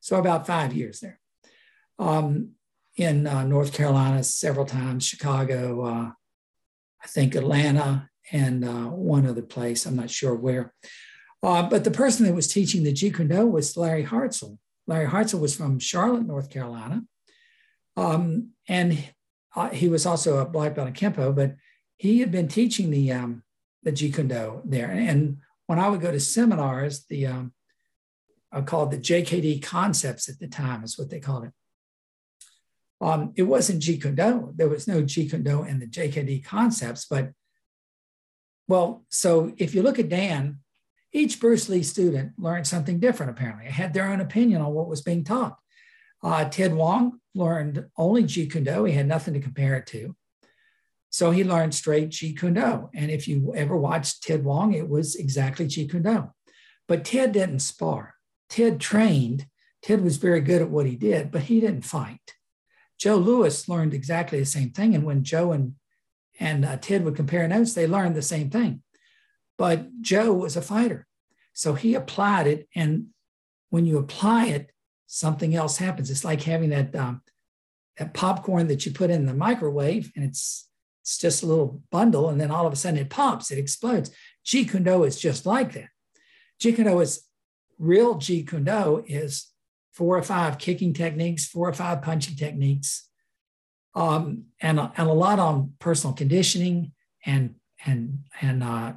So 0.00 0.16
about 0.16 0.46
five 0.46 0.72
years 0.72 1.00
there. 1.00 1.20
Um, 1.98 2.52
in 2.96 3.26
uh, 3.26 3.44
North 3.44 3.72
Carolina 3.72 4.22
several 4.22 4.64
times, 4.64 5.04
Chicago, 5.04 5.84
uh, 5.84 6.10
I 7.02 7.06
think 7.06 7.34
Atlanta, 7.34 8.08
and 8.30 8.64
uh, 8.64 8.86
one 8.86 9.26
other 9.26 9.42
place. 9.42 9.84
I'm 9.84 9.96
not 9.96 10.10
sure 10.10 10.34
where. 10.34 10.72
Uh, 11.42 11.62
but 11.68 11.84
the 11.84 11.90
person 11.90 12.24
that 12.26 12.34
was 12.34 12.46
teaching 12.46 12.84
the 12.84 12.92
Jeet 12.92 13.16
Kune 13.16 13.28
Do 13.28 13.46
was 13.46 13.76
Larry 13.76 14.04
Hartsell. 14.04 14.58
Larry 14.86 15.06
Hartsell 15.06 15.40
was 15.40 15.56
from 15.56 15.78
Charlotte, 15.78 16.26
North 16.26 16.50
Carolina. 16.50 17.02
Um, 17.96 18.50
and 18.68 18.98
uh, 19.54 19.70
he 19.70 19.88
was 19.88 20.06
also 20.06 20.38
a 20.38 20.48
black 20.48 20.74
belt 20.74 20.88
in 20.88 20.94
Kempo, 20.94 21.34
but 21.34 21.56
he 21.96 22.20
had 22.20 22.30
been 22.30 22.48
teaching 22.48 22.90
the, 22.90 23.12
um, 23.12 23.42
the 23.82 23.92
Jeet 23.92 24.14
Kune 24.14 24.28
Do 24.28 24.62
there. 24.64 24.90
And 24.90 25.38
when 25.66 25.78
I 25.78 25.88
would 25.88 26.00
go 26.00 26.10
to 26.10 26.20
seminars, 26.20 27.04
the 27.08 27.26
um, 27.26 27.52
I 28.50 28.60
called 28.60 28.90
the 28.90 28.98
JKD 28.98 29.62
concepts 29.62 30.28
at 30.28 30.38
the 30.38 30.48
time, 30.48 30.84
is 30.84 30.98
what 30.98 31.10
they 31.10 31.20
called 31.20 31.44
it. 31.44 31.52
Um, 33.00 33.32
it 33.34 33.42
wasn't 33.44 33.82
Jeet 33.82 34.02
Kune 34.02 34.14
Do. 34.14 34.52
There 34.54 34.68
was 34.68 34.86
no 34.86 35.02
Jeet 35.02 35.30
Kune 35.30 35.42
Do 35.42 35.64
in 35.64 35.80
the 35.80 35.86
JKD 35.86 36.44
concepts, 36.44 37.06
but 37.06 37.32
well, 38.68 39.04
so 39.08 39.52
if 39.58 39.74
you 39.74 39.82
look 39.82 39.98
at 39.98 40.08
Dan, 40.08 40.60
each 41.12 41.40
Bruce 41.40 41.68
Lee 41.68 41.82
student 41.82 42.32
learned 42.38 42.66
something 42.66 42.98
different, 42.98 43.30
apparently. 43.30 43.66
had 43.66 43.92
their 43.92 44.08
own 44.08 44.20
opinion 44.20 44.62
on 44.62 44.72
what 44.72 44.88
was 44.88 45.02
being 45.02 45.24
taught. 45.24 45.58
Uh, 46.22 46.44
Ted 46.44 46.74
Wong 46.74 47.18
learned 47.34 47.86
only 47.96 48.24
Jeet 48.24 48.52
Kune 48.52 48.64
Do. 48.64 48.84
He 48.84 48.92
had 48.92 49.08
nothing 49.08 49.34
to 49.34 49.40
compare 49.40 49.76
it 49.76 49.86
to. 49.88 50.14
So 51.10 51.30
he 51.30 51.44
learned 51.44 51.74
straight 51.74 52.10
Jeet 52.10 52.38
Kune 52.38 52.54
Do. 52.54 52.90
And 52.94 53.10
if 53.10 53.26
you 53.26 53.52
ever 53.54 53.76
watched 53.76 54.22
Ted 54.22 54.44
Wong, 54.44 54.72
it 54.72 54.88
was 54.88 55.16
exactly 55.16 55.66
Jeet 55.66 55.90
Kune 55.90 56.02
Do. 56.02 56.30
But 56.88 57.04
Ted 57.04 57.32
didn't 57.32 57.60
spar. 57.60 58.14
Ted 58.48 58.80
trained. 58.80 59.46
Ted 59.82 60.02
was 60.02 60.16
very 60.16 60.40
good 60.40 60.62
at 60.62 60.70
what 60.70 60.86
he 60.86 60.96
did, 60.96 61.30
but 61.30 61.42
he 61.42 61.60
didn't 61.60 61.82
fight. 61.82 62.34
Joe 62.98 63.16
Lewis 63.16 63.68
learned 63.68 63.94
exactly 63.94 64.38
the 64.38 64.46
same 64.46 64.70
thing. 64.70 64.94
And 64.94 65.04
when 65.04 65.24
Joe 65.24 65.52
and 65.52 65.74
and 66.40 66.64
uh, 66.64 66.76
Ted 66.76 67.04
would 67.04 67.16
compare 67.16 67.46
notes, 67.46 67.74
they 67.74 67.86
learned 67.86 68.14
the 68.14 68.22
same 68.22 68.48
thing. 68.50 68.82
But 69.58 70.00
Joe 70.00 70.32
was 70.32 70.56
a 70.56 70.62
fighter. 70.62 71.06
So 71.52 71.74
he 71.74 71.94
applied 71.94 72.46
it. 72.46 72.68
And 72.74 73.08
when 73.70 73.86
you 73.86 73.98
apply 73.98 74.46
it, 74.46 74.70
something 75.12 75.54
else 75.54 75.76
happens. 75.76 76.10
It's 76.10 76.24
like 76.24 76.40
having 76.42 76.70
that, 76.70 76.96
um, 76.96 77.20
that 77.98 78.14
popcorn 78.14 78.68
that 78.68 78.86
you 78.86 78.92
put 78.92 79.10
in 79.10 79.26
the 79.26 79.34
microwave 79.34 80.10
and 80.16 80.24
it's, 80.24 80.70
it's 81.02 81.18
just 81.18 81.42
a 81.42 81.46
little 81.46 81.82
bundle. 81.90 82.30
And 82.30 82.40
then 82.40 82.50
all 82.50 82.66
of 82.66 82.72
a 82.72 82.76
sudden 82.76 82.98
it 82.98 83.10
pops, 83.10 83.50
it 83.50 83.58
explodes. 83.58 84.10
Jeet 84.46 84.70
Kune 84.70 84.84
Do 84.84 85.04
is 85.04 85.20
just 85.20 85.44
like 85.44 85.72
that. 85.72 85.88
Jeet 86.58 86.76
Kune 86.76 86.86
Do 86.86 87.00
is 87.00 87.24
real 87.78 88.14
Jeet 88.14 88.48
Kune 88.48 88.64
Do 88.64 89.04
is 89.06 89.48
four 89.92 90.16
or 90.16 90.22
five 90.22 90.56
kicking 90.56 90.94
techniques, 90.94 91.44
four 91.46 91.68
or 91.68 91.74
five 91.74 92.00
punching 92.00 92.36
techniques, 92.36 93.10
um, 93.94 94.44
and, 94.62 94.80
and 94.80 95.08
a 95.10 95.12
lot 95.12 95.38
on 95.38 95.74
personal 95.78 96.14
conditioning 96.14 96.92
and 97.26 97.56
and 97.84 98.20
and 98.40 98.62
uh, 98.62 98.94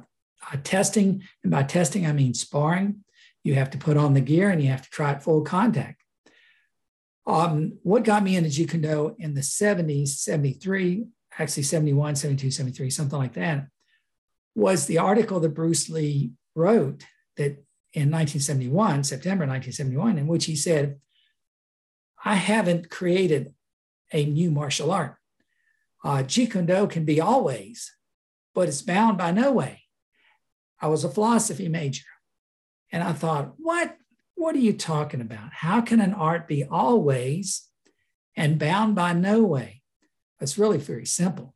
uh, 0.50 0.56
testing. 0.64 1.22
And 1.42 1.50
by 1.50 1.64
testing, 1.64 2.06
I 2.06 2.12
mean 2.12 2.32
sparring. 2.32 3.04
You 3.44 3.54
have 3.56 3.70
to 3.70 3.78
put 3.78 3.98
on 3.98 4.14
the 4.14 4.22
gear 4.22 4.48
and 4.48 4.62
you 4.62 4.70
have 4.70 4.82
to 4.82 4.90
try 4.90 5.12
it 5.12 5.22
full 5.22 5.42
contact. 5.42 6.02
Um, 7.26 7.78
what 7.82 8.04
got 8.04 8.22
me 8.22 8.36
into 8.36 8.50
Jeet 8.50 8.70
Kune 8.70 8.82
Do 8.82 9.16
in 9.18 9.34
the 9.34 9.40
70s, 9.40 10.08
73, 10.08 11.06
actually 11.38 11.62
71, 11.64 12.16
72, 12.16 12.50
73, 12.50 12.90
something 12.90 13.18
like 13.18 13.34
that, 13.34 13.66
was 14.54 14.86
the 14.86 14.98
article 14.98 15.40
that 15.40 15.50
Bruce 15.50 15.90
Lee 15.90 16.32
wrote 16.54 17.04
that 17.36 17.64
in 17.92 18.10
1971, 18.10 19.04
September 19.04 19.46
1971, 19.46 20.18
in 20.18 20.26
which 20.26 20.44
he 20.44 20.54
said, 20.54 21.00
I 22.24 22.34
haven't 22.34 22.90
created 22.90 23.54
a 24.12 24.24
new 24.24 24.50
martial 24.50 24.92
art. 24.92 25.16
Uh, 26.04 26.22
Jeet 26.22 26.52
Kune 26.52 26.66
Do 26.66 26.86
can 26.86 27.04
be 27.04 27.20
always, 27.20 27.94
but 28.54 28.68
it's 28.68 28.82
bound 28.82 29.18
by 29.18 29.32
no 29.32 29.50
way. 29.50 29.82
I 30.80 30.88
was 30.88 31.04
a 31.04 31.08
philosophy 31.08 31.68
major, 31.68 32.04
and 32.92 33.02
I 33.02 33.12
thought, 33.12 33.54
what? 33.56 33.96
What 34.36 34.54
are 34.54 34.60
you 34.60 34.74
talking 34.74 35.22
about? 35.22 35.52
How 35.54 35.80
can 35.80 35.98
an 35.98 36.12
art 36.12 36.46
be 36.46 36.62
always 36.62 37.68
and 38.36 38.58
bound 38.58 38.94
by 38.94 39.14
no 39.14 39.42
way? 39.42 39.82
It's 40.40 40.58
really 40.58 40.78
very 40.78 41.06
simple. 41.06 41.54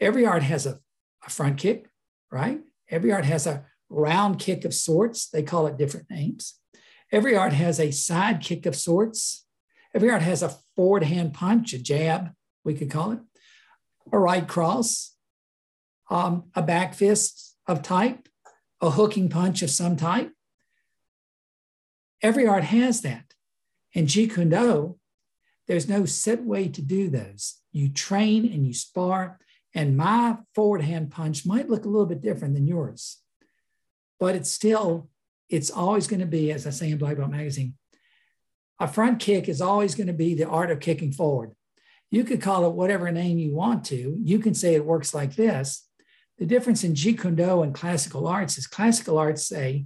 Every 0.00 0.26
art 0.26 0.42
has 0.42 0.66
a, 0.66 0.80
a 1.24 1.30
front 1.30 1.56
kick, 1.56 1.88
right? 2.32 2.60
Every 2.90 3.12
art 3.12 3.24
has 3.24 3.46
a 3.46 3.64
round 3.88 4.40
kick 4.40 4.64
of 4.64 4.74
sorts. 4.74 5.28
They 5.30 5.44
call 5.44 5.68
it 5.68 5.78
different 5.78 6.10
names. 6.10 6.58
Every 7.12 7.36
art 7.36 7.52
has 7.52 7.78
a 7.78 7.92
side 7.92 8.40
kick 8.40 8.66
of 8.66 8.74
sorts. 8.74 9.46
Every 9.94 10.10
art 10.10 10.22
has 10.22 10.42
a 10.42 10.56
forward 10.74 11.04
hand 11.04 11.32
punch, 11.32 11.72
a 11.72 11.78
jab, 11.78 12.32
we 12.64 12.74
could 12.74 12.90
call 12.90 13.12
it, 13.12 13.20
a 14.10 14.18
right 14.18 14.48
cross, 14.48 15.14
um, 16.10 16.50
a 16.56 16.62
back 16.62 16.92
fist 16.94 17.56
of 17.68 17.82
type, 17.82 18.28
a 18.80 18.90
hooking 18.90 19.28
punch 19.28 19.62
of 19.62 19.70
some 19.70 19.96
type. 19.96 20.32
Every 22.24 22.46
art 22.46 22.64
has 22.64 23.02
that. 23.02 23.34
In 23.92 24.06
Jeet 24.06 24.32
Kune 24.32 24.48
Do, 24.48 24.98
there's 25.68 25.90
no 25.90 26.06
set 26.06 26.42
way 26.42 26.68
to 26.68 26.80
do 26.80 27.10
those. 27.10 27.60
You 27.70 27.90
train 27.90 28.50
and 28.50 28.66
you 28.66 28.72
spar, 28.72 29.38
and 29.74 29.94
my 29.94 30.38
forward 30.54 30.80
hand 30.80 31.10
punch 31.10 31.44
might 31.44 31.68
look 31.68 31.84
a 31.84 31.88
little 31.88 32.06
bit 32.06 32.22
different 32.22 32.54
than 32.54 32.66
yours, 32.66 33.18
but 34.18 34.34
it's 34.34 34.50
still, 34.50 35.10
it's 35.50 35.70
always 35.70 36.06
going 36.06 36.20
to 36.20 36.26
be, 36.26 36.50
as 36.50 36.66
I 36.66 36.70
say 36.70 36.90
in 36.90 36.96
Black 36.96 37.18
Belt 37.18 37.30
Magazine, 37.30 37.74
a 38.80 38.88
front 38.88 39.20
kick 39.20 39.46
is 39.46 39.60
always 39.60 39.94
going 39.94 40.06
to 40.06 40.14
be 40.14 40.34
the 40.34 40.48
art 40.48 40.70
of 40.70 40.80
kicking 40.80 41.12
forward. 41.12 41.52
You 42.10 42.24
could 42.24 42.40
call 42.40 42.66
it 42.66 42.74
whatever 42.74 43.12
name 43.12 43.36
you 43.36 43.54
want 43.54 43.84
to. 43.86 44.16
You 44.22 44.38
can 44.38 44.54
say 44.54 44.74
it 44.74 44.86
works 44.86 45.12
like 45.12 45.36
this. 45.36 45.86
The 46.38 46.46
difference 46.46 46.84
in 46.84 46.94
Jeet 46.94 47.20
Kune 47.20 47.34
Do 47.34 47.60
and 47.60 47.74
classical 47.74 48.26
arts 48.26 48.56
is 48.56 48.66
classical 48.66 49.18
arts 49.18 49.46
say 49.46 49.84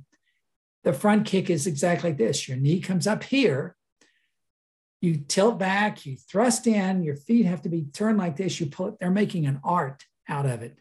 the 0.85 0.93
front 0.93 1.27
kick 1.27 1.51
is 1.51 1.67
exactly 1.67 2.11
like 2.11 2.19
this. 2.19 2.49
Your 2.49 2.57
knee 2.57 2.81
comes 2.81 3.07
up 3.07 3.25
here. 3.25 3.77
You 5.01 5.17
tilt 5.17 5.59
back, 5.59 6.07
you 6.07 6.17
thrust 6.17 6.67
in, 6.67 7.05
your 7.05 7.17
feet 7.17 7.47
have 7.47 7.63
to 7.63 7.69
be 7.69 7.83
turned 7.93 8.19
like 8.19 8.37
this. 8.37 8.59
You 8.59 8.67
pull 8.67 8.89
it, 8.89 8.95
they're 8.99 9.11
making 9.11 9.47
an 9.47 9.61
art 9.63 10.05
out 10.29 10.47
of 10.47 10.63
it. 10.63 10.79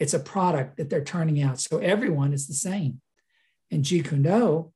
It's 0.00 0.14
a 0.14 0.18
product 0.18 0.78
that 0.78 0.90
they're 0.90 1.04
turning 1.04 1.40
out. 1.40 1.60
So 1.60 1.78
everyone 1.78 2.32
is 2.32 2.48
the 2.48 2.54
same. 2.54 3.00
In 3.70 3.82
Jeet 3.82 4.08
Kune 4.08 4.22
Do, 4.22 4.72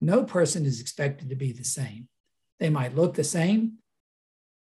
no 0.00 0.24
person 0.24 0.66
is 0.66 0.80
expected 0.80 1.30
to 1.30 1.36
be 1.36 1.52
the 1.52 1.64
same. 1.64 2.08
They 2.58 2.70
might 2.70 2.96
look 2.96 3.14
the 3.14 3.24
same, 3.24 3.74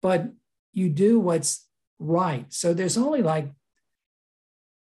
but 0.02 0.30
you 0.72 0.90
do 0.90 1.20
what's 1.20 1.68
right. 2.00 2.46
So 2.54 2.74
there's 2.74 2.98
only 2.98 3.22
like, 3.22 3.52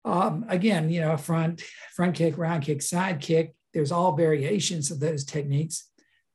um, 0.04 0.44
again, 0.48 0.90
you 0.90 1.00
know, 1.00 1.16
front 1.16 1.60
front 1.94 2.14
kick, 2.14 2.38
round 2.38 2.62
kick, 2.62 2.80
side 2.80 3.20
kick. 3.20 3.54
There's 3.72 3.92
all 3.92 4.16
variations 4.16 4.90
of 4.90 5.00
those 5.00 5.24
techniques. 5.24 5.88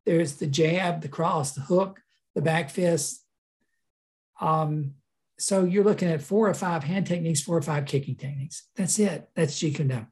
There's 0.06 0.36
the 0.36 0.48
jab, 0.48 1.02
the 1.02 1.08
cross, 1.08 1.52
the 1.52 1.62
hook, 1.62 2.02
the 2.34 2.42
back 2.42 2.70
fist. 2.70 3.24
Um, 4.40 4.94
so 5.38 5.64
you're 5.64 5.84
looking 5.84 6.10
at 6.10 6.22
four 6.22 6.50
or 6.50 6.54
five 6.54 6.84
hand 6.84 7.08
techniques, 7.08 7.42
four 7.42 7.58
or 7.58 7.62
five 7.62 7.86
kicking 7.86 8.16
techniques. 8.16 8.68
That's 8.76 9.00
it. 9.00 9.30
That's 9.36 9.60
Jeet 9.60 9.76
Kune. 9.76 10.08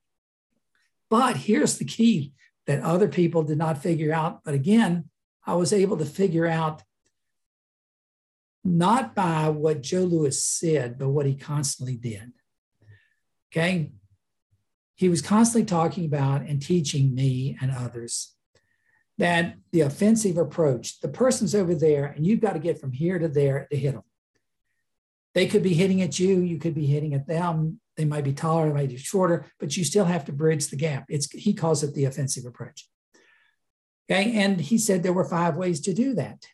But 1.09 1.38
here's 1.38 1.78
the 1.78 1.86
key 1.86 2.34
that 2.65 2.82
other 2.82 3.07
people 3.07 3.43
did 3.43 3.57
not 3.57 3.82
figure 3.82 4.13
out. 4.13 4.43
But 4.43 4.53
again, 4.53 5.09
I 5.45 5.55
was 5.55 5.74
able 5.74 5.97
to 5.97 6.05
figure 6.05 6.47
out 6.47 6.82
not 8.63 9.13
by 9.13 9.49
what 9.49 9.82
Joe 9.82 10.03
Lewis 10.03 10.43
said, 10.43 10.97
but 10.97 11.09
what 11.09 11.26
he 11.26 11.36
constantly 11.36 11.95
did. 11.95 12.32
Okay. 13.51 13.91
He 14.95 15.09
was 15.09 15.21
constantly 15.21 15.65
talking 15.65 16.05
about 16.05 16.41
and 16.41 16.61
teaching 16.61 17.13
me 17.15 17.57
and 17.61 17.71
others 17.71 18.33
that 19.17 19.55
the 19.71 19.81
offensive 19.81 20.37
approach, 20.37 20.99
the 20.99 21.07
person's 21.07 21.53
over 21.53 21.75
there, 21.75 22.05
and 22.05 22.25
you've 22.25 22.41
got 22.41 22.53
to 22.53 22.59
get 22.59 22.79
from 22.79 22.91
here 22.91 23.19
to 23.19 23.27
there 23.27 23.67
to 23.69 23.77
hit 23.77 23.93
them. 23.93 24.03
They 25.33 25.47
could 25.47 25.63
be 25.63 25.73
hitting 25.73 26.01
at 26.01 26.19
you, 26.19 26.39
you 26.39 26.57
could 26.57 26.75
be 26.75 26.85
hitting 26.85 27.13
at 27.13 27.27
them. 27.27 27.79
They 27.95 28.05
might 28.05 28.23
be 28.23 28.33
taller, 28.33 28.67
they 28.67 28.73
might 28.73 28.89
be 28.89 28.97
shorter, 28.97 29.45
but 29.59 29.77
you 29.77 29.83
still 29.83 30.05
have 30.05 30.25
to 30.25 30.33
bridge 30.33 30.67
the 30.67 30.75
gap. 30.75 31.05
It's 31.09 31.29
he 31.31 31.53
calls 31.53 31.83
it 31.83 31.93
the 31.93 32.05
offensive 32.05 32.45
approach. 32.45 32.87
Okay, 34.09 34.33
and 34.33 34.59
he 34.59 34.77
said 34.77 35.01
there 35.01 35.13
were 35.13 35.23
five 35.23 35.55
ways 35.55 35.79
to 35.81 35.93
do 35.93 36.13
that. 36.15 36.45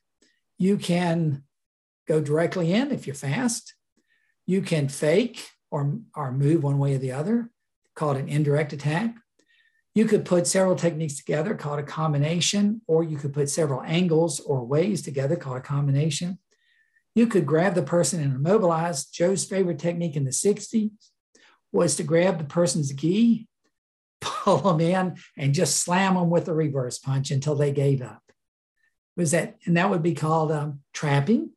You 0.58 0.78
can 0.78 1.44
go 2.08 2.20
directly 2.20 2.74
in 2.74 2.92
if 2.92 3.08
you're 3.08 3.16
fast. 3.16 3.74
You 4.46 4.62
can 4.62 4.90
fake 4.90 5.48
or, 5.72 6.00
or 6.16 6.32
move 6.32 6.64
one 6.64 6.80
way 6.80 6.96
or 6.96 6.98
the 6.98 7.12
other, 7.12 7.50
called 8.00 8.16
an 8.16 8.30
indirect 8.30 8.72
attack. 8.72 9.14
You 9.94 10.06
could 10.06 10.24
put 10.24 10.48
several 10.48 10.78
techniques 10.78 11.18
together 11.18 11.54
called 11.54 11.80
a 11.80 11.84
combination, 11.84 12.82
or 12.88 13.04
you 13.04 13.18
could 13.18 13.34
put 13.34 13.50
several 13.50 13.82
angles 13.82 14.40
or 14.40 14.66
ways 14.66 15.02
together 15.02 15.36
called 15.36 15.58
a 15.58 15.62
combination. 15.62 16.40
You 17.14 17.28
could 17.28 17.46
grab 17.46 17.76
the 17.76 17.84
person 17.84 18.24
and 18.24 18.34
immobilize. 18.34 19.06
Joe's 19.06 19.44
favorite 19.44 19.80
technique 19.80 20.16
in 20.16 20.24
the 20.24 20.32
60s 20.32 20.92
was 21.74 21.98
to 21.98 22.04
grab 22.04 22.38
the 22.38 22.46
person's 22.46 22.94
gi, 22.94 23.50
pull 24.22 24.60
them 24.60 24.80
in, 24.80 25.18
and 25.38 25.54
just 25.54 25.84
slam 25.84 26.14
them 26.14 26.30
with 26.30 26.48
a 26.48 26.54
reverse 26.54 27.00
punch 27.00 27.32
until 27.32 27.56
they 27.56 27.74
gave 27.74 28.02
up. 28.02 28.24
Was 29.18 29.32
that, 29.32 29.58
and 29.66 29.76
that 29.76 29.90
would 29.90 30.04
be 30.04 30.14
called 30.16 30.54
um, 30.54 30.80
trapping. 30.94 31.50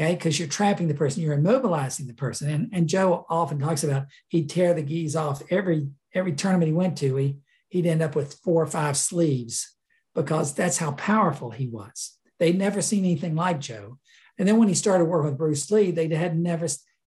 Okay, 0.00 0.14
because 0.14 0.38
you're 0.38 0.48
trapping 0.48 0.88
the 0.88 0.94
person, 0.94 1.22
you're 1.22 1.36
immobilizing 1.36 2.08
the 2.08 2.14
person. 2.14 2.50
And, 2.50 2.68
and 2.72 2.88
Joe 2.88 3.24
often 3.28 3.60
talks 3.60 3.84
about 3.84 4.06
he'd 4.28 4.50
tear 4.50 4.74
the 4.74 4.82
gis 4.82 5.14
off 5.14 5.42
every 5.50 5.88
every 6.14 6.32
tournament 6.32 6.68
he 6.68 6.74
went 6.74 6.98
to, 6.98 7.16
he, 7.16 7.38
he'd 7.68 7.86
end 7.86 8.02
up 8.02 8.14
with 8.14 8.34
four 8.34 8.62
or 8.62 8.66
five 8.66 8.96
sleeves 8.96 9.74
because 10.14 10.54
that's 10.54 10.78
how 10.78 10.92
powerful 10.92 11.50
he 11.50 11.66
was. 11.66 12.16
They'd 12.38 12.58
never 12.58 12.80
seen 12.80 13.04
anything 13.04 13.34
like 13.34 13.60
Joe. 13.60 13.98
And 14.38 14.48
then 14.48 14.58
when 14.58 14.68
he 14.68 14.74
started 14.74 15.04
working 15.04 15.30
with 15.30 15.38
Bruce 15.38 15.70
Lee, 15.70 15.90
they 15.90 16.08
had 16.08 16.38
never 16.38 16.66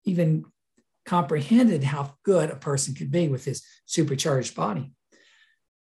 even 0.06 0.46
comprehended 1.06 1.84
how 1.84 2.16
good 2.24 2.50
a 2.50 2.56
person 2.56 2.94
could 2.94 3.12
be 3.12 3.28
with 3.28 3.46
his 3.46 3.64
supercharged 3.86 4.56
body. 4.56 4.94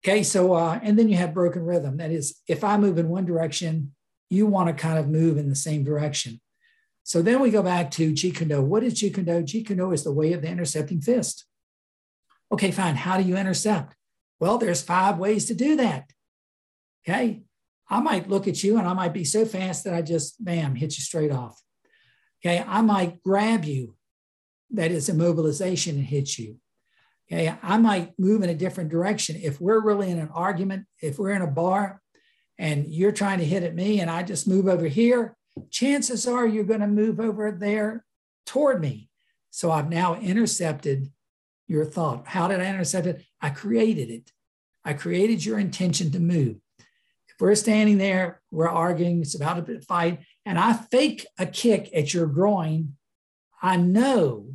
Okay, 0.05 0.22
so, 0.22 0.55
uh, 0.55 0.80
and 0.82 0.99
then 0.99 1.09
you 1.09 1.16
have 1.16 1.34
broken 1.34 1.62
rhythm. 1.62 1.99
That 1.99 2.11
is, 2.11 2.40
if 2.49 2.64
I 2.64 2.76
move 2.76 2.99
in 2.99 3.09
one 3.09 3.24
direction, 3.24 3.95
you 4.30 4.47
want 4.47 4.68
to 4.68 4.74
kind 4.74 4.99
of 4.99 5.09
move 5.09 5.38
in 5.38 5.49
the 5.49 5.55
same 5.55 5.84
direction. 5.84 6.40
So 7.05 7.21
then 7.21 7.41
we 7.41 7.51
go 7.51 7.63
back 7.63 7.91
to 7.93 8.13
Jeet 8.13 8.37
Kune 8.37 8.49
Do. 8.49 8.63
What 8.63 8.83
is 8.83 8.95
Jeet 8.95 9.15
Kune 9.15 9.27
Do? 9.27 9.43
Jeet 9.43 9.67
Kune 9.67 9.79
Do 9.79 9.93
is 9.93 10.05
the 10.05 10.13
way 10.13 10.33
of 10.33 10.43
the 10.43 10.49
intercepting 10.49 11.01
fist. 11.01 11.45
Okay, 12.53 12.71
fine. 12.71 12.95
How 12.95 13.17
do 13.17 13.25
you 13.25 13.37
intercept? 13.37 13.95
Well, 14.39 14.59
there's 14.59 14.83
five 14.83 15.19
ways 15.19 15.47
to 15.47 15.55
do 15.55 15.77
that. 15.77 16.11
Okay. 17.09 17.43
I 17.89 18.01
might 18.01 18.29
look 18.29 18.47
at 18.47 18.63
you 18.63 18.79
and 18.79 18.87
I 18.87 18.93
might 18.93 19.13
be 19.13 19.25
so 19.25 19.45
fast 19.45 19.85
that 19.85 19.95
I 19.95 20.03
just, 20.03 20.43
bam, 20.43 20.75
hit 20.75 20.97
you 20.97 21.03
straight 21.03 21.33
off. 21.33 21.61
Okay. 22.45 22.65
I 22.67 22.81
might 22.81 23.23
grab 23.23 23.65
you. 23.65 23.97
That 24.71 24.91
is 24.91 25.09
immobilization 25.09 25.91
and 25.91 26.05
hit 26.05 26.39
you. 26.39 26.59
Okay. 27.31 27.55
I 27.63 27.79
might 27.79 28.13
move 28.19 28.43
in 28.43 28.51
a 28.51 28.55
different 28.55 28.91
direction. 28.91 29.37
If 29.43 29.61
we're 29.61 29.81
really 29.81 30.11
in 30.11 30.19
an 30.19 30.31
argument, 30.33 30.87
if 31.01 31.19
we're 31.19 31.31
in 31.31 31.43
a 31.43 31.47
bar 31.47 32.01
and 32.59 32.87
you're 32.87 33.13
trying 33.13 33.39
to 33.39 33.45
hit 33.45 33.63
at 33.63 33.75
me 33.75 34.01
and 34.01 34.11
I 34.11 34.23
just 34.23 34.49
move 34.49 34.69
over 34.69 34.87
here, 34.87 35.37
chances 35.71 36.27
are 36.27 36.47
you're 36.47 36.65
going 36.65 36.81
to 36.81 36.87
move 36.87 37.21
over 37.21 37.51
there 37.53 38.05
toward 38.47 38.81
me. 38.81 39.09
So 39.51 39.71
I've 39.71 39.91
now 39.91 40.17
intercepted 40.17 41.11
your 41.69 41.85
thought. 41.85 42.27
How 42.27 42.49
did 42.49 42.61
I 42.61 42.67
intercept 42.67 43.07
it? 43.07 43.25
I 43.41 43.51
created 43.51 44.11
it. 44.11 44.33
I 44.85 44.95
created 44.95 45.45
your 45.45 45.59
intention 45.59 46.11
to 46.13 46.21
move. 46.21 46.57
If 46.79 47.41
we're 47.41 47.55
standing 47.55 47.99
there, 47.99 48.41
we're 48.51 48.69
arguing, 48.69 49.21
it's 49.21 49.35
about 49.35 49.69
a 49.69 49.81
fight, 49.81 50.21
and 50.45 50.59
I 50.59 50.73
fake 50.73 51.27
a 51.39 51.47
kick 51.47 51.91
at 51.95 52.13
your 52.13 52.27
groin, 52.27 52.97
I 53.63 53.77
know 53.77 54.55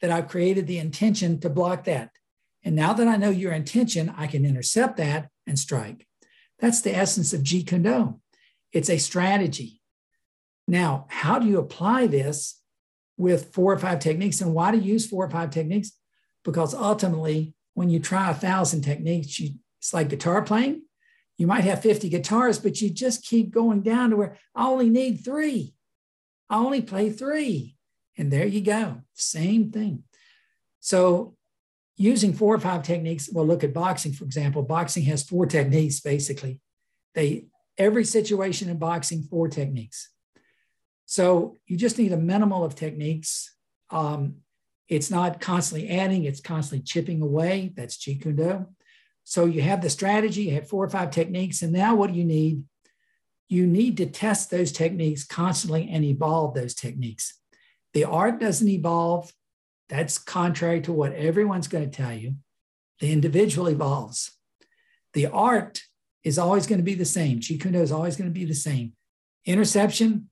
that 0.00 0.10
I've 0.10 0.28
created 0.28 0.66
the 0.66 0.78
intention 0.78 1.40
to 1.40 1.48
block 1.48 1.84
that. 1.84 2.10
And 2.64 2.74
now 2.74 2.92
that 2.92 3.08
I 3.08 3.16
know 3.16 3.30
your 3.30 3.52
intention, 3.52 4.12
I 4.16 4.26
can 4.26 4.44
intercept 4.44 4.96
that 4.96 5.28
and 5.46 5.58
strike. 5.58 6.06
That's 6.58 6.80
the 6.80 6.94
essence 6.94 7.32
of 7.32 7.42
Jeet 7.42 7.68
Kune 7.68 7.82
Do. 7.82 8.20
It's 8.72 8.90
a 8.90 8.98
strategy. 8.98 9.81
Now, 10.68 11.06
how 11.08 11.38
do 11.38 11.46
you 11.46 11.58
apply 11.58 12.06
this 12.06 12.60
with 13.16 13.52
four 13.52 13.72
or 13.72 13.78
five 13.78 13.98
techniques? 13.98 14.40
And 14.40 14.54
why 14.54 14.70
do 14.70 14.78
you 14.78 14.92
use 14.92 15.06
four 15.06 15.24
or 15.24 15.30
five 15.30 15.50
techniques? 15.50 15.92
because 16.44 16.74
ultimately, 16.74 17.54
when 17.74 17.88
you 17.88 18.00
try 18.00 18.30
a 18.30 18.34
thousand 18.34 18.82
techniques, 18.82 19.38
you, 19.38 19.54
it's 19.80 19.94
like 19.94 20.08
guitar 20.08 20.42
playing. 20.42 20.82
You 21.38 21.46
might 21.46 21.64
have 21.64 21.82
50 21.82 22.08
guitars, 22.08 22.58
but 22.58 22.80
you 22.80 22.90
just 22.90 23.24
keep 23.24 23.50
going 23.50 23.82
down 23.82 24.10
to 24.10 24.16
where 24.16 24.38
I 24.54 24.66
only 24.66 24.90
need 24.90 25.24
three. 25.24 25.74
I 26.50 26.56
only 26.56 26.82
play 26.82 27.10
three. 27.10 27.76
And 28.16 28.30
there 28.30 28.46
you 28.46 28.60
go. 28.60 29.02
Same 29.14 29.70
thing. 29.70 30.04
So, 30.80 31.36
using 31.96 32.32
four 32.34 32.54
or 32.54 32.58
five 32.58 32.82
techniques, 32.82 33.28
we'll 33.30 33.46
look 33.46 33.64
at 33.64 33.72
boxing, 33.72 34.12
for 34.12 34.24
example. 34.24 34.62
Boxing 34.62 35.04
has 35.04 35.22
four 35.22 35.46
techniques 35.46 36.00
basically. 36.00 36.60
They 37.14 37.46
every 37.78 38.04
situation 38.04 38.68
in 38.68 38.78
boxing, 38.78 39.22
four 39.22 39.48
techniques. 39.48 40.10
So 41.12 41.58
you 41.66 41.76
just 41.76 41.98
need 41.98 42.14
a 42.14 42.16
minimal 42.16 42.64
of 42.64 42.74
techniques. 42.74 43.54
Um, 43.90 44.36
it's 44.88 45.10
not 45.10 45.42
constantly 45.42 45.90
adding, 45.90 46.24
it's 46.24 46.40
constantly 46.40 46.82
chipping 46.82 47.20
away. 47.20 47.70
That's 47.76 47.98
Jeet 47.98 48.22
Kune 48.22 48.36
Do. 48.36 48.66
So 49.22 49.44
you 49.44 49.60
have 49.60 49.82
the 49.82 49.90
strategy, 49.90 50.44
you 50.44 50.54
have 50.54 50.70
four 50.70 50.82
or 50.82 50.88
five 50.88 51.10
techniques. 51.10 51.60
And 51.60 51.70
now 51.70 51.94
what 51.94 52.10
do 52.10 52.18
you 52.18 52.24
need? 52.24 52.64
You 53.50 53.66
need 53.66 53.98
to 53.98 54.06
test 54.06 54.50
those 54.50 54.72
techniques 54.72 55.22
constantly 55.22 55.86
and 55.92 56.02
evolve 56.02 56.54
those 56.54 56.74
techniques. 56.74 57.38
The 57.92 58.04
art 58.04 58.40
doesn't 58.40 58.66
evolve. 58.66 59.34
That's 59.90 60.16
contrary 60.16 60.80
to 60.80 60.94
what 60.94 61.12
everyone's 61.12 61.68
going 61.68 61.90
to 61.90 61.94
tell 61.94 62.14
you. 62.14 62.36
The 63.00 63.12
individual 63.12 63.68
evolves. 63.68 64.30
The 65.12 65.26
art 65.26 65.82
is 66.24 66.38
always 66.38 66.66
going 66.66 66.78
to 66.78 66.90
be 66.92 66.94
the 66.94 67.04
same. 67.04 67.40
Jeet 67.40 67.60
Kune 67.60 67.74
Do 67.74 67.82
is 67.82 67.92
always 67.92 68.16
going 68.16 68.30
to 68.30 68.40
be 68.40 68.46
the 68.46 68.54
same. 68.54 68.94
Interception, 69.44 70.30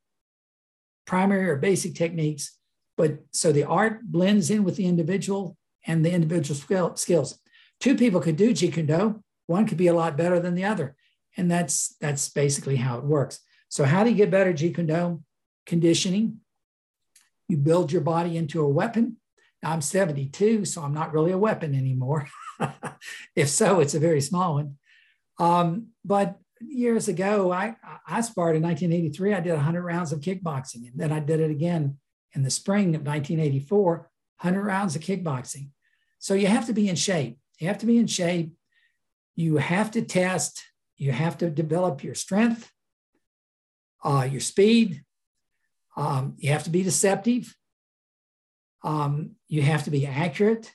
primary 1.10 1.50
or 1.50 1.56
basic 1.56 1.92
techniques, 1.96 2.56
but 2.96 3.18
so 3.32 3.50
the 3.50 3.64
art 3.64 4.00
blends 4.04 4.48
in 4.48 4.62
with 4.62 4.76
the 4.76 4.86
individual 4.86 5.56
and 5.84 6.04
the 6.04 6.12
individual 6.12 6.54
skill, 6.54 6.94
skills. 6.94 7.36
Two 7.80 7.96
people 7.96 8.20
could 8.20 8.36
do 8.36 8.52
Jeet 8.52 8.74
Kune 8.74 8.86
Do. 8.86 9.20
One 9.48 9.66
could 9.66 9.76
be 9.76 9.88
a 9.88 9.92
lot 9.92 10.16
better 10.16 10.38
than 10.38 10.54
the 10.54 10.66
other. 10.66 10.94
And 11.36 11.50
that's 11.50 11.96
that's 12.00 12.28
basically 12.28 12.76
how 12.76 12.98
it 12.98 13.04
works. 13.04 13.40
So 13.68 13.82
how 13.82 14.04
do 14.04 14.10
you 14.10 14.14
get 14.14 14.30
better 14.30 14.52
Jeet 14.52 14.76
Kune 14.76 14.86
Do? 14.86 15.20
Conditioning. 15.66 16.36
You 17.48 17.56
build 17.56 17.90
your 17.90 18.02
body 18.02 18.36
into 18.36 18.62
a 18.62 18.68
weapon. 18.68 19.16
Now, 19.64 19.72
I'm 19.72 19.80
72, 19.80 20.64
so 20.64 20.80
I'm 20.80 20.94
not 20.94 21.12
really 21.12 21.32
a 21.32 21.38
weapon 21.38 21.74
anymore. 21.74 22.28
if 23.34 23.48
so, 23.48 23.80
it's 23.80 23.96
a 23.96 24.06
very 24.08 24.20
small 24.20 24.54
one. 24.54 24.76
Um, 25.40 25.88
but 26.04 26.38
years 26.60 27.08
ago, 27.08 27.52
I, 27.52 27.76
I 28.06 28.20
sparred 28.20 28.56
in 28.56 28.62
1983. 28.62 29.34
I 29.34 29.40
did 29.40 29.52
100 29.54 29.82
rounds 29.82 30.12
of 30.12 30.20
kickboxing, 30.20 30.88
and 30.88 30.92
then 30.94 31.12
I 31.12 31.20
did 31.20 31.40
it 31.40 31.50
again 31.50 31.98
in 32.34 32.42
the 32.42 32.50
spring 32.50 32.94
of 32.94 33.02
1984, 33.02 34.10
100 34.40 34.62
rounds 34.62 34.96
of 34.96 35.02
kickboxing. 35.02 35.70
So 36.18 36.34
you 36.34 36.46
have 36.46 36.66
to 36.66 36.72
be 36.72 36.88
in 36.88 36.96
shape. 36.96 37.38
You 37.58 37.68
have 37.68 37.78
to 37.78 37.86
be 37.86 37.98
in 37.98 38.06
shape. 38.06 38.54
You 39.36 39.56
have 39.56 39.90
to 39.92 40.02
test. 40.02 40.62
You 40.96 41.12
have 41.12 41.38
to 41.38 41.50
develop 41.50 42.04
your 42.04 42.14
strength, 42.14 42.70
uh, 44.04 44.28
your 44.30 44.40
speed. 44.40 45.02
Um, 45.96 46.34
you 46.38 46.50
have 46.50 46.64
to 46.64 46.70
be 46.70 46.82
deceptive. 46.82 47.56
Um, 48.82 49.32
you 49.48 49.62
have 49.62 49.84
to 49.84 49.90
be 49.90 50.06
accurate. 50.06 50.72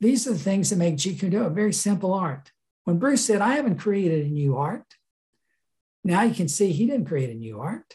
These 0.00 0.26
are 0.26 0.32
the 0.32 0.38
things 0.38 0.70
that 0.70 0.76
make 0.76 0.96
Jeet 0.96 1.18
Kune 1.18 1.30
Do 1.30 1.44
a 1.44 1.50
very 1.50 1.72
simple 1.72 2.12
art. 2.12 2.52
When 2.86 2.98
Bruce 2.98 3.26
said, 3.26 3.40
I 3.40 3.56
haven't 3.56 3.80
created 3.80 4.24
a 4.24 4.30
new 4.30 4.56
art, 4.56 4.84
now 6.04 6.22
you 6.22 6.32
can 6.32 6.46
see 6.46 6.70
he 6.70 6.86
didn't 6.86 7.08
create 7.08 7.30
a 7.30 7.34
new 7.34 7.58
art. 7.58 7.94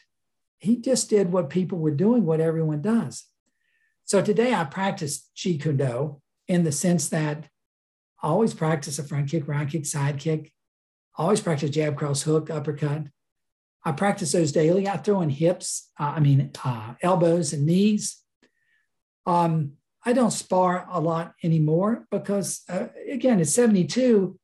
He 0.59 0.75
just 0.75 1.09
did 1.09 1.31
what 1.31 1.49
people 1.49 1.77
were 1.77 1.95
doing, 1.95 2.25
what 2.25 2.41
everyone 2.41 2.81
does. 2.81 3.23
So 4.03 4.21
today 4.21 4.53
I 4.53 4.65
practice 4.65 5.29
Jeet 5.33 5.61
Kune 5.61 6.17
in 6.49 6.65
the 6.65 6.73
sense 6.73 7.07
that 7.07 7.45
I 8.21 8.27
always 8.27 8.53
practice 8.53 8.99
a 8.99 9.03
front 9.03 9.31
kick, 9.31 9.47
round 9.47 9.71
kick, 9.71 9.85
side 9.85 10.19
kick. 10.19 10.51
Always 11.17 11.39
practice 11.39 11.69
jab, 11.69 11.95
cross, 11.95 12.23
hook, 12.23 12.49
uppercut. 12.49 13.03
I 13.85 13.93
practice 13.93 14.33
those 14.33 14.51
daily. 14.51 14.89
I 14.89 14.97
throw 14.97 15.21
in 15.21 15.29
hips, 15.29 15.89
uh, 15.97 16.13
I 16.17 16.19
mean, 16.19 16.51
uh, 16.65 16.95
elbows 17.01 17.53
and 17.53 17.65
knees. 17.65 18.21
Um, 19.25 19.77
I 20.05 20.11
don't 20.11 20.31
spar 20.31 20.85
a 20.91 20.99
lot 20.99 21.33
anymore 21.43 22.07
because, 22.11 22.63
uh, 22.67 22.87
again, 23.09 23.39
at 23.39 23.47
72, 23.47 24.37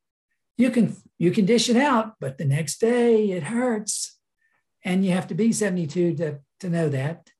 you 0.58 0.70
can 0.70 0.96
you 1.18 1.30
can 1.30 1.46
dish 1.46 1.68
it 1.68 1.76
out, 1.76 2.14
but 2.20 2.36
the 2.36 2.44
next 2.44 2.80
day 2.80 3.30
it 3.30 3.44
hurts. 3.44 4.18
And 4.84 5.04
you 5.04 5.12
have 5.12 5.26
to 5.28 5.34
be 5.34 5.52
72 5.52 6.14
to, 6.16 6.38
to 6.60 6.70
know 6.70 6.88
that. 6.88 7.30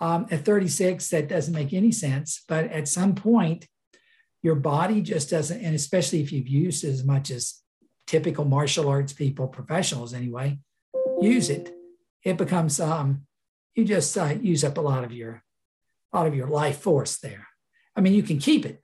Um, 0.00 0.26
at 0.30 0.44
36, 0.44 1.08
that 1.08 1.28
doesn't 1.28 1.54
make 1.54 1.72
any 1.72 1.90
sense. 1.90 2.44
But 2.46 2.66
at 2.66 2.86
some 2.86 3.14
point, 3.14 3.66
your 4.42 4.54
body 4.54 5.00
just 5.00 5.30
doesn't, 5.30 5.60
and 5.60 5.74
especially 5.74 6.20
if 6.20 6.30
you've 6.30 6.46
used 6.46 6.84
as 6.84 7.02
much 7.02 7.30
as 7.30 7.60
typical 8.06 8.44
martial 8.44 8.88
arts 8.88 9.12
people, 9.12 9.48
professionals 9.48 10.14
anyway, 10.14 10.60
use 11.20 11.50
it. 11.50 11.74
It 12.22 12.36
becomes 12.36 12.78
um, 12.78 13.22
you 13.74 13.84
just 13.84 14.16
uh, 14.16 14.36
use 14.40 14.62
up 14.62 14.78
a 14.78 14.80
lot 14.80 15.02
of 15.02 15.12
your 15.12 15.42
a 16.12 16.16
lot 16.16 16.26
of 16.28 16.34
your 16.34 16.46
life 16.46 16.78
force 16.78 17.18
there. 17.18 17.48
I 17.96 18.00
mean, 18.00 18.12
you 18.12 18.22
can 18.22 18.38
keep 18.38 18.64
it. 18.64 18.82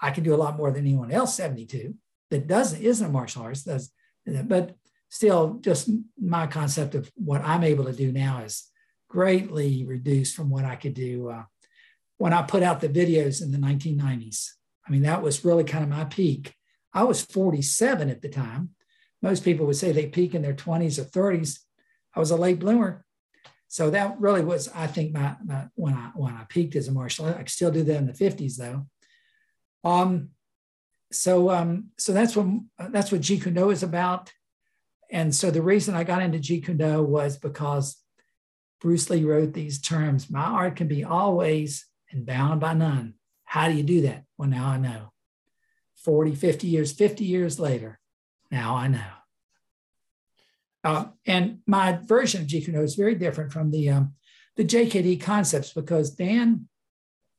I 0.00 0.10
can 0.10 0.24
do 0.24 0.34
a 0.34 0.36
lot 0.36 0.56
more 0.56 0.70
than 0.70 0.84
anyone 0.84 1.10
else 1.10 1.36
72 1.36 1.94
that 2.32 2.46
doesn't 2.46 2.82
isn't 2.82 3.06
a 3.06 3.10
martial 3.10 3.42
artist 3.42 3.66
does, 3.66 3.92
but 4.26 4.74
still 5.10 5.58
just 5.60 5.90
my 6.18 6.46
concept 6.46 6.94
of 6.94 7.10
what 7.14 7.42
I'm 7.44 7.62
able 7.62 7.84
to 7.84 7.92
do 7.92 8.10
now 8.10 8.42
is 8.42 8.68
greatly 9.08 9.84
reduced 9.84 10.34
from 10.34 10.48
what 10.48 10.64
I 10.64 10.76
could 10.76 10.94
do 10.94 11.28
uh, 11.28 11.44
when 12.16 12.32
I 12.32 12.42
put 12.42 12.62
out 12.62 12.80
the 12.80 12.88
videos 12.88 13.42
in 13.42 13.52
the 13.52 13.58
1990s. 13.58 14.48
I 14.86 14.90
mean, 14.90 15.02
that 15.02 15.22
was 15.22 15.44
really 15.44 15.64
kind 15.64 15.84
of 15.84 15.90
my 15.90 16.04
peak. 16.04 16.54
I 16.94 17.04
was 17.04 17.22
47 17.22 18.08
at 18.08 18.22
the 18.22 18.30
time. 18.30 18.70
Most 19.20 19.44
people 19.44 19.66
would 19.66 19.76
say 19.76 19.92
they 19.92 20.06
peak 20.06 20.34
in 20.34 20.40
their 20.42 20.54
20s 20.54 20.98
or 20.98 21.04
30s. 21.04 21.58
I 22.16 22.20
was 22.20 22.30
a 22.30 22.36
late 22.36 22.58
bloomer. 22.58 23.04
So 23.68 23.90
that 23.90 24.18
really 24.18 24.42
was, 24.42 24.68
I 24.74 24.86
think, 24.86 25.12
my, 25.12 25.36
my 25.44 25.66
when 25.74 25.94
I 25.94 26.10
when 26.14 26.34
I 26.34 26.44
peaked 26.48 26.76
as 26.76 26.88
a 26.88 26.92
martial 26.92 27.26
artist. 27.26 27.38
I 27.38 27.42
could 27.42 27.52
still 27.52 27.70
do 27.70 27.82
that 27.84 27.96
in 27.96 28.06
the 28.06 28.12
50s 28.12 28.56
though. 28.56 28.86
Um, 29.84 30.30
so 31.12 31.50
um, 31.50 31.88
so 31.98 32.12
that's 32.12 32.36
what 32.36 32.46
that's 32.90 33.12
what 33.12 33.20
Jeet 33.20 33.42
Kune 33.42 33.54
Do 33.54 33.70
is 33.70 33.82
about. 33.82 34.32
And 35.10 35.34
so 35.34 35.50
the 35.50 35.62
reason 35.62 35.94
I 35.94 36.04
got 36.04 36.22
into 36.22 36.38
Jeet 36.38 36.64
Kune 36.64 36.78
Do 36.78 37.02
was 37.02 37.36
because 37.36 37.96
Bruce 38.80 39.08
Lee 39.10 39.24
wrote 39.24 39.52
these 39.52 39.80
terms. 39.80 40.30
My 40.30 40.44
art 40.44 40.76
can 40.76 40.88
be 40.88 41.04
always 41.04 41.86
and 42.10 42.26
bound 42.26 42.60
by 42.60 42.74
none. 42.74 43.14
How 43.44 43.68
do 43.68 43.74
you 43.74 43.82
do 43.82 44.02
that? 44.02 44.24
Well, 44.36 44.48
now 44.48 44.66
I 44.66 44.78
know. 44.78 45.12
40, 45.96 46.34
50 46.34 46.66
years, 46.66 46.92
50 46.92 47.24
years 47.24 47.60
later, 47.60 48.00
now 48.50 48.74
I 48.74 48.88
know. 48.88 49.12
Uh, 50.84 51.04
and 51.26 51.60
my 51.66 51.92
version 52.02 52.40
of 52.40 52.48
Jeet 52.48 52.64
Kune 52.64 52.74
Do 52.74 52.82
is 52.82 52.96
very 52.96 53.14
different 53.14 53.52
from 53.52 53.70
the, 53.70 53.88
um, 53.88 54.14
the 54.56 54.64
JKD 54.64 55.20
concepts 55.20 55.72
because 55.72 56.10
Dan 56.10 56.68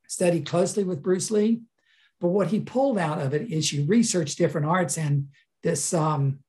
studied 0.08 0.46
closely 0.46 0.84
with 0.84 1.02
Bruce 1.02 1.30
Lee. 1.30 1.60
But 2.20 2.28
what 2.28 2.48
he 2.48 2.60
pulled 2.60 2.98
out 2.98 3.20
of 3.20 3.34
it 3.34 3.50
is 3.50 3.72
you 3.72 3.84
research 3.84 4.36
different 4.36 4.66
arts 4.66 4.96
and 4.96 5.28
this, 5.62 5.92
um, 5.92 6.40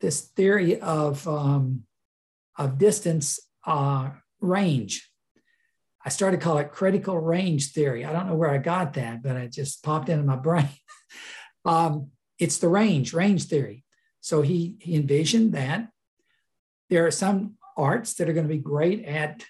this 0.00 0.22
theory 0.22 0.80
of, 0.80 1.26
um, 1.28 1.84
of 2.56 2.78
distance 2.78 3.40
uh, 3.66 4.10
range. 4.40 5.10
I 6.04 6.08
started 6.08 6.38
to 6.38 6.44
call 6.44 6.58
it 6.58 6.70
critical 6.70 7.18
range 7.18 7.72
theory. 7.72 8.04
I 8.04 8.12
don't 8.12 8.28
know 8.28 8.36
where 8.36 8.50
I 8.50 8.58
got 8.58 8.94
that, 8.94 9.22
but 9.22 9.36
it 9.36 9.52
just 9.52 9.82
popped 9.82 10.08
into 10.08 10.24
my 10.24 10.36
brain. 10.36 10.68
um, 11.64 12.10
it's 12.38 12.58
the 12.58 12.68
range, 12.68 13.12
range 13.12 13.44
theory. 13.44 13.84
So 14.20 14.42
he, 14.42 14.76
he 14.80 14.96
envisioned 14.96 15.52
that 15.54 15.88
there 16.90 17.06
are 17.06 17.10
some 17.10 17.56
arts 17.76 18.14
that 18.14 18.28
are 18.28 18.32
going 18.32 18.46
to 18.46 18.54
be 18.54 18.60
great 18.60 19.04
at 19.04 19.44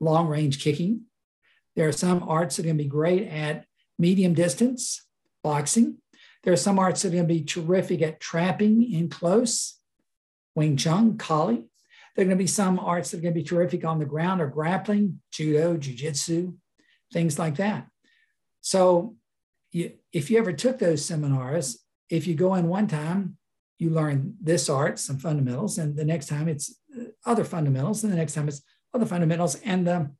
long 0.00 0.28
range 0.28 0.62
kicking. 0.62 1.02
There 1.76 1.88
are 1.88 1.92
some 1.92 2.28
arts 2.28 2.56
that 2.56 2.62
are 2.62 2.68
going 2.68 2.78
to 2.78 2.84
be 2.84 2.88
great 2.88 3.28
at 3.28 3.64
medium 3.98 4.34
distance 4.34 5.04
boxing. 5.42 5.98
There 6.44 6.52
are 6.52 6.56
some 6.56 6.78
arts 6.78 7.02
that 7.02 7.08
are 7.08 7.12
going 7.12 7.28
to 7.28 7.34
be 7.34 7.44
terrific 7.44 8.02
at 8.02 8.20
trapping 8.20 8.90
in 8.92 9.08
close, 9.08 9.78
Wing 10.54 10.76
Chun, 10.76 11.18
Kali. 11.18 11.64
There 12.14 12.24
are 12.24 12.28
going 12.28 12.38
to 12.38 12.42
be 12.42 12.46
some 12.46 12.78
arts 12.78 13.10
that 13.10 13.18
are 13.18 13.22
going 13.22 13.34
to 13.34 13.40
be 13.40 13.46
terrific 13.46 13.84
on 13.84 13.98
the 13.98 14.04
ground 14.04 14.40
or 14.40 14.46
grappling, 14.46 15.20
judo, 15.30 15.76
jujitsu, 15.76 16.54
things 17.12 17.38
like 17.38 17.56
that. 17.56 17.86
So, 18.60 19.16
you, 19.70 19.92
if 20.12 20.30
you 20.30 20.38
ever 20.38 20.52
took 20.52 20.78
those 20.78 21.04
seminars, 21.04 21.78
if 22.08 22.26
you 22.26 22.34
go 22.34 22.54
in 22.54 22.68
one 22.68 22.86
time, 22.86 23.36
you 23.78 23.90
learn 23.90 24.34
this 24.40 24.68
art, 24.68 24.98
some 24.98 25.18
fundamentals, 25.18 25.78
and 25.78 25.96
the 25.96 26.04
next 26.04 26.26
time 26.26 26.48
it's 26.48 26.74
uh, 26.98 27.04
other 27.24 27.44
fundamentals, 27.44 28.02
and 28.02 28.12
the 28.12 28.16
next 28.16 28.34
time 28.34 28.48
it's 28.48 28.62
other 28.94 29.06
fundamentals. 29.06 29.56
And 29.56 29.86
the, 29.86 30.10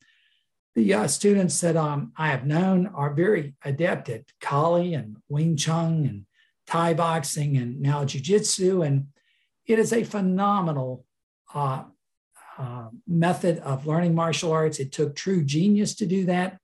the 0.79 0.95
uh, 0.95 1.07
students 1.09 1.61
that 1.61 1.77
um, 1.77 2.13
I 2.17 2.29
have 2.29 2.47
known 2.47 2.87
are 2.87 3.13
very 3.13 3.55
adept 3.65 4.09
at 4.09 4.25
Kali 4.41 4.95
and 4.95 5.17
Wing 5.29 5.57
Chun 5.57 6.07
and 6.07 6.25
Thai 6.67 6.95
boxing 6.95 7.57
and 7.57 7.81
now 7.81 8.05
Jiu-Jitsu. 8.05 8.83
And 8.83 9.09
it 9.67 9.79
is 9.79 9.93
a 9.93 10.05
phenomenal 10.05 11.05
uh, 11.55 11.85
uh, 12.57 12.89
method 13.07 13.59
of 13.59 13.87
learning 13.87 14.15
martial 14.15 14.53
arts. 14.53 14.79
It 14.79 14.93
took 14.93 15.15
true 15.15 15.43
genius 15.43 15.95
to 15.97 16.07
do 16.07 16.25
that. 16.27 16.59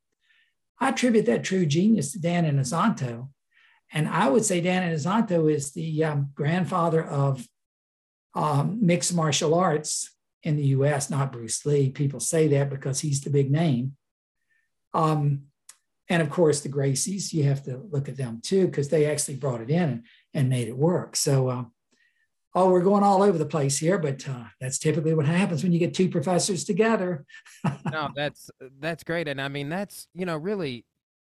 I 0.79 0.91
attribute 0.91 1.27
that 1.27 1.45
true 1.45 1.67
genius 1.67 2.13
to 2.13 2.21
Dan 2.21 2.45
Inosanto 2.45 3.29
and 3.95 4.09
I 4.09 4.29
would 4.29 4.45
say 4.45 4.61
Dan 4.61 4.91
Inosanto 4.91 5.51
is 5.51 5.73
the 5.73 6.05
um, 6.05 6.31
grandfather 6.35 7.03
of 7.03 7.47
um, 8.35 8.79
mixed 8.83 9.15
martial 9.15 9.55
arts 9.55 10.11
in 10.43 10.57
the 10.57 10.67
US, 10.67 11.11
not 11.11 11.33
Bruce 11.33 11.65
Lee. 11.65 11.91
People 11.91 12.19
say 12.19 12.49
that 12.49 12.69
because 12.69 13.01
he's 13.01 13.21
the 13.21 13.31
big 13.31 13.53
name. 13.53 13.97
Um, 14.95 15.43
and 16.09 16.23
of 16.23 16.31
course, 16.31 16.61
the 16.61 16.69
Gracies, 16.69 17.33
you 17.33 17.45
have 17.45 17.63
to 17.65 17.79
look 17.91 18.09
at 18.09 18.17
them 18.17 18.41
too, 18.43 18.67
because 18.67 18.89
they 18.89 19.07
actually 19.07 19.37
brought 19.37 19.61
it 19.61 19.71
in 19.71 20.05
and, 20.33 20.49
made 20.49 20.69
it 20.69 20.77
work. 20.77 21.17
So, 21.17 21.49
uh, 21.49 21.65
oh, 22.55 22.71
we're 22.71 22.83
going 22.83 23.03
all 23.03 23.23
over 23.23 23.39
the 23.39 23.47
place 23.47 23.79
here, 23.79 23.99
but 23.99 24.29
uh, 24.29 24.45
that's 24.61 24.79
typically 24.79 25.15
what 25.15 25.27
happens 25.27 25.63
when 25.63 25.73
you 25.73 25.79
get 25.79 25.95
two 25.95 26.09
professors 26.09 26.65
together. 26.65 27.25
no, 27.91 28.11
that's 28.15 28.51
that's 28.81 29.03
great, 29.03 29.29
and 29.29 29.41
I 29.41 29.49
mean 29.49 29.69
that's 29.69 30.07
you 30.15 30.27
know 30.27 30.37
really 30.37 30.85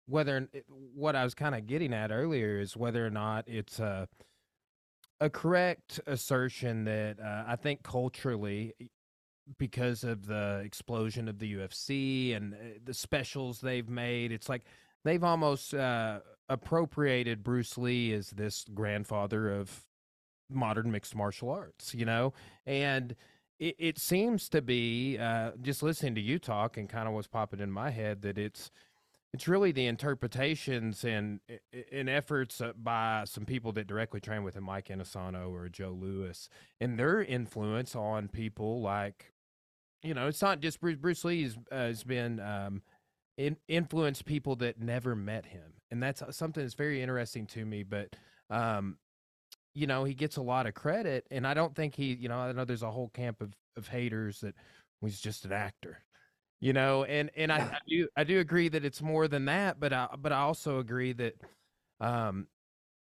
whether 0.06 0.48
what 0.68 1.16
I 1.16 1.24
was 1.24 1.34
kind 1.34 1.54
of 1.54 1.66
getting 1.66 1.94
at 1.94 2.10
earlier 2.10 2.58
is 2.60 2.76
whether 2.76 3.06
or 3.06 3.10
not 3.10 3.44
it's 3.46 3.78
a 3.78 4.08
a 5.20 5.30
correct 5.30 6.00
assertion 6.06 6.84
that 6.84 7.20
uh, 7.20 7.44
I 7.46 7.56
think 7.56 7.82
culturally 7.82 8.74
because 9.58 10.04
of 10.04 10.26
the 10.26 10.62
explosion 10.64 11.28
of 11.28 11.38
the 11.38 11.54
UFC 11.54 12.36
and 12.36 12.54
uh, 12.54 12.56
the 12.84 12.94
specials 12.94 13.60
they've 13.60 13.88
made 13.88 14.32
it's 14.32 14.48
like 14.48 14.64
they've 15.04 15.24
almost 15.24 15.74
uh, 15.74 16.20
appropriated 16.48 17.42
Bruce 17.42 17.76
Lee 17.76 18.12
as 18.12 18.30
this 18.30 18.64
grandfather 18.72 19.50
of 19.50 19.84
modern 20.50 20.90
mixed 20.90 21.14
martial 21.14 21.50
arts 21.50 21.94
you 21.94 22.04
know? 22.04 22.32
And 22.66 23.14
it, 23.58 23.76
it 23.78 23.98
seems 23.98 24.48
to 24.50 24.62
be 24.62 25.18
uh, 25.18 25.52
just 25.62 25.82
listening 25.82 26.14
to 26.16 26.20
you 26.20 26.38
talk 26.38 26.76
and 26.76 26.88
kind 26.88 27.08
of 27.08 27.14
what's 27.14 27.28
popping 27.28 27.60
in 27.60 27.70
my 27.70 27.90
head 27.90 28.22
that 28.22 28.38
it's 28.38 28.70
it's 29.32 29.48
really 29.48 29.72
the 29.72 29.86
interpretations 29.86 31.04
and 31.04 31.40
and 31.90 32.08
efforts 32.08 32.60
uh, 32.60 32.72
by 32.76 33.24
some 33.26 33.44
people 33.44 33.72
that 33.72 33.86
directly 33.86 34.20
train 34.20 34.44
with 34.44 34.54
him, 34.54 34.64
Mike 34.64 34.88
Inosanto 34.88 35.50
or 35.50 35.68
Joe 35.68 35.96
Lewis, 35.98 36.48
and 36.80 36.98
their 36.98 37.22
influence 37.22 37.96
on 37.96 38.28
people 38.28 38.80
like, 38.80 39.33
you 40.04 40.14
know, 40.14 40.28
it's 40.28 40.42
not 40.42 40.60
just 40.60 40.80
Bruce, 40.80 40.96
Bruce 40.96 41.24
Lee 41.24 41.42
has, 41.42 41.56
uh, 41.72 41.76
has 41.76 42.04
been 42.04 42.38
um, 42.40 42.82
in, 43.36 43.56
influenced 43.68 44.24
people 44.24 44.56
that 44.56 44.78
never 44.80 45.16
met 45.16 45.46
him, 45.46 45.72
and 45.90 46.02
that's 46.02 46.22
uh, 46.22 46.30
something 46.30 46.62
that's 46.62 46.74
very 46.74 47.02
interesting 47.02 47.46
to 47.48 47.64
me. 47.64 47.82
But 47.82 48.14
um, 48.50 48.98
you 49.74 49.86
know, 49.86 50.04
he 50.04 50.14
gets 50.14 50.36
a 50.36 50.42
lot 50.42 50.66
of 50.66 50.74
credit, 50.74 51.26
and 51.30 51.46
I 51.46 51.54
don't 51.54 51.74
think 51.74 51.96
he, 51.96 52.14
you 52.14 52.28
know, 52.28 52.38
I 52.38 52.52
know 52.52 52.64
there's 52.64 52.82
a 52.82 52.90
whole 52.90 53.08
camp 53.08 53.40
of 53.40 53.52
of 53.76 53.88
haters 53.88 54.40
that 54.40 54.54
he's 55.00 55.20
just 55.20 55.44
an 55.44 55.52
actor 55.52 55.98
you 56.60 56.72
know 56.72 57.04
and 57.04 57.30
and 57.36 57.52
I, 57.52 57.58
I, 57.58 57.78
do 57.86 58.08
i 58.16 58.24
do 58.24 58.40
agree 58.40 58.68
that 58.68 58.84
it's 58.84 59.02
more 59.02 59.28
than 59.28 59.44
that 59.46 59.78
but 59.78 59.92
i 59.92 60.08
but 60.18 60.32
i 60.32 60.38
also 60.38 60.78
agree 60.78 61.12
that 61.12 61.34
um 62.00 62.46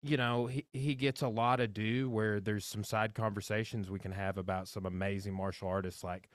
you 0.03 0.15
know 0.15 0.45
he, 0.45 0.65
he 0.73 0.93
gets 0.93 1.23
a 1.23 1.27
lot 1.27 1.59
of 1.59 1.73
due 1.73 2.09
where 2.09 2.39
there's 2.39 2.65
some 2.65 2.83
side 2.83 3.15
conversations 3.15 3.89
we 3.89 3.99
can 3.99 4.11
have 4.11 4.37
about 4.37 4.67
some 4.67 4.85
amazing 4.85 5.33
martial 5.33 5.67
artists 5.67 6.03
like 6.03 6.29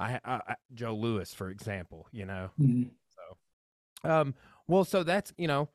i, 0.00 0.20
I, 0.24 0.40
I 0.46 0.54
joe 0.74 0.94
Lewis, 0.94 1.34
for 1.34 1.50
example 1.50 2.06
you 2.12 2.26
know 2.26 2.50
mm-hmm. 2.60 2.84
so 4.04 4.10
um 4.10 4.34
well 4.66 4.84
so 4.84 5.02
that's 5.02 5.32
you 5.36 5.48
know 5.48 5.68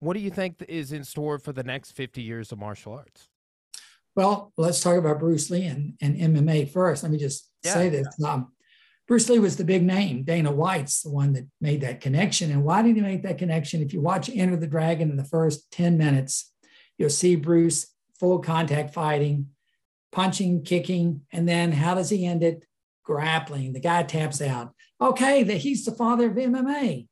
what 0.00 0.14
do 0.14 0.20
you 0.20 0.30
think 0.30 0.62
is 0.68 0.92
in 0.92 1.04
store 1.04 1.38
for 1.38 1.52
the 1.52 1.64
next 1.64 1.92
50 1.92 2.22
years 2.22 2.52
of 2.52 2.58
martial 2.58 2.92
arts 2.92 3.28
well 4.14 4.52
let's 4.56 4.80
talk 4.80 4.96
about 4.96 5.18
bruce 5.18 5.50
lee 5.50 5.66
and, 5.66 5.94
and 6.00 6.16
mma 6.16 6.70
first 6.70 7.02
let 7.02 7.12
me 7.12 7.18
just 7.18 7.50
yeah. 7.64 7.74
say 7.74 7.88
this 7.88 8.06
um, 8.24 8.52
Bruce 9.06 9.28
Lee 9.28 9.38
was 9.38 9.56
the 9.56 9.64
big 9.64 9.84
name. 9.84 10.24
Dana 10.24 10.50
White's 10.50 11.02
the 11.02 11.10
one 11.10 11.32
that 11.34 11.46
made 11.60 11.82
that 11.82 12.00
connection. 12.00 12.50
And 12.50 12.64
why 12.64 12.82
did 12.82 12.96
he 12.96 13.02
make 13.02 13.22
that 13.22 13.38
connection? 13.38 13.80
If 13.80 13.92
you 13.92 14.00
watch 14.00 14.28
Enter 14.28 14.56
the 14.56 14.66
Dragon 14.66 15.10
in 15.10 15.16
the 15.16 15.24
first 15.24 15.70
10 15.70 15.96
minutes, 15.96 16.52
you'll 16.98 17.10
see 17.10 17.36
Bruce 17.36 17.86
full 18.18 18.40
contact 18.40 18.92
fighting, 18.92 19.48
punching, 20.10 20.64
kicking, 20.64 21.22
and 21.32 21.48
then 21.48 21.70
how 21.70 21.94
does 21.94 22.10
he 22.10 22.26
end 22.26 22.42
it? 22.42 22.64
Grappling. 23.06 23.72
The 23.72 23.80
guy 23.80 24.02
taps 24.02 24.42
out. 24.42 24.74
Okay, 25.00 25.42
that 25.44 25.58
he's 25.58 25.84
the 25.84 25.92
father 25.92 26.28
of 26.28 26.36
MMA. 26.36 27.06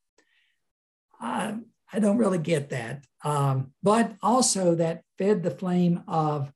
I 1.94 2.00
don't 2.00 2.18
really 2.18 2.38
get 2.38 2.70
that. 2.70 3.04
Um, 3.22 3.72
but 3.82 4.16
also 4.20 4.74
that 4.74 5.02
fed 5.16 5.42
the 5.42 5.50
flame 5.50 6.02
of 6.08 6.52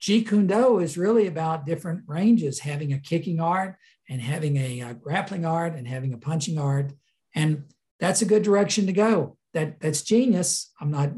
Jeet 0.00 0.28
Kune 0.28 0.46
Do 0.46 0.80
is 0.80 0.98
really 0.98 1.26
about 1.26 1.66
different 1.66 2.02
ranges, 2.06 2.60
having 2.60 2.92
a 2.92 2.98
kicking 2.98 3.40
art, 3.40 3.76
and 4.08 4.20
having 4.20 4.56
a, 4.56 4.80
a 4.80 4.94
grappling 4.94 5.44
art 5.44 5.74
and 5.74 5.86
having 5.86 6.12
a 6.12 6.18
punching 6.18 6.58
art. 6.58 6.92
And 7.34 7.64
that's 8.00 8.22
a 8.22 8.26
good 8.26 8.42
direction 8.42 8.86
to 8.86 8.92
go. 8.92 9.36
That 9.54 9.80
that's 9.80 10.02
genius. 10.02 10.72
I'm 10.80 10.90
not 10.90 11.10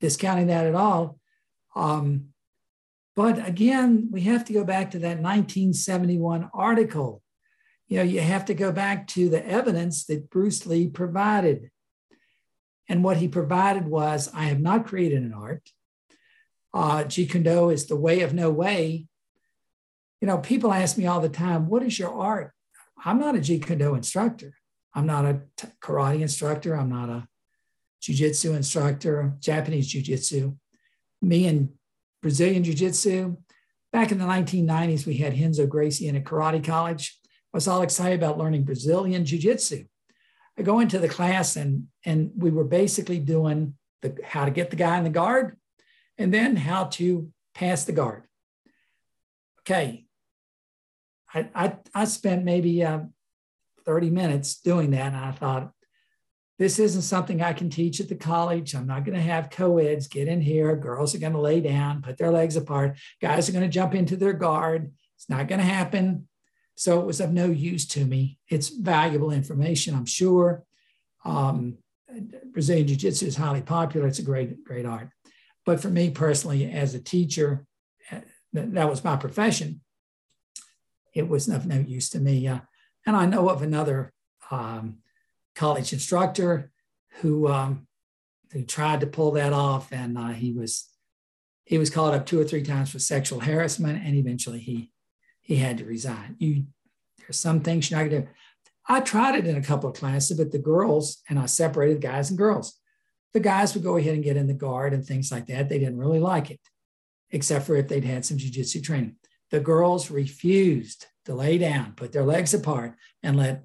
discounting 0.00 0.48
that 0.48 0.66
at 0.66 0.74
all. 0.74 1.18
Um, 1.74 2.33
but 3.16 3.46
again, 3.46 4.08
we 4.10 4.22
have 4.22 4.44
to 4.46 4.52
go 4.52 4.64
back 4.64 4.90
to 4.92 4.98
that 5.00 5.20
1971 5.20 6.50
article. 6.52 7.22
You 7.88 7.98
know, 7.98 8.02
you 8.02 8.20
have 8.20 8.46
to 8.46 8.54
go 8.54 8.72
back 8.72 9.06
to 9.08 9.28
the 9.28 9.46
evidence 9.46 10.04
that 10.06 10.30
Bruce 10.30 10.66
Lee 10.66 10.88
provided. 10.88 11.70
And 12.88 13.04
what 13.04 13.18
he 13.18 13.28
provided 13.28 13.86
was 13.86 14.30
I 14.34 14.44
have 14.44 14.60
not 14.60 14.86
created 14.86 15.22
an 15.22 15.32
art. 15.32 15.70
Uh, 16.72 17.04
Jeet 17.04 17.30
Kune 17.30 17.44
Do 17.44 17.70
is 17.70 17.86
the 17.86 17.96
way 17.96 18.22
of 18.22 18.34
no 18.34 18.50
way 18.50 19.06
you 20.24 20.26
know, 20.26 20.38
people 20.38 20.72
ask 20.72 20.96
me 20.96 21.06
all 21.06 21.20
the 21.20 21.28
time, 21.28 21.68
what 21.68 21.82
is 21.82 21.98
your 21.98 22.10
art? 22.10 22.52
I'm 23.04 23.20
not 23.20 23.36
a 23.36 23.40
Jeet 23.40 23.66
Kune 23.66 23.76
Do 23.76 23.94
instructor. 23.94 24.54
I'm 24.94 25.04
not 25.04 25.26
a 25.26 25.42
t- 25.54 25.68
karate 25.82 26.22
instructor. 26.22 26.74
I'm 26.74 26.88
not 26.88 27.10
a 27.10 27.28
jiu-jitsu 28.00 28.54
instructor, 28.54 29.34
Japanese 29.40 29.86
jiu-jitsu. 29.86 30.54
Me 31.20 31.46
and 31.46 31.68
Brazilian 32.24 32.64
jiu-jitsu. 32.64 33.36
Back 33.92 34.10
in 34.10 34.16
the 34.16 34.24
1990s, 34.24 35.04
we 35.04 35.18
had 35.18 35.38
Renzo 35.38 35.66
Gracie 35.66 36.08
in 36.08 36.16
a 36.16 36.22
karate 36.22 36.64
college. 36.64 37.20
I 37.52 37.58
was 37.58 37.68
all 37.68 37.82
excited 37.82 38.18
about 38.18 38.38
learning 38.38 38.64
Brazilian 38.64 39.26
jiu-jitsu. 39.26 39.84
I 40.58 40.62
go 40.62 40.80
into 40.80 40.98
the 40.98 41.08
class 41.08 41.56
and, 41.56 41.88
and 42.02 42.30
we 42.34 42.50
were 42.50 42.64
basically 42.64 43.18
doing 43.18 43.74
the, 44.00 44.16
how 44.24 44.46
to 44.46 44.50
get 44.50 44.70
the 44.70 44.76
guy 44.76 44.96
in 44.96 45.04
the 45.04 45.10
guard 45.10 45.58
and 46.16 46.32
then 46.32 46.56
how 46.56 46.84
to 46.84 47.28
pass 47.54 47.84
the 47.84 47.92
guard. 47.92 48.24
Okay. 49.60 50.06
I, 51.34 51.50
I, 51.54 51.76
I 51.94 52.04
spent 52.06 52.42
maybe 52.42 52.82
uh, 52.82 53.00
30 53.84 54.08
minutes 54.08 54.62
doing 54.62 54.92
that. 54.92 55.12
And 55.12 55.16
I 55.16 55.32
thought, 55.32 55.72
this 56.58 56.78
isn't 56.78 57.02
something 57.02 57.42
I 57.42 57.52
can 57.52 57.68
teach 57.68 58.00
at 58.00 58.08
the 58.08 58.14
college. 58.14 58.74
I'm 58.74 58.86
not 58.86 59.04
going 59.04 59.16
to 59.16 59.22
have 59.22 59.50
co-eds 59.50 60.06
get 60.06 60.28
in 60.28 60.40
here. 60.40 60.76
Girls 60.76 61.14
are 61.14 61.18
going 61.18 61.32
to 61.32 61.40
lay 61.40 61.60
down, 61.60 62.02
put 62.02 62.16
their 62.16 62.30
legs 62.30 62.56
apart. 62.56 62.96
Guys 63.20 63.48
are 63.48 63.52
going 63.52 63.64
to 63.64 63.70
jump 63.70 63.94
into 63.94 64.16
their 64.16 64.32
guard. 64.32 64.92
It's 65.16 65.28
not 65.28 65.48
going 65.48 65.58
to 65.58 65.64
happen. 65.64 66.28
So 66.76 67.00
it 67.00 67.06
was 67.06 67.20
of 67.20 67.32
no 67.32 67.46
use 67.46 67.86
to 67.88 68.04
me. 68.04 68.38
It's 68.48 68.68
valuable 68.68 69.30
information, 69.30 69.94
I'm 69.94 70.06
sure. 70.06 70.64
Um, 71.24 71.78
Brazilian 72.52 72.86
Jiu 72.86 72.96
Jitsu 72.96 73.26
is 73.26 73.36
highly 73.36 73.62
popular. 73.62 74.06
It's 74.06 74.18
a 74.18 74.22
great, 74.22 74.64
great 74.64 74.86
art. 74.86 75.08
But 75.66 75.80
for 75.80 75.88
me 75.88 76.10
personally, 76.10 76.70
as 76.70 76.94
a 76.94 77.00
teacher, 77.00 77.66
eh, 78.10 78.20
that 78.52 78.88
was 78.88 79.02
my 79.02 79.16
profession. 79.16 79.80
It 81.14 81.28
was 81.28 81.48
of 81.48 81.66
no 81.66 81.78
use 81.78 82.10
to 82.10 82.20
me. 82.20 82.46
Uh, 82.46 82.60
and 83.06 83.16
I 83.16 83.26
know 83.26 83.48
of 83.48 83.62
another 83.62 84.12
um, 84.50 84.98
college 85.54 85.92
instructor 85.92 86.70
who 87.20 87.48
um, 87.48 87.86
who 88.52 88.62
tried 88.62 89.00
to 89.00 89.06
pull 89.06 89.32
that 89.32 89.52
off, 89.52 89.92
and 89.92 90.16
uh, 90.18 90.28
he 90.28 90.52
was 90.52 90.88
he 91.64 91.78
was 91.78 91.90
called 91.90 92.14
up 92.14 92.26
two 92.26 92.40
or 92.40 92.44
three 92.44 92.62
times 92.62 92.90
for 92.90 92.98
sexual 92.98 93.40
harassment, 93.40 94.04
and 94.04 94.14
eventually 94.14 94.60
he 94.60 94.92
he 95.40 95.56
had 95.56 95.78
to 95.78 95.84
resign. 95.84 96.36
You 96.38 96.66
there's 97.18 97.38
some 97.38 97.60
things 97.60 97.90
you're 97.90 98.00
not 98.00 98.10
gonna 98.10 98.22
do. 98.22 98.28
I 98.86 99.00
tried 99.00 99.36
it 99.36 99.46
in 99.46 99.56
a 99.56 99.62
couple 99.62 99.88
of 99.88 99.96
classes, 99.96 100.36
but 100.36 100.52
the 100.52 100.58
girls 100.58 101.22
and 101.28 101.38
I 101.38 101.46
separated 101.46 102.00
guys 102.00 102.30
and 102.30 102.38
girls. 102.38 102.78
The 103.32 103.40
guys 103.40 103.74
would 103.74 103.82
go 103.82 103.96
ahead 103.96 104.14
and 104.14 104.22
get 104.22 104.36
in 104.36 104.46
the 104.46 104.54
guard 104.54 104.92
and 104.92 105.04
things 105.04 105.32
like 105.32 105.46
that. 105.46 105.68
They 105.68 105.78
didn't 105.78 105.98
really 105.98 106.20
like 106.20 106.50
it, 106.50 106.60
except 107.30 107.66
for 107.66 107.74
if 107.74 107.88
they'd 107.88 108.04
had 108.04 108.24
some 108.24 108.38
jujitsu 108.38 108.82
training. 108.82 109.16
The 109.50 109.58
girls 109.58 110.10
refused 110.10 111.06
to 111.24 111.34
lay 111.34 111.58
down, 111.58 111.94
put 111.96 112.12
their 112.12 112.24
legs 112.24 112.54
apart, 112.54 112.94
and 113.22 113.36
let 113.36 113.64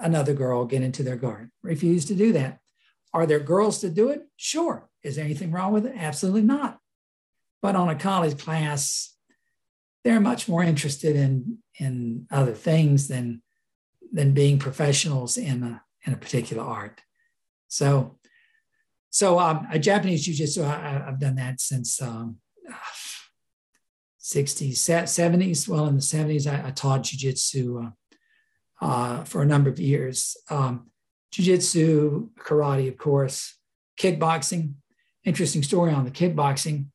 another 0.00 0.34
girl 0.34 0.64
get 0.64 0.82
into 0.82 1.02
their 1.02 1.16
garden. 1.16 1.52
Refuse 1.62 2.04
to 2.06 2.14
do 2.14 2.32
that. 2.32 2.60
Are 3.12 3.26
there 3.26 3.40
girls 3.40 3.80
to 3.80 3.90
do 3.90 4.08
it? 4.10 4.26
Sure. 4.36 4.88
Is 5.02 5.16
there 5.16 5.24
anything 5.24 5.50
wrong 5.50 5.72
with 5.72 5.86
it? 5.86 5.94
Absolutely 5.96 6.42
not. 6.42 6.78
But 7.62 7.76
on 7.76 7.88
a 7.88 7.94
college 7.94 8.38
class, 8.38 9.14
they're 10.04 10.20
much 10.20 10.48
more 10.48 10.62
interested 10.62 11.16
in, 11.16 11.58
in 11.78 12.26
other 12.30 12.54
things 12.54 13.08
than, 13.08 13.42
than 14.12 14.32
being 14.32 14.58
professionals 14.58 15.36
in 15.36 15.62
a, 15.62 15.82
in 16.06 16.12
a 16.12 16.16
particular 16.16 16.62
art. 16.62 17.02
So, 17.68 18.18
so 19.10 19.38
um, 19.38 19.66
a 19.70 19.78
Japanese 19.78 20.24
jiu-jitsu, 20.24 20.64
I, 20.64 21.02
have 21.06 21.20
done 21.20 21.34
that 21.36 21.60
since 21.60 22.00
um, 22.00 22.36
60s, 24.20 24.72
70s. 24.72 25.68
Well, 25.68 25.86
in 25.86 25.96
the 25.96 26.00
70s, 26.00 26.46
I, 26.46 26.68
I 26.68 26.70
taught 26.70 27.02
jiu-jitsu 27.02 27.82
uh, 27.86 27.90
uh, 28.80 29.24
for 29.24 29.42
a 29.42 29.46
number 29.46 29.70
of 29.70 29.78
years. 29.78 30.36
Um, 30.48 30.90
jiu-jitsu, 31.32 32.30
karate, 32.38 32.88
of 32.88 32.96
course, 32.96 33.56
kickboxing. 33.98 34.74
Interesting 35.24 35.62
story 35.62 35.92
on 35.92 36.04
the 36.04 36.10
kickboxing. 36.10 36.86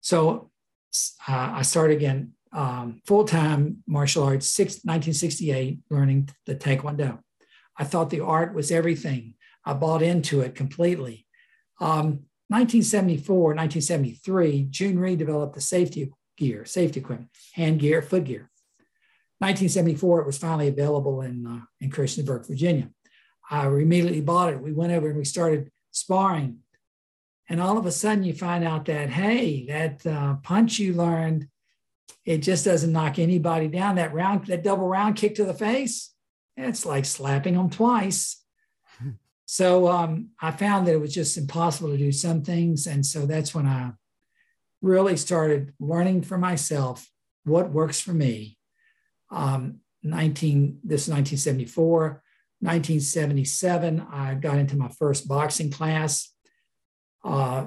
So 0.00 0.50
uh, 1.28 1.52
I 1.54 1.62
started 1.62 1.96
again 1.96 2.32
um, 2.52 3.00
full-time 3.06 3.82
martial 3.86 4.24
arts, 4.24 4.46
six, 4.46 4.74
1968, 4.84 5.80
learning 5.90 6.30
the 6.46 6.54
Taekwondo. 6.54 7.18
I 7.76 7.84
thought 7.84 8.10
the 8.10 8.20
art 8.20 8.54
was 8.54 8.70
everything. 8.70 9.34
I 9.64 9.74
bought 9.74 10.02
into 10.02 10.40
it 10.40 10.54
completely. 10.54 11.26
Um, 11.80 12.24
1974, 12.48 13.54
1973, 13.54 14.68
Jhoon 14.70 14.98
Rhee 14.98 15.16
developed 15.16 15.54
the 15.54 15.60
safety 15.60 16.12
gear, 16.36 16.64
safety 16.64 17.00
equipment, 17.00 17.30
hand 17.54 17.80
gear, 17.80 18.00
foot 18.00 18.24
gear. 18.24 18.50
1974, 19.38 20.20
it 20.20 20.26
was 20.26 20.38
finally 20.38 20.68
available 20.68 21.20
in, 21.20 21.46
uh, 21.46 21.60
in 21.80 21.90
Christiansburg, 21.90 22.46
Virginia. 22.46 22.88
I 23.50 23.66
immediately 23.66 24.22
bought 24.22 24.52
it. 24.52 24.62
We 24.62 24.72
went 24.72 24.92
over 24.92 25.08
and 25.08 25.18
we 25.18 25.24
started 25.24 25.70
sparring. 25.90 26.60
And 27.48 27.60
all 27.60 27.78
of 27.78 27.86
a 27.86 27.92
sudden, 27.92 28.24
you 28.24 28.32
find 28.32 28.64
out 28.64 28.86
that, 28.86 29.10
hey, 29.10 29.66
that 29.66 30.06
uh, 30.06 30.36
punch 30.42 30.78
you 30.78 30.94
learned, 30.94 31.48
it 32.24 32.38
just 32.38 32.64
doesn't 32.64 32.92
knock 32.92 33.18
anybody 33.18 33.68
down. 33.68 33.96
That 33.96 34.14
round, 34.14 34.46
that 34.46 34.64
double 34.64 34.88
round 34.88 35.16
kick 35.16 35.36
to 35.36 35.44
the 35.44 35.54
face, 35.54 36.12
it's 36.56 36.86
like 36.86 37.04
slapping 37.04 37.54
them 37.54 37.70
twice. 37.70 38.42
so 39.46 39.86
um, 39.86 40.30
I 40.40 40.50
found 40.50 40.86
that 40.86 40.94
it 40.94 41.00
was 41.00 41.14
just 41.14 41.36
impossible 41.36 41.90
to 41.90 41.98
do 41.98 42.10
some 42.10 42.42
things. 42.42 42.86
And 42.86 43.04
so 43.04 43.26
that's 43.26 43.54
when 43.54 43.66
I 43.66 43.92
really 44.82 45.16
started 45.16 45.72
learning 45.78 46.22
for 46.22 46.38
myself 46.38 47.08
what 47.44 47.70
works 47.70 48.00
for 48.00 48.12
me 48.12 48.55
um, 49.30 49.80
19, 50.02 50.80
this 50.84 51.02
is 51.02 51.08
1974. 51.08 52.22
1977, 52.60 54.06
I 54.10 54.34
got 54.34 54.58
into 54.58 54.76
my 54.76 54.88
first 54.88 55.28
boxing 55.28 55.70
class. 55.70 56.32
Uh, 57.22 57.66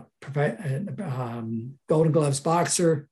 um, 1.04 1.74
Golden 1.88 2.12
Gloves 2.12 2.40
boxer 2.40 3.08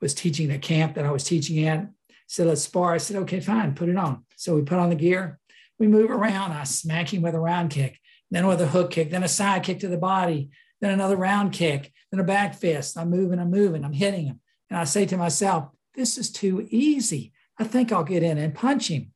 was 0.00 0.14
teaching 0.14 0.50
a 0.50 0.58
camp 0.58 0.94
that 0.94 1.04
I 1.04 1.10
was 1.10 1.24
teaching 1.24 1.66
at. 1.66 1.88
Said, 2.28 2.46
let's 2.46 2.62
spar. 2.62 2.94
I 2.94 2.98
said, 2.98 3.16
okay, 3.18 3.40
fine, 3.40 3.74
put 3.74 3.88
it 3.88 3.96
on. 3.96 4.24
So 4.36 4.54
we 4.54 4.62
put 4.62 4.78
on 4.78 4.90
the 4.90 4.94
gear. 4.94 5.38
We 5.78 5.86
move 5.86 6.10
around. 6.10 6.52
I 6.52 6.64
smack 6.64 7.12
him 7.12 7.22
with 7.22 7.34
a 7.34 7.40
round 7.40 7.70
kick, 7.70 7.98
then 8.30 8.46
with 8.46 8.60
a 8.60 8.66
hook 8.66 8.90
kick, 8.90 9.10
then 9.10 9.22
a 9.22 9.28
side 9.28 9.62
kick 9.62 9.80
to 9.80 9.88
the 9.88 9.98
body, 9.98 10.50
then 10.80 10.92
another 10.92 11.16
round 11.16 11.52
kick, 11.52 11.92
then 12.10 12.20
a 12.20 12.24
back 12.24 12.54
fist. 12.54 12.96
I'm 12.96 13.10
moving, 13.10 13.38
I'm 13.38 13.50
moving, 13.50 13.84
I'm 13.84 13.92
hitting 13.92 14.26
him. 14.26 14.40
And 14.70 14.78
I 14.78 14.84
say 14.84 15.06
to 15.06 15.16
myself, 15.16 15.68
this 15.94 16.18
is 16.18 16.30
too 16.30 16.66
easy. 16.70 17.32
I 17.58 17.64
think 17.64 17.92
I'll 17.92 18.04
get 18.04 18.22
in 18.22 18.38
and 18.38 18.54
punch 18.54 18.88
him. 18.88 19.12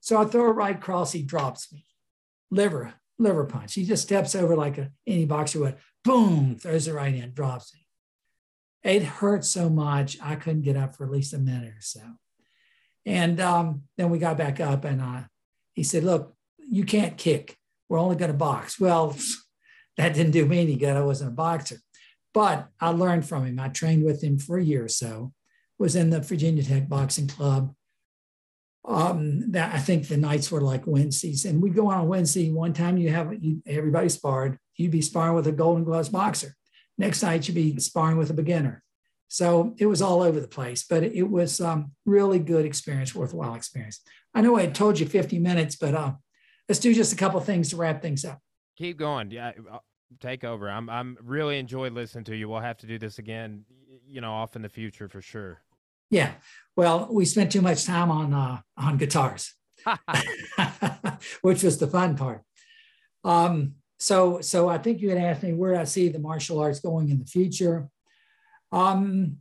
So 0.00 0.20
I 0.20 0.24
throw 0.24 0.46
a 0.46 0.52
right 0.52 0.80
cross, 0.80 1.12
he 1.12 1.22
drops 1.22 1.72
me. 1.72 1.86
Liver, 2.50 2.94
liver 3.18 3.44
punch. 3.44 3.74
He 3.74 3.84
just 3.84 4.02
steps 4.02 4.34
over 4.34 4.56
like 4.56 4.78
a, 4.78 4.90
any 5.06 5.24
boxer 5.24 5.60
would. 5.60 5.76
Boom, 6.02 6.56
throws 6.56 6.88
it 6.88 6.92
right 6.94 7.14
in, 7.14 7.32
drops 7.32 7.72
me. 7.74 7.86
It 8.82 9.02
hurt 9.02 9.44
so 9.44 9.70
much, 9.70 10.18
I 10.20 10.36
couldn't 10.36 10.62
get 10.62 10.76
up 10.76 10.94
for 10.94 11.04
at 11.04 11.10
least 11.10 11.32
a 11.32 11.38
minute 11.38 11.72
or 11.72 11.80
so. 11.80 12.02
And 13.06 13.40
um, 13.40 13.82
then 13.96 14.10
we 14.10 14.18
got 14.18 14.36
back 14.36 14.60
up 14.60 14.84
and 14.84 15.00
uh, 15.00 15.22
he 15.72 15.82
said, 15.82 16.04
Look, 16.04 16.34
you 16.58 16.84
can't 16.84 17.16
kick. 17.16 17.56
We're 17.88 17.98
only 17.98 18.16
going 18.16 18.30
to 18.30 18.36
box. 18.36 18.80
Well, 18.80 19.16
that 19.96 20.14
didn't 20.14 20.32
do 20.32 20.46
me 20.46 20.60
any 20.60 20.76
good. 20.76 20.96
I 20.96 21.02
wasn't 21.02 21.30
a 21.32 21.34
boxer. 21.34 21.76
But 22.32 22.68
I 22.80 22.88
learned 22.88 23.26
from 23.26 23.46
him. 23.46 23.60
I 23.60 23.68
trained 23.68 24.04
with 24.04 24.22
him 24.22 24.38
for 24.38 24.58
a 24.58 24.64
year 24.64 24.84
or 24.84 24.88
so, 24.88 25.32
was 25.78 25.94
in 25.94 26.10
the 26.10 26.20
Virginia 26.20 26.62
Tech 26.64 26.88
Boxing 26.88 27.28
Club, 27.28 27.74
um, 28.84 29.50
that 29.52 29.74
I 29.74 29.78
think 29.78 30.08
the 30.08 30.16
nights 30.16 30.50
were 30.50 30.60
like 30.60 30.86
Wednesdays, 30.86 31.44
and 31.44 31.62
we'd 31.62 31.74
go 31.74 31.88
on 31.90 32.00
a 32.00 32.04
Wednesday. 32.04 32.50
One 32.50 32.72
time 32.72 32.98
you 32.98 33.10
have 33.10 33.32
you, 33.42 33.62
everybody 33.66 34.08
sparred. 34.08 34.58
You'd 34.76 34.90
be 34.90 35.02
sparring 35.02 35.34
with 35.34 35.46
a 35.46 35.52
Golden 35.52 35.84
Gloves 35.84 36.08
boxer. 36.08 36.54
Next 36.98 37.22
night 37.22 37.48
you'd 37.48 37.54
be 37.54 37.78
sparring 37.80 38.18
with 38.18 38.30
a 38.30 38.34
beginner. 38.34 38.82
So 39.28 39.74
it 39.78 39.86
was 39.86 40.02
all 40.02 40.22
over 40.22 40.38
the 40.38 40.46
place, 40.46 40.84
but 40.88 41.02
it, 41.02 41.28
was 41.28 41.60
um, 41.60 41.90
really 42.06 42.38
good 42.38 42.64
experience, 42.64 43.14
worthwhile 43.14 43.54
experience. 43.54 44.00
I 44.32 44.42
know 44.42 44.56
I 44.56 44.60
had 44.60 44.76
told 44.76 45.00
you 45.00 45.06
50 45.06 45.40
minutes, 45.40 45.74
but 45.74 45.92
uh, 45.94 46.12
let's 46.68 46.78
do 46.78 46.94
just 46.94 47.12
a 47.12 47.16
couple 47.16 47.40
things 47.40 47.70
to 47.70 47.76
wrap 47.76 48.00
things 48.00 48.24
up. 48.24 48.38
Keep 48.76 48.98
going. 48.98 49.32
Yeah, 49.32 49.52
uh, 49.72 49.78
take 50.20 50.44
over. 50.44 50.70
I'm 50.70 50.88
I'm 50.88 51.16
really 51.20 51.58
enjoyed 51.58 51.94
listening 51.94 52.24
to 52.24 52.36
you. 52.36 52.48
We'll 52.48 52.60
have 52.60 52.76
to 52.78 52.86
do 52.86 52.98
this 52.98 53.18
again, 53.18 53.64
you 54.06 54.20
know, 54.20 54.32
off 54.32 54.54
in 54.54 54.62
the 54.62 54.68
future 54.68 55.08
for 55.08 55.20
sure. 55.20 55.63
Yeah. 56.10 56.32
Well, 56.76 57.08
we 57.10 57.24
spent 57.24 57.52
too 57.52 57.62
much 57.62 57.84
time 57.84 58.10
on 58.10 58.34
uh, 58.34 58.60
on 58.76 58.96
guitars, 58.96 59.54
which 61.42 61.62
was 61.62 61.78
the 61.78 61.86
fun 61.86 62.16
part. 62.16 62.42
Um, 63.22 63.74
so, 63.98 64.40
so 64.40 64.68
I 64.68 64.78
think 64.78 65.00
you 65.00 65.08
had 65.08 65.18
asked 65.18 65.42
me 65.42 65.52
where 65.52 65.76
I 65.76 65.84
see 65.84 66.08
the 66.08 66.18
martial 66.18 66.60
arts 66.60 66.80
going 66.80 67.08
in 67.10 67.18
the 67.18 67.24
future. 67.24 67.88
Um, 68.72 69.38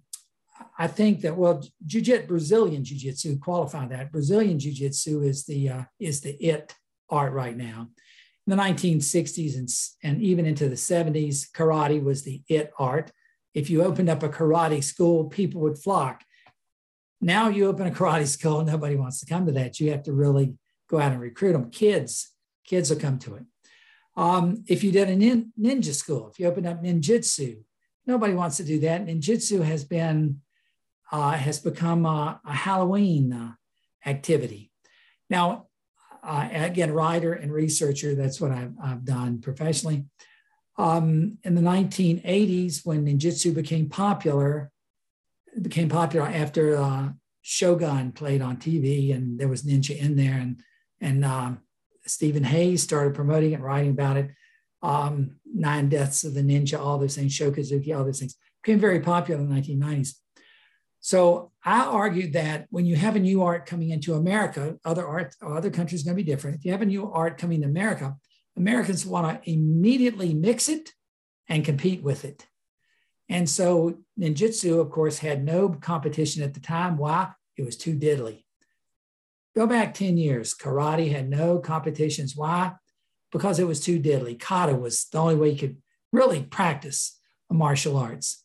I 0.77 0.87
think 0.87 1.21
that 1.21 1.35
well, 1.35 1.63
jiu-jitsu, 1.85 2.27
Brazilian 2.27 2.83
jiu-jitsu, 2.83 3.39
qualify 3.39 3.87
that. 3.87 4.11
Brazilian 4.11 4.59
jiu-jitsu 4.59 5.23
is 5.23 5.45
the 5.45 5.69
uh, 5.69 5.83
is 5.99 6.21
the 6.21 6.31
it 6.43 6.73
art 7.09 7.33
right 7.33 7.57
now. 7.57 7.89
In 8.45 8.55
the 8.55 8.61
1960s 8.61 9.57
and, 9.57 9.69
and 10.03 10.21
even 10.21 10.45
into 10.45 10.67
the 10.67 10.75
70s, 10.75 11.49
karate 11.51 12.03
was 12.03 12.23
the 12.23 12.41
it 12.47 12.71
art. 12.77 13.11
If 13.53 13.69
you 13.69 13.83
opened 13.83 14.09
up 14.09 14.23
a 14.23 14.29
karate 14.29 14.83
school, 14.83 15.25
people 15.25 15.61
would 15.61 15.77
flock. 15.77 16.23
Now 17.23 17.47
you 17.47 17.67
open 17.67 17.87
a 17.87 17.91
karate 17.91 18.27
school, 18.27 18.65
nobody 18.65 18.97
wants 18.97 19.21
to 19.21 19.25
come 19.25 19.45
to 19.45 19.53
that. 19.53 19.79
You 19.79 19.91
have 19.91 20.03
to 20.03 20.13
really 20.13 20.55
go 20.89 20.99
out 20.99 21.13
and 21.13 21.21
recruit 21.21 21.53
them. 21.53 21.71
Kids, 21.71 22.31
kids 22.65 22.89
will 22.89 22.99
come 22.99 23.17
to 23.19 23.35
it. 23.35 23.43
Um, 24.17 24.65
if 24.67 24.83
you 24.83 24.91
did 24.91 25.09
a 25.09 25.15
nin, 25.15 25.53
ninja 25.57 25.93
school, 25.93 26.29
if 26.29 26.37
you 26.37 26.47
opened 26.47 26.67
up 26.67 26.83
ninjutsu, 26.83 27.61
nobody 28.05 28.33
wants 28.33 28.57
to 28.57 28.65
do 28.65 28.77
that. 28.81 29.05
Ninjutsu 29.05 29.63
has 29.63 29.85
been 29.85 30.41
uh, 31.13 31.31
has 31.31 31.59
become 31.59 32.05
a, 32.05 32.41
a 32.45 32.53
Halloween 32.53 33.31
uh, 33.31 33.53
activity. 34.05 34.71
Now, 35.29 35.67
uh, 36.23 36.49
again, 36.51 36.91
writer 36.91 37.33
and 37.33 37.53
researcher, 37.53 38.15
that's 38.15 38.41
what 38.41 38.51
I've, 38.51 38.73
I've 38.83 39.05
done 39.05 39.39
professionally. 39.39 40.05
Um, 40.77 41.37
in 41.43 41.55
the 41.55 41.61
1980s, 41.61 42.85
when 42.85 43.05
ninjutsu 43.05 43.53
became 43.53 43.87
popular, 43.87 44.72
became 45.61 45.89
popular 45.89 46.27
after 46.27 46.77
uh, 46.77 47.09
Shogun 47.41 48.11
played 48.11 48.41
on 48.41 48.57
TV, 48.57 49.13
and 49.13 49.39
there 49.39 49.47
was 49.47 49.63
ninja 49.63 49.97
in 49.97 50.15
there, 50.15 50.35
and 50.35 50.61
and 51.01 51.25
um, 51.25 51.59
Stephen 52.05 52.43
Hayes 52.43 52.83
started 52.83 53.13
promoting 53.13 53.53
it, 53.53 53.59
writing 53.59 53.91
about 53.91 54.17
it. 54.17 54.31
Um, 54.81 55.37
Nine 55.45 55.87
Deaths 55.87 56.23
of 56.23 56.33
the 56.33 56.41
Ninja, 56.41 56.79
all 56.79 56.97
those 56.97 57.15
things, 57.15 57.37
Shokuzuki, 57.37 57.95
all 57.95 58.03
those 58.03 58.19
things 58.19 58.35
became 58.63 58.79
very 58.79 58.99
popular 58.99 59.41
in 59.41 59.49
the 59.49 59.55
1990s. 59.55 60.15
So 60.99 61.51
I 61.63 61.81
argued 61.81 62.33
that 62.33 62.67
when 62.69 62.85
you 62.85 62.95
have 62.95 63.15
a 63.15 63.19
new 63.19 63.43
art 63.43 63.65
coming 63.65 63.89
into 63.89 64.15
America, 64.15 64.77
other 64.85 65.05
art, 65.05 65.35
other 65.41 65.69
countries 65.69 66.01
are 66.01 66.05
going 66.05 66.17
to 66.17 66.23
be 66.23 66.31
different. 66.31 66.57
If 66.57 66.65
you 66.65 66.71
have 66.71 66.81
a 66.81 66.85
new 66.85 67.11
art 67.11 67.37
coming 67.37 67.61
to 67.61 67.67
America, 67.67 68.15
Americans 68.55 69.05
want 69.05 69.43
to 69.43 69.51
immediately 69.51 70.33
mix 70.33 70.69
it 70.69 70.91
and 71.49 71.65
compete 71.65 72.01
with 72.03 72.23
it. 72.23 72.47
And 73.29 73.49
so 73.49 73.99
ninjutsu, 74.19 74.79
of 74.79 74.91
course, 74.91 75.19
had 75.19 75.43
no 75.43 75.69
competition 75.69 76.43
at 76.43 76.53
the 76.53 76.59
time. 76.59 76.97
Why? 76.97 77.31
It 77.57 77.63
was 77.63 77.77
too 77.77 77.95
diddly. 77.95 78.43
Go 79.55 79.67
back 79.67 79.93
10 79.93 80.17
years, 80.17 80.55
karate 80.55 81.11
had 81.11 81.29
no 81.29 81.59
competitions. 81.59 82.35
Why? 82.35 82.73
Because 83.31 83.59
it 83.59 83.67
was 83.67 83.79
too 83.79 83.99
diddly. 83.99 84.39
Kata 84.39 84.75
was 84.75 85.05
the 85.11 85.19
only 85.19 85.35
way 85.35 85.49
you 85.49 85.57
could 85.57 85.77
really 86.11 86.43
practice 86.43 87.19
martial 87.51 87.97
arts. 87.97 88.43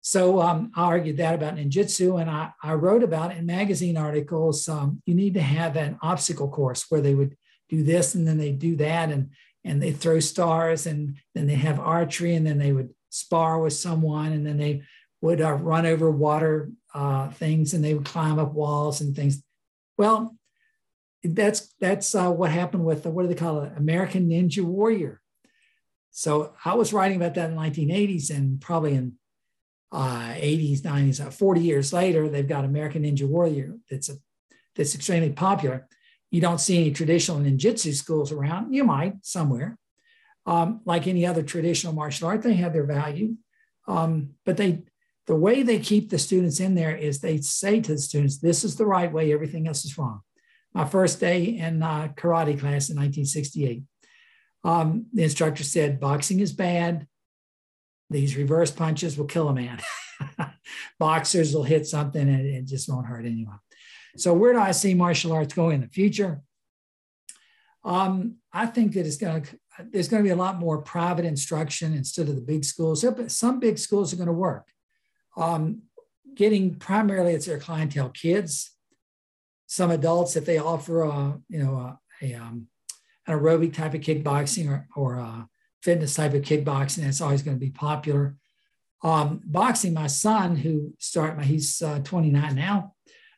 So 0.00 0.40
um, 0.40 0.70
I 0.76 0.82
argued 0.82 1.16
that 1.16 1.34
about 1.34 1.56
ninjutsu, 1.56 2.20
and 2.20 2.30
I, 2.30 2.50
I 2.62 2.74
wrote 2.74 3.02
about 3.02 3.34
in 3.34 3.46
magazine 3.46 3.96
articles. 3.96 4.68
Um, 4.68 5.02
you 5.06 5.14
need 5.14 5.34
to 5.34 5.40
have 5.40 5.76
an 5.76 5.98
obstacle 6.02 6.48
course 6.48 6.86
where 6.90 7.00
they 7.00 7.14
would 7.14 7.36
do 7.70 7.82
this 7.82 8.14
and 8.14 8.28
then 8.28 8.36
they 8.36 8.52
do 8.52 8.76
that, 8.76 9.10
and 9.10 9.30
and 9.64 9.82
they 9.82 9.92
throw 9.92 10.20
stars, 10.20 10.86
and 10.86 11.16
then 11.34 11.46
they 11.46 11.54
have 11.54 11.80
archery, 11.80 12.34
and 12.34 12.46
then 12.46 12.58
they 12.58 12.72
would 12.72 12.90
spar 13.14 13.60
with 13.60 13.72
someone, 13.72 14.32
and 14.32 14.46
then 14.46 14.56
they 14.56 14.82
would 15.20 15.40
uh, 15.40 15.52
run 15.52 15.86
over 15.86 16.10
water 16.10 16.70
uh, 16.92 17.30
things, 17.30 17.72
and 17.72 17.84
they 17.84 17.94
would 17.94 18.04
climb 18.04 18.38
up 18.38 18.52
walls 18.52 19.00
and 19.00 19.14
things. 19.14 19.42
Well, 19.96 20.36
that's 21.22 21.72
that's 21.80 22.14
uh, 22.14 22.30
what 22.30 22.50
happened 22.50 22.84
with 22.84 23.04
the, 23.04 23.10
what 23.10 23.22
do 23.22 23.28
they 23.28 23.34
call 23.34 23.62
it, 23.62 23.72
American 23.76 24.28
Ninja 24.28 24.62
Warrior. 24.62 25.20
So 26.10 26.54
I 26.64 26.74
was 26.74 26.92
writing 26.92 27.16
about 27.16 27.34
that 27.34 27.50
in 27.50 27.56
the 27.56 27.62
1980s, 27.62 28.30
and 28.30 28.60
probably 28.60 28.94
in 28.94 29.14
uh, 29.92 30.34
80s, 30.34 30.80
90s, 30.80 31.24
uh, 31.24 31.30
40 31.30 31.60
years 31.60 31.92
later, 31.92 32.28
they've 32.28 32.48
got 32.48 32.64
American 32.64 33.04
Ninja 33.04 33.28
Warrior 33.28 33.76
that's 33.88 34.08
a, 34.08 34.14
that's 34.74 34.94
extremely 34.94 35.30
popular. 35.30 35.86
You 36.32 36.40
don't 36.40 36.60
see 36.60 36.78
any 36.78 36.90
traditional 36.90 37.38
ninjutsu 37.38 37.94
schools 37.94 38.32
around. 38.32 38.74
You 38.74 38.82
might 38.82 39.24
somewhere. 39.24 39.78
Um, 40.46 40.80
like 40.84 41.06
any 41.06 41.24
other 41.24 41.42
traditional 41.42 41.94
martial 41.94 42.28
art, 42.28 42.42
they 42.42 42.54
have 42.54 42.74
their 42.74 42.84
value. 42.84 43.36
Um, 43.88 44.30
but 44.44 44.56
they 44.56 44.82
the 45.26 45.34
way 45.34 45.62
they 45.62 45.78
keep 45.78 46.10
the 46.10 46.18
students 46.18 46.60
in 46.60 46.74
there 46.74 46.94
is 46.94 47.20
they 47.20 47.38
say 47.38 47.80
to 47.80 47.92
the 47.92 47.98
students, 47.98 48.38
this 48.38 48.62
is 48.62 48.76
the 48.76 48.86
right 48.86 49.10
way, 49.10 49.32
everything 49.32 49.66
else 49.66 49.84
is 49.84 49.96
wrong. 49.96 50.20
My 50.74 50.84
first 50.84 51.18
day 51.18 51.44
in 51.44 51.82
uh, 51.82 52.08
karate 52.14 52.58
class 52.60 52.90
in 52.90 52.96
1968, 52.96 53.84
um, 54.64 55.06
the 55.12 55.22
instructor 55.22 55.64
said, 55.64 55.98
boxing 56.00 56.40
is 56.40 56.52
bad, 56.52 57.06
these 58.10 58.36
reverse 58.36 58.70
punches 58.70 59.16
will 59.16 59.26
kill 59.26 59.48
a 59.48 59.54
man. 59.54 59.80
Boxers 60.98 61.54
will 61.54 61.62
hit 61.62 61.86
something 61.86 62.28
and 62.28 62.46
it 62.46 62.66
just 62.66 62.88
won't 62.88 63.06
hurt 63.06 63.24
anyone. 63.24 63.58
So, 64.16 64.32
where 64.32 64.52
do 64.52 64.60
I 64.60 64.70
see 64.70 64.94
martial 64.94 65.32
arts 65.32 65.54
going 65.54 65.76
in 65.76 65.80
the 65.80 65.88
future? 65.88 66.42
Um, 67.82 68.36
I 68.52 68.66
think 68.66 68.92
that 68.92 69.06
it's 69.06 69.16
going 69.16 69.42
to 69.42 69.58
there's 69.90 70.08
going 70.08 70.22
to 70.22 70.26
be 70.26 70.32
a 70.32 70.36
lot 70.36 70.58
more 70.58 70.82
private 70.82 71.24
instruction 71.24 71.94
instead 71.94 72.28
of 72.28 72.36
the 72.36 72.40
big 72.40 72.64
schools. 72.64 73.04
Some 73.28 73.60
big 73.60 73.78
schools 73.78 74.12
are 74.12 74.16
going 74.16 74.28
to 74.28 74.32
work. 74.32 74.68
Um, 75.36 75.82
getting 76.34 76.76
primarily 76.76 77.32
it's 77.32 77.46
their 77.46 77.58
clientele 77.58 78.10
kids, 78.10 78.70
some 79.66 79.90
adults 79.90 80.36
if 80.36 80.44
they 80.44 80.58
offer 80.58 81.02
a 81.02 81.38
you 81.48 81.58
know 81.58 81.74
a, 81.74 81.98
a 82.22 82.34
um, 82.34 82.68
an 83.26 83.38
aerobic 83.38 83.74
type 83.74 83.94
of 83.94 84.00
kickboxing 84.00 84.68
or 84.68 84.86
or 84.94 85.20
uh, 85.20 85.42
fitness 85.82 86.14
type 86.14 86.34
of 86.34 86.42
kickboxing. 86.42 87.04
That's 87.04 87.20
always 87.20 87.42
going 87.42 87.56
to 87.56 87.64
be 87.64 87.70
popular. 87.70 88.36
Um, 89.02 89.42
boxing, 89.44 89.92
my 89.92 90.06
son, 90.06 90.56
who 90.56 90.94
started, 90.98 91.44
he's 91.44 91.82
uh, 91.82 91.98
29 92.04 92.54
now. 92.54 92.94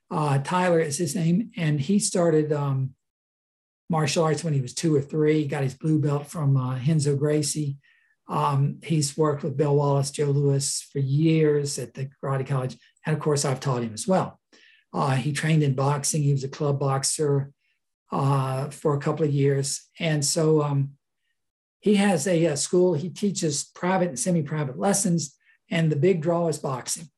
Uh, 0.09 0.39
Tyler 0.39 0.79
is 0.79 0.97
his 0.97 1.17
name, 1.17 1.51
and 1.57 1.81
he 1.81 1.99
started 1.99 2.53
um, 2.53 2.95
martial 3.89 4.25
arts 4.25 4.43
when 4.43 4.55
he 4.55 4.61
was 4.61 4.75
two 4.75 4.95
or 4.95 5.01
three. 5.01 5.47
Got 5.47 5.63
his 5.63 5.75
blue 5.75 6.01
belt 6.01 6.27
from 6.27 6.57
uh, 6.57 6.79
Renzo 6.87 7.17
Gracie. 7.17 7.79
Um, 8.29 8.79
he's 8.83 9.17
worked 9.17 9.45
with 9.45 9.57
Bill 9.57 9.77
Wallace, 9.77 10.11
Joe 10.11 10.27
Lewis 10.27 10.87
for 10.93 10.99
years 10.99 11.79
at 11.79 11.95
the 11.95 12.11
Karate 12.23 12.47
College, 12.47 12.77
and 13.05 13.15
of 13.15 13.23
course, 13.23 13.45
I've 13.45 13.61
taught 13.61 13.83
him 13.83 13.95
as 13.95 14.09
well. 14.09 14.41
Uh, 14.93 15.15
he 15.15 15.33
trained 15.33 15.63
in 15.63 15.75
boxing. 15.75 16.23
He 16.23 16.33
was 16.33 16.43
a 16.43 16.49
club 16.49 16.81
boxer 16.81 17.53
uh, 18.11 18.71
for 18.71 18.95
a 18.95 19.01
couple 19.01 19.25
of 19.25 19.31
years, 19.31 19.89
and 20.01 20.25
so 20.25 20.63
um, 20.63 20.97
he 21.79 21.95
has 21.97 22.27
a, 22.27 22.47
a 22.47 22.57
school, 22.57 22.95
he 22.95 23.09
teaches 23.09 23.71
private 23.75 24.09
and 24.09 24.19
semi 24.19 24.43
private 24.43 24.77
lessons, 24.77 25.37
and 25.71 25.91
the 25.91 25.97
big 25.97 26.21
draw 26.21 26.49
is 26.49 26.59
boxing. 26.59 27.09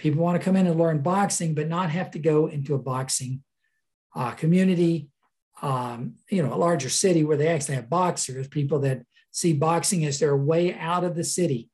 People 0.00 0.22
want 0.22 0.36
to 0.36 0.44
come 0.44 0.56
in 0.56 0.66
and 0.66 0.78
learn 0.78 0.98
boxing, 1.00 1.54
but 1.54 1.68
not 1.68 1.90
have 1.90 2.10
to 2.10 2.18
go 2.18 2.48
into 2.48 2.74
a 2.74 2.78
boxing 2.78 3.44
uh, 4.16 4.32
community, 4.32 5.10
um, 5.62 6.14
you 6.30 6.42
know, 6.42 6.52
a 6.52 6.56
larger 6.56 6.88
city 6.88 7.24
where 7.24 7.36
they 7.36 7.48
actually 7.48 7.76
have 7.76 7.88
boxers, 7.88 8.48
people 8.48 8.80
that 8.80 9.02
see 9.30 9.52
boxing 9.52 10.04
as 10.04 10.18
their 10.18 10.36
way 10.36 10.74
out 10.74 11.04
of 11.04 11.14
the 11.14 11.24
city, 11.24 11.70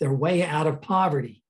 their 0.00 0.12
way 0.12 0.42
out 0.42 0.66
of 0.66 0.80
poverty. 0.80 1.43